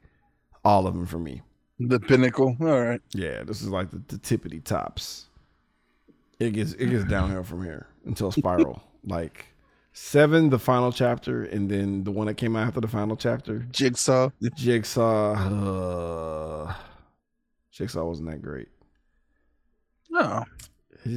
all 0.65 0.87
of 0.87 0.93
them 0.93 1.05
for 1.05 1.19
me. 1.19 1.41
The 1.79 1.99
pinnacle. 1.99 2.55
All 2.59 2.81
right. 2.81 3.01
Yeah, 3.13 3.43
this 3.43 3.61
is 3.61 3.69
like 3.69 3.91
the, 3.91 4.01
the 4.07 4.17
tippity 4.17 4.63
tops. 4.63 5.26
It 6.39 6.51
gets 6.51 6.73
it 6.73 6.87
gets 6.89 7.03
downhill 7.05 7.43
from 7.43 7.63
here 7.63 7.87
until 8.05 8.31
spiral. 8.31 8.83
like 9.03 9.45
seven, 9.93 10.49
the 10.49 10.59
final 10.59 10.91
chapter, 10.91 11.43
and 11.43 11.69
then 11.69 12.03
the 12.03 12.11
one 12.11 12.27
that 12.27 12.35
came 12.35 12.55
out 12.55 12.67
after 12.67 12.81
the 12.81 12.87
final 12.87 13.15
chapter, 13.15 13.65
Jigsaw. 13.71 14.29
Jigsaw. 14.55 15.33
Uh, 15.33 16.73
Jigsaw 17.71 18.05
wasn't 18.05 18.29
that 18.29 18.41
great. 18.41 18.67
No. 20.09 20.45
It 21.03 21.11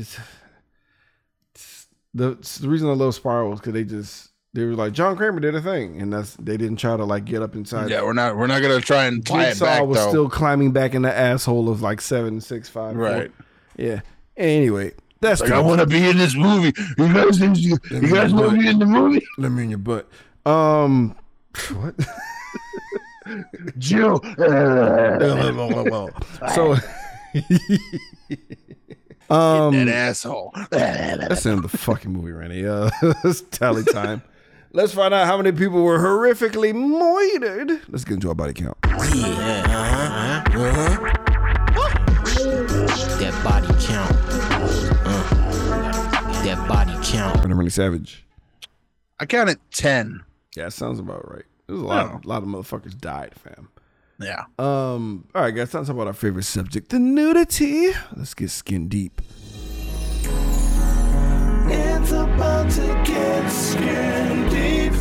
it's- 1.54 1.86
the 2.12 2.30
it's 2.32 2.58
the 2.58 2.68
reason 2.68 2.88
I 2.88 2.92
love 2.94 3.14
Spiral 3.14 3.52
is 3.52 3.60
because 3.60 3.72
they 3.72 3.84
just 3.84 4.30
they 4.52 4.64
were 4.64 4.74
like 4.74 4.92
John 4.92 5.16
Kramer 5.16 5.38
did 5.38 5.54
a 5.54 5.62
thing, 5.62 6.00
and 6.02 6.12
that's 6.12 6.34
they 6.36 6.56
didn't 6.56 6.78
try 6.78 6.96
to 6.96 7.04
like 7.04 7.24
get 7.24 7.40
up 7.40 7.54
inside. 7.54 7.88
Yeah, 7.88 8.02
we're 8.02 8.14
not. 8.14 8.36
We're 8.36 8.48
not 8.48 8.62
gonna 8.62 8.80
try 8.80 9.04
and 9.04 9.24
tie 9.24 9.44
it 9.44 9.48
Jigsaw 9.50 9.64
back 9.64 9.86
was 9.86 9.98
though. 9.98 10.08
still 10.08 10.28
climbing 10.28 10.72
back 10.72 10.94
in 10.94 11.02
the 11.02 11.16
asshole 11.16 11.68
of 11.68 11.82
like 11.82 12.00
seven, 12.00 12.40
six, 12.40 12.68
five. 12.68 12.96
Right. 12.96 13.30
Yeah. 13.76 14.00
Anyway, 14.36 14.92
that's 15.20 15.40
like 15.40 15.52
I 15.52 15.60
want 15.60 15.80
to 15.80 15.86
be 15.86 16.08
in 16.08 16.16
this 16.16 16.34
movie. 16.34 16.72
You 16.98 17.12
guys, 17.12 17.38
you, 17.40 17.76
you 17.90 18.12
guys 18.12 18.32
want 18.32 18.52
to 18.52 18.58
be 18.58 18.68
in 18.68 18.78
the 18.78 18.86
movie? 18.86 19.26
Let 19.38 19.52
me 19.52 19.64
in 19.64 19.70
your 19.70 19.78
butt. 19.78 20.08
Um, 20.46 21.14
what? 21.72 21.94
Jill. 23.78 24.20
so, 26.54 26.72
um, 29.30 29.74
That 29.74 29.88
asshole. 29.88 30.52
That's 30.70 31.42
the 31.42 31.50
end 31.50 31.62
the 31.62 31.68
fucking 31.68 32.12
movie, 32.12 32.32
Randy. 32.32 32.66
Uh, 32.66 32.90
it's 33.24 33.42
tally 33.42 33.84
time. 33.84 34.22
Let's 34.72 34.94
find 34.94 35.12
out 35.12 35.26
how 35.26 35.36
many 35.36 35.50
people 35.52 35.82
were 35.82 35.98
horrifically 35.98 36.72
moitered. 36.72 37.82
Let's 37.88 38.04
get 38.04 38.14
into 38.14 38.28
our 38.28 38.34
body 38.34 38.52
count. 38.52 38.76
That 38.82 40.46
that 47.12 47.18
body 47.18 47.22
count. 47.22 47.34
Brandon 47.34 47.58
Randy 47.58 47.70
Savage. 47.70 48.26
I 49.18 49.26
counted 49.26 49.58
ten. 49.72 50.22
Yeah, 50.56 50.64
that 50.64 50.72
sounds 50.72 50.98
about 50.98 51.30
right. 51.30 51.44
There's 51.66 51.80
a 51.80 51.84
lot, 51.84 52.06
of, 52.06 52.24
a 52.24 52.28
lot 52.28 52.42
of 52.42 52.48
motherfuckers 52.48 52.98
died, 52.98 53.32
fam. 53.36 53.68
Yeah. 54.18 54.44
Um, 54.58 55.28
all 55.34 55.42
right, 55.42 55.54
guys, 55.54 55.70
time 55.70 55.82
to 55.82 55.86
talk 55.88 55.94
about 55.94 56.08
our 56.08 56.12
favorite 56.12 56.44
subject, 56.44 56.90
the 56.90 56.98
nudity. 56.98 57.92
Let's 58.16 58.34
get 58.34 58.50
skin 58.50 58.88
deep. 58.88 59.22
It's 61.72 62.10
about 62.12 62.70
to 62.72 63.02
get 63.06 63.48
skin 63.48 64.48
deep. 64.48 64.92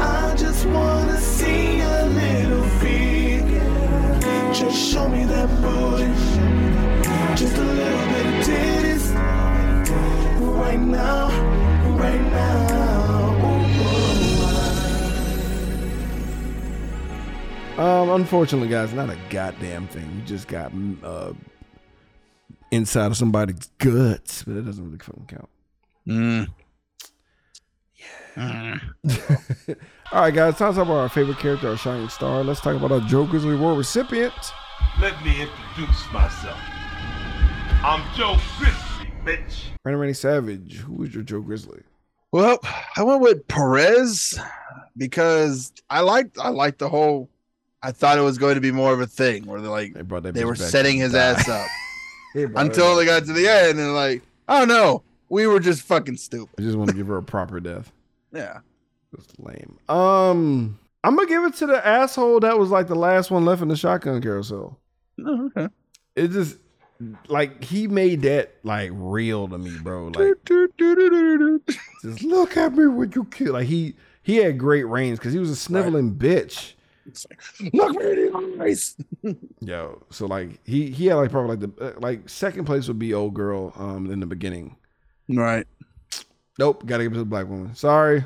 I 0.00 0.34
just 0.36 0.66
wanna 0.66 1.20
see 1.20 1.80
a 1.80 2.06
little 2.06 2.62
feet. 2.78 3.42
Just 4.54 4.92
show 4.92 5.08
me 5.08 5.24
that 5.24 5.48
booty. 5.60 6.06
Just 7.36 7.56
a 7.56 7.60
little 7.64 7.74
bit 7.74 7.82
of 7.82 7.98
titties. 7.98 8.07
Right 10.68 10.80
now, 10.80 11.28
right 11.96 12.20
now. 12.30 13.32
Ooh, 17.78 17.80
ooh. 17.80 17.82
Um, 17.82 18.10
unfortunately, 18.10 18.68
guys, 18.68 18.92
not 18.92 19.08
a 19.08 19.16
goddamn 19.30 19.88
thing. 19.88 20.14
We 20.14 20.22
just 20.26 20.46
got 20.46 20.72
mm, 20.72 21.02
uh 21.02 21.32
inside 22.70 23.06
of 23.06 23.16
somebody's 23.16 23.70
guts, 23.78 24.42
but 24.42 24.58
it 24.58 24.66
doesn't 24.66 24.84
really 24.84 24.98
fucking 24.98 25.26
count. 25.26 25.48
Mm. 26.06 26.48
All 30.12 30.20
right, 30.20 30.34
guys, 30.34 30.58
time 30.58 30.72
to 30.72 30.76
talk 30.76 30.86
about 30.86 30.98
our 30.98 31.08
favorite 31.08 31.38
character, 31.38 31.70
our 31.70 31.78
shining 31.78 32.10
star. 32.10 32.44
Let's 32.44 32.60
talk 32.60 32.76
about 32.76 32.92
our 32.92 33.00
Joker's 33.00 33.46
Reward 33.46 33.78
recipient. 33.78 34.34
Let 35.00 35.14
me 35.24 35.30
introduce 35.40 36.12
myself. 36.12 36.60
I'm 37.82 38.04
Joe 38.14 38.36
Grizzly, 38.58 38.87
bitch. 39.28 39.64
Randy 39.84 39.98
Randy 40.00 40.14
Savage. 40.14 40.76
Who 40.78 41.02
is 41.04 41.14
your 41.14 41.22
Joe 41.22 41.40
Grizzly? 41.40 41.82
Well, 42.32 42.58
I 42.96 43.02
went 43.02 43.20
with 43.22 43.46
Perez 43.48 44.38
because 44.96 45.72
I 45.90 46.00
liked. 46.00 46.38
I 46.38 46.48
liked 46.50 46.78
the 46.78 46.88
whole. 46.88 47.28
I 47.82 47.92
thought 47.92 48.18
it 48.18 48.22
was 48.22 48.38
going 48.38 48.56
to 48.56 48.60
be 48.60 48.72
more 48.72 48.92
of 48.92 49.00
a 49.00 49.06
thing 49.06 49.46
where 49.46 49.60
they're 49.60 49.70
like 49.70 49.94
They 49.94 50.02
brought 50.02 50.24
they 50.24 50.44
were 50.44 50.56
setting 50.56 50.98
his 50.98 51.12
die. 51.12 51.18
ass 51.30 51.48
up 51.48 51.66
until 52.56 52.96
they 52.96 53.04
got 53.04 53.24
to 53.26 53.32
the 53.32 53.46
end 53.48 53.78
and 53.78 53.94
like, 53.94 54.22
oh 54.48 54.64
no, 54.64 55.02
we 55.28 55.46
were 55.46 55.60
just 55.60 55.82
fucking 55.82 56.16
stupid. 56.16 56.54
I 56.58 56.62
just 56.62 56.76
want 56.76 56.90
to 56.90 56.96
give 56.96 57.06
her 57.06 57.16
a 57.18 57.22
proper 57.22 57.60
death. 57.60 57.92
Yeah. 58.30 58.58
That's 59.10 59.32
lame. 59.38 59.78
Um, 59.88 60.78
I'm 61.02 61.16
gonna 61.16 61.26
give 61.26 61.44
it 61.44 61.54
to 61.54 61.66
the 61.66 61.84
asshole 61.86 62.40
that 62.40 62.58
was 62.58 62.68
like 62.68 62.88
the 62.88 62.94
last 62.94 63.30
one 63.30 63.46
left 63.46 63.62
in 63.62 63.68
the 63.68 63.76
shotgun 63.76 64.20
carousel. 64.20 64.78
Oh, 65.24 65.46
okay. 65.46 65.68
It 66.14 66.28
just 66.28 66.58
like 67.28 67.62
he 67.62 67.86
made 67.86 68.22
that 68.22 68.54
like 68.64 68.90
real 68.94 69.48
to 69.48 69.58
me, 69.58 69.76
bro. 69.82 70.06
Like 70.08 70.34
just 72.02 72.22
look 72.22 72.56
at 72.56 72.74
me 72.74 72.86
when 72.86 73.12
you 73.14 73.24
kill. 73.24 73.52
Like 73.54 73.66
he 73.66 73.94
he 74.22 74.36
had 74.36 74.58
great 74.58 74.84
range 74.84 75.18
because 75.18 75.32
he 75.32 75.38
was 75.38 75.50
a 75.50 75.56
sniveling 75.56 76.14
bitch. 76.14 76.74
Look 77.72 77.96
me 77.96 78.04
in 78.10 78.32
the 78.32 78.58
eyes. 78.62 78.96
Yo, 79.60 80.02
so 80.10 80.26
like 80.26 80.60
he 80.64 80.90
he 80.90 81.06
had 81.06 81.14
like 81.16 81.30
probably 81.30 81.56
like 81.56 81.76
the 81.76 81.84
uh, 81.96 82.00
like 82.00 82.28
second 82.28 82.64
place 82.64 82.88
would 82.88 82.98
be 82.98 83.14
old 83.14 83.34
girl 83.34 83.72
um 83.76 84.10
in 84.10 84.20
the 84.20 84.26
beginning. 84.26 84.76
Right. 85.28 85.66
Nope, 86.58 86.84
gotta 86.86 87.04
give 87.04 87.12
it 87.12 87.14
to 87.14 87.20
the 87.20 87.24
black 87.24 87.46
woman. 87.46 87.74
Sorry, 87.74 88.24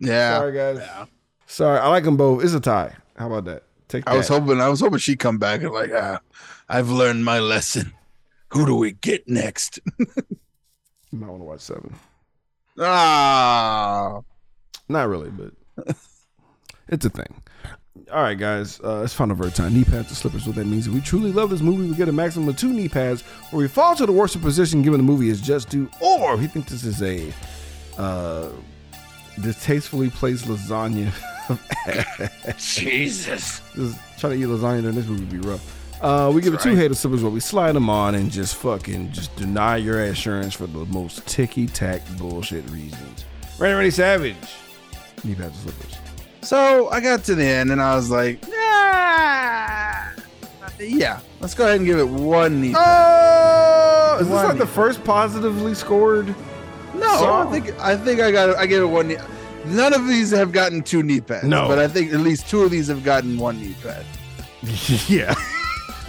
Yeah. 0.00 0.38
sorry 0.38 0.52
guys. 0.52 0.78
Yeah. 0.78 1.04
Sorry, 1.46 1.78
I 1.78 1.88
like 1.88 2.04
them 2.04 2.16
both. 2.16 2.44
It's 2.44 2.52
a 2.54 2.60
tie. 2.60 2.94
How 3.16 3.26
about 3.26 3.44
that? 3.46 3.64
Take 3.88 4.04
that. 4.04 4.12
I 4.12 4.16
was 4.16 4.28
hoping. 4.28 4.60
I 4.60 4.68
was 4.68 4.80
hoping 4.80 4.98
she'd 4.98 5.18
come 5.18 5.38
back 5.38 5.62
and 5.62 5.72
like, 5.72 5.90
ah, 5.94 6.20
I've 6.68 6.90
learned 6.90 7.24
my 7.24 7.38
lesson. 7.38 7.92
Who 8.52 8.66
do 8.66 8.74
we 8.74 8.92
get 8.92 9.28
next? 9.28 9.78
You 9.98 11.18
might 11.18 11.28
want 11.28 11.40
to 11.40 11.44
watch 11.44 11.60
seven. 11.60 11.94
ah. 12.78 14.20
Not 14.88 15.08
really, 15.08 15.30
but 15.30 15.52
it's 16.88 17.04
a 17.04 17.10
thing. 17.10 17.42
All 18.12 18.22
right, 18.22 18.38
guys, 18.38 18.80
uh, 18.80 19.02
it's 19.04 19.12
final 19.14 19.36
verse 19.36 19.54
time. 19.56 19.74
Knee 19.74 19.84
pads 19.84 20.08
and 20.08 20.16
slippers. 20.16 20.46
What 20.46 20.56
that 20.56 20.66
means 20.66 20.86
if 20.86 20.92
we 20.94 21.00
truly 21.00 21.32
love 21.32 21.50
this 21.50 21.60
movie. 21.60 21.88
We 21.88 21.94
get 21.96 22.08
a 22.08 22.12
maximum 22.12 22.48
of 22.48 22.56
two 22.56 22.72
knee 22.72 22.88
pads, 22.88 23.22
or 23.52 23.58
we 23.58 23.68
fall 23.68 23.94
to 23.96 24.06
the 24.06 24.12
worst 24.12 24.40
position 24.40 24.82
given 24.82 24.98
the 24.98 25.04
movie 25.04 25.28
is 25.28 25.40
just 25.40 25.68
due, 25.68 25.88
or 26.00 26.36
we 26.36 26.46
think 26.46 26.66
this 26.66 26.84
is 26.84 27.02
a 27.02 27.32
uh, 27.98 28.48
distastefully 29.40 30.10
placed 30.10 30.46
lasagna. 30.46 31.12
Jesus. 32.58 33.60
Just 33.74 33.98
trying 34.18 34.38
to 34.40 34.44
eat 34.44 34.48
lasagna 34.48 34.82
during 34.82 34.96
this 34.96 35.06
movie 35.06 35.24
would 35.24 35.42
be 35.42 35.48
rough. 35.48 35.79
Uh, 36.00 36.30
we 36.34 36.40
give 36.40 36.54
it 36.54 36.60
two 36.60 36.74
hater 36.74 36.94
slippers 36.94 37.22
where 37.22 37.30
we 37.30 37.40
slide 37.40 37.72
them 37.72 37.90
on 37.90 38.14
and 38.14 38.30
just 38.30 38.56
fucking 38.56 39.12
just 39.12 39.34
deny 39.36 39.76
your 39.76 40.02
assurance 40.04 40.54
for 40.54 40.66
the 40.66 40.86
most 40.86 41.26
ticky 41.26 41.66
tack 41.66 42.00
bullshit 42.16 42.68
reasons. 42.70 43.24
Randy 43.58 43.74
Randy 43.74 43.90
Savage. 43.90 44.36
Knee 45.24 45.34
pads 45.34 45.62
and 45.62 45.72
slippers. 45.74 45.98
So 46.40 46.88
I 46.88 47.00
got 47.00 47.22
to 47.24 47.34
the 47.34 47.44
end 47.44 47.70
and 47.70 47.82
I 47.82 47.94
was 47.94 48.10
like, 48.10 48.42
yeah, 48.48 50.14
yeah. 50.78 51.20
Let's 51.40 51.52
go 51.54 51.64
ahead 51.64 51.76
and 51.76 51.86
give 51.86 51.98
it 51.98 52.08
one 52.08 52.62
knee. 52.62 52.72
Oh, 52.74 54.16
is 54.20 54.26
this 54.26 54.34
One 54.34 54.48
like 54.48 54.58
the 54.58 54.66
first 54.66 55.04
positively 55.04 55.74
scored? 55.74 56.34
no, 56.94 57.18
so- 57.18 57.32
I 57.32 57.44
think 57.50 57.78
I 57.78 57.96
think 57.96 58.20
I 58.20 58.30
got 58.30 58.56
I 58.56 58.64
gave 58.64 58.80
it 58.82 58.86
one 58.86 59.08
knee. 59.08 59.16
None 59.66 59.92
of 59.92 60.08
these 60.08 60.30
have 60.30 60.52
gotten 60.52 60.82
two 60.82 61.02
knee 61.02 61.20
pads. 61.20 61.44
No. 61.44 61.68
but 61.68 61.78
I 61.78 61.86
think 61.86 62.14
at 62.14 62.20
least 62.20 62.48
two 62.48 62.62
of 62.62 62.70
these 62.70 62.88
have 62.88 63.04
gotten 63.04 63.36
one 63.36 63.60
knee 63.60 63.76
pad. 63.82 64.06
yeah. 65.08 65.34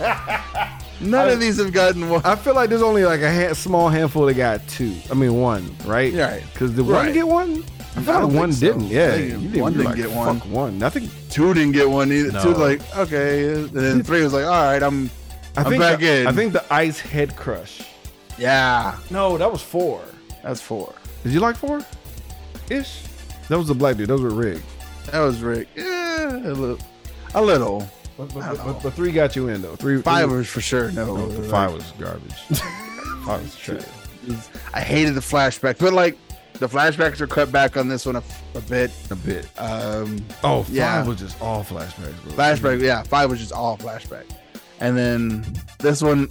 None 1.02 1.30
of 1.30 1.40
these 1.40 1.58
have 1.58 1.74
gotten 1.74 2.10
one. 2.10 2.22
I 2.24 2.36
feel 2.36 2.54
like 2.54 2.70
there's 2.70 2.82
only 2.84 3.04
like 3.06 3.22
a 3.22 3.34
ha- 3.48 3.54
small 3.54 3.90
handful 3.90 4.26
that 4.28 4.36
got 4.36 4.68
two. 4.68 4.96
I 5.10 5.16
mean, 5.16 5.34
one, 5.40 5.76
right? 5.86 6.14
Right. 6.14 6.44
Because 6.54 6.72
did 6.72 6.86
one 6.86 6.94
Right. 6.94 7.14
get 7.14 7.28
one? 7.28 7.64
I 7.96 8.02
feel 8.02 8.10
I 8.16 8.20
don't 8.22 8.30
like 8.30 8.38
one 8.40 8.54
so. 8.54 8.66
didn't. 8.68 8.88
Yeah. 8.88 9.14
I 9.14 9.16
you 9.16 9.30
didn't, 9.38 9.60
one 9.62 9.74
didn't 9.74 9.86
like, 9.86 9.96
get 9.96 10.12
one. 10.12 10.40
Fuck 10.40 10.50
one. 10.50 10.78
Nothing. 10.78 11.10
Two 11.30 11.54
didn't 11.54 11.72
get 11.74 11.90
one 11.90 12.12
either. 12.12 12.32
No. 12.32 12.44
Two 12.44 12.50
was 12.50 12.58
like 12.60 12.98
okay, 12.98 13.54
and 13.54 13.70
then 13.70 14.04
three 14.04 14.22
was 14.24 14.32
like, 14.34 14.46
all 14.46 14.52
right, 14.52 14.82
I'm 14.84 15.10
I 15.58 15.62
I'm 15.64 15.66
think 15.70 15.82
back 15.82 16.00
the, 16.00 16.22
in. 16.22 16.28
I 16.28 16.32
think 16.32 16.54
the 16.54 16.64
ice 16.74 17.00
head 17.00 17.36
crush. 17.36 17.82
yeah. 18.38 18.96
No, 19.10 19.38
that 19.38 19.52
was 19.52 19.62
four. 19.62 20.02
That's 20.44 20.62
four. 20.62 20.94
Did 21.24 21.34
you 21.34 21.40
like 21.40 21.56
four? 21.56 21.82
Ish. 22.70 23.02
That 23.50 23.58
was 23.58 23.68
the 23.68 23.74
black 23.76 23.98
dude. 23.98 24.08
Those 24.08 24.22
were 24.22 24.30
rigged. 24.30 24.64
That 25.12 25.20
was 25.20 25.42
Rick. 25.42 25.68
Yeah, 25.76 26.30
a 26.38 26.54
little, 26.54 26.78
a 27.34 27.42
little, 27.42 27.90
But, 28.28 28.34
but, 28.34 28.58
but, 28.66 28.84
but 28.84 28.94
three 28.94 29.12
got 29.12 29.36
you 29.36 29.48
in 29.50 29.62
though. 29.62 29.76
Three 29.76 30.02
Five 30.02 30.30
was 30.32 30.48
for 30.48 30.62
sure. 30.62 30.92
No, 30.92 31.16
No, 31.16 31.28
the 31.28 31.50
five 31.50 31.74
was 31.74 31.92
garbage. 32.00 32.34
five 33.26 33.42
was 33.42 33.56
trash. 33.56 33.82
I 34.74 34.82
hated 34.82 35.16
the 35.16 35.22
flashback, 35.22 35.80
but 35.80 35.94
like 35.94 36.18
the 36.54 36.68
flashbacks 36.70 37.20
are 37.22 37.28
cut 37.28 37.52
back 37.52 37.78
on 37.78 37.88
this 37.88 38.06
one 38.06 38.18
a, 38.18 38.24
a 38.54 38.62
bit. 38.62 38.92
A 39.10 39.16
bit. 39.16 39.48
Um, 39.58 40.24
Oh, 40.44 40.62
five 40.64 40.70
Yeah. 40.74 41.04
was 41.06 41.18
just 41.20 41.42
all 41.42 41.64
flashbacks. 41.64 42.22
Bro. 42.24 42.34
flashback, 42.34 42.82
yeah, 42.82 43.02
five 43.04 43.30
was 43.30 43.40
just 43.40 43.52
all 43.54 43.78
flashback, 43.78 44.26
and 44.80 44.96
then 44.96 45.44
this 45.80 46.04
one, 46.04 46.28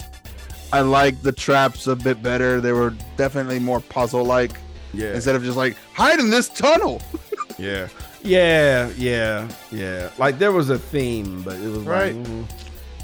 I 0.71 0.79
like 0.81 1.21
the 1.21 1.33
traps 1.33 1.87
a 1.87 1.95
bit 1.97 2.23
better. 2.23 2.61
They 2.61 2.71
were 2.71 2.93
definitely 3.17 3.59
more 3.59 3.81
puzzle 3.81 4.23
like 4.23 4.51
Yeah. 4.93 5.13
instead 5.13 5.35
of 5.35 5.43
just 5.43 5.57
like 5.57 5.75
hide 5.93 6.19
in 6.19 6.29
this 6.29 6.47
tunnel. 6.47 7.01
Yeah. 7.57 7.89
Yeah, 8.23 8.89
yeah, 8.97 9.47
yeah. 9.71 10.09
Like 10.17 10.37
there 10.39 10.51
was 10.51 10.69
a 10.69 10.77
theme, 10.77 11.41
but 11.43 11.55
it 11.55 11.67
was 11.69 11.79
Right. 11.79 12.15
like, 12.15 12.25
mm, 12.27 12.45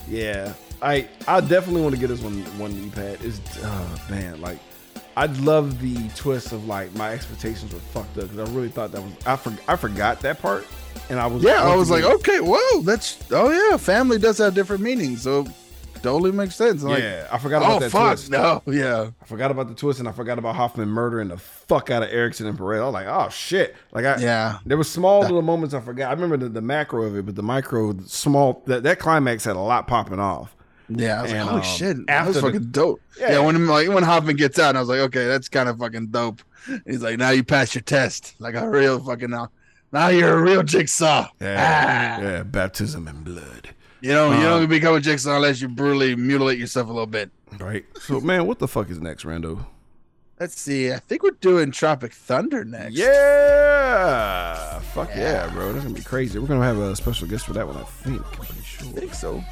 yeah. 0.07 0.53
I 0.81 1.07
I 1.27 1.41
definitely 1.41 1.81
want 1.81 1.95
to 1.95 1.99
get 2.01 2.07
this 2.07 2.21
one 2.21 2.43
one 2.59 2.71
knee 2.79 2.89
pad. 2.89 3.19
Is 3.23 3.41
oh 3.63 3.95
man, 4.11 4.39
like 4.41 4.59
I 5.15 5.25
love 5.25 5.81
the 5.81 5.97
twist 6.15 6.51
of 6.51 6.67
like 6.67 6.93
my 6.95 7.11
expectations 7.13 7.73
were 7.73 7.79
fucked 7.79 8.17
up 8.19 8.29
because 8.29 8.47
I 8.47 8.53
really 8.53 8.69
thought 8.69 8.91
that 8.91 9.01
was 9.01 9.11
I 9.25 9.35
for, 9.37 9.51
I 9.67 9.75
forgot 9.75 10.19
that 10.21 10.39
part 10.39 10.67
and 11.09 11.19
I 11.19 11.25
was 11.25 11.41
Yeah, 11.41 11.63
I 11.63 11.75
was 11.75 11.89
like, 11.89 12.03
okay, 12.03 12.39
whoa, 12.41 12.81
that's 12.81 13.17
oh 13.31 13.49
yeah, 13.49 13.77
family 13.77 14.19
does 14.19 14.37
have 14.37 14.53
different 14.53 14.83
meanings, 14.83 15.23
so 15.23 15.47
totally 16.01 16.31
makes 16.31 16.55
sense. 16.55 16.83
Like, 16.83 17.01
yeah, 17.03 17.27
I 17.31 17.37
forgot 17.37 17.61
about 17.61 17.75
oh 17.75 17.79
that 17.79 17.89
fuck, 17.91 18.07
twist. 18.17 18.29
no, 18.31 18.61
yeah, 18.67 19.09
I 19.21 19.25
forgot 19.25 19.51
about 19.51 19.67
the 19.69 19.75
twist 19.75 19.99
and 19.99 20.07
I 20.07 20.11
forgot 20.11 20.39
about 20.39 20.55
Hoffman 20.55 20.89
murdering 20.89 21.27
the 21.29 21.37
fuck 21.37 21.89
out 21.91 22.03
of 22.03 22.09
Erickson 22.09 22.47
and 22.47 22.57
Perez. 22.57 22.81
I 22.81 22.85
was 22.85 22.93
like, 22.93 23.07
oh 23.07 23.29
shit. 23.29 23.75
Like 23.91 24.05
I 24.05 24.17
yeah, 24.17 24.59
There 24.65 24.77
were 24.77 24.83
small 24.83 25.21
little 25.21 25.41
moments 25.41 25.73
I 25.73 25.79
forgot. 25.79 26.09
I 26.09 26.13
remember 26.13 26.37
the, 26.37 26.49
the 26.49 26.61
macro 26.61 27.03
of 27.03 27.15
it, 27.15 27.25
but 27.25 27.35
the 27.35 27.43
micro, 27.43 27.93
the 27.93 28.07
small 28.09 28.61
that, 28.67 28.83
that 28.83 28.99
climax 28.99 29.43
had 29.45 29.55
a 29.55 29.59
lot 29.59 29.87
popping 29.87 30.19
off. 30.19 30.55
yeah. 30.89 31.19
I 31.19 31.21
was 31.23 31.31
And, 31.31 31.39
like, 31.41 31.49
holy 31.49 31.61
um, 31.61 31.67
shit, 31.67 32.07
that 32.07 32.25
was 32.27 32.35
the- 32.35 32.41
fucking 32.41 32.71
dope. 32.71 33.01
Yeah. 33.19 33.31
Yeah. 33.33 33.39
when 33.39 33.67
like 33.67 33.89
when 33.89 34.03
Hoffman 34.03 34.35
gets 34.35 34.57
out, 34.59 34.75
I 34.75 34.79
was 34.79 34.89
like, 34.89 34.99
okay, 34.99 35.25
that's 35.27 35.49
kind 35.49 35.67
of 35.69 35.77
fucking 35.79 36.07
dope. 36.07 36.41
He's 36.85 37.01
like, 37.01 37.17
now 37.17 37.29
you 37.29 37.43
pass 37.43 37.73
your 37.75 37.81
test, 37.81 38.35
like 38.39 38.55
a 38.55 38.69
real 38.69 39.03
fucking 39.03 39.29
now. 39.29 39.49
Now 39.93 40.09
you're 40.09 40.37
a 40.37 40.41
real 40.41 40.63
jigsaw. 40.63 41.29
Yeah, 41.39 42.17
Ah. 42.19 42.21
yeah, 42.21 42.43
baptism 42.43 43.07
in 43.07 43.23
blood. 43.23 43.69
You 44.01 44.09
know, 44.11 44.29
you 44.29 44.37
Um, 44.37 44.43
don't 44.43 44.69
become 44.69 44.95
a 44.95 44.99
jigsaw 44.99 45.35
unless 45.37 45.61
you 45.61 45.67
brutally 45.69 46.15
mutilate 46.15 46.59
yourself 46.59 46.87
a 46.87 46.91
little 46.91 47.07
bit. 47.07 47.31
Right. 47.59 47.85
So, 47.99 48.19
man, 48.21 48.45
what 48.45 48.59
the 48.59 48.67
fuck 48.67 48.89
is 48.89 48.99
next, 48.99 49.23
Rando? 49.25 49.65
Let's 50.39 50.59
see. 50.59 50.91
I 50.93 50.99
think 50.99 51.23
we're 51.23 51.31
doing 51.31 51.71
Tropic 51.71 52.13
Thunder 52.13 52.63
next. 52.63 52.93
Yeah. 52.95 54.79
Fuck 54.93 55.09
yeah. 55.15 55.49
bro. 55.51 55.73
That's 55.73 55.83
gonna 55.83 55.95
be 55.95 56.03
crazy. 56.03 56.37
We're 56.37 56.45
gonna 56.47 56.63
have 56.63 56.77
a 56.77 56.95
special 56.95 57.27
guest 57.27 57.45
for 57.47 57.53
that 57.53 57.65
one, 57.65 57.75
I 57.77 57.83
think. 57.83 58.21
I'm 58.23 58.31
pretty 58.33 58.61
sure. 58.63 58.87
I 58.87 58.91
think 58.91 59.13
so. 59.15 59.43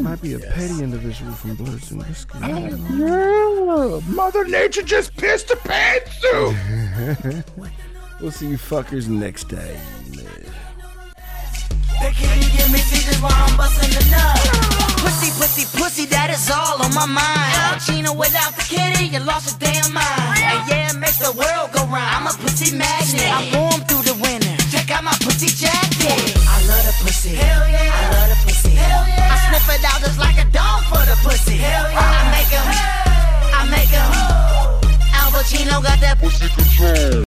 Might 0.00 0.20
be 0.20 0.32
a 0.34 0.40
petty 0.40 0.82
individual 0.82 1.30
from 1.32 1.54
Bloods 1.54 1.92
and 1.92 2.00
Whiskey. 2.02 2.40
Don't 2.40 2.98
Yeah. 2.98 4.00
Mother 4.12 4.44
Nature 4.44 4.82
just 4.82 5.16
pissed 5.16 5.46
the 5.48 5.56
pants. 5.56 6.10
We'll 8.20 8.30
see 8.30 8.46
you 8.46 8.56
fuckers 8.56 9.08
next 9.08 9.50
time. 9.50 9.76
They 12.02 12.10
can't 12.10 12.42
give 12.50 12.70
me 12.74 12.82
while 13.22 13.30
I'm 13.30 13.56
busting 13.56 13.94
the 13.94 14.02
nut. 14.10 14.34
Pussy, 14.98 15.30
pussy, 15.38 15.64
pussy, 15.78 16.04
that 16.10 16.34
is 16.34 16.50
all 16.50 16.82
on 16.82 16.90
my 16.92 17.06
mind. 17.06 17.78
Chino 17.86 18.12
without 18.12 18.58
the 18.58 18.66
kitty, 18.66 19.06
you 19.14 19.20
lost 19.22 19.46
your 19.46 19.58
damn 19.62 19.94
mind. 19.94 20.42
And 20.42 20.60
yeah, 20.66 20.90
it 20.90 20.98
makes 20.98 21.22
the 21.22 21.30
world 21.30 21.70
go 21.70 21.86
round. 21.86 22.10
I'm 22.10 22.26
a 22.26 22.34
pussy 22.42 22.74
magnet. 22.74 23.30
I'm 23.30 23.46
warm 23.54 23.80
through 23.86 24.02
the 24.02 24.18
winter. 24.18 24.50
Check 24.74 24.90
out 24.90 25.06
my 25.06 25.14
pussy 25.22 25.46
jacket. 25.54 26.34
I 26.42 26.58
love 26.66 26.82
the 26.82 26.94
pussy. 27.06 27.38
Hell 27.38 27.70
yeah. 27.70 27.86
I 27.86 28.02
love 28.18 28.28
the 28.34 28.38
pussy. 28.42 28.74
Hell 28.74 29.06
yeah. 29.06 29.30
I 29.30 29.36
sniff 29.46 29.70
it 29.70 29.82
out 29.86 29.98
just 30.02 30.18
like 30.18 30.38
a 30.42 30.46
dog 30.50 30.82
for 30.90 31.02
the 31.06 31.16
pussy. 31.22 31.56
Hell 31.62 31.86
yeah. 31.86 32.02
I 32.02 32.22
make 32.34 32.50
'em. 32.50 32.66
I 33.54 33.62
make 33.70 33.92
'em. 33.94 34.10
Al 35.22 35.30
Pacino 35.30 35.78
got 35.78 35.98
that 36.02 36.18
pussy 36.18 36.50
control. 36.50 37.12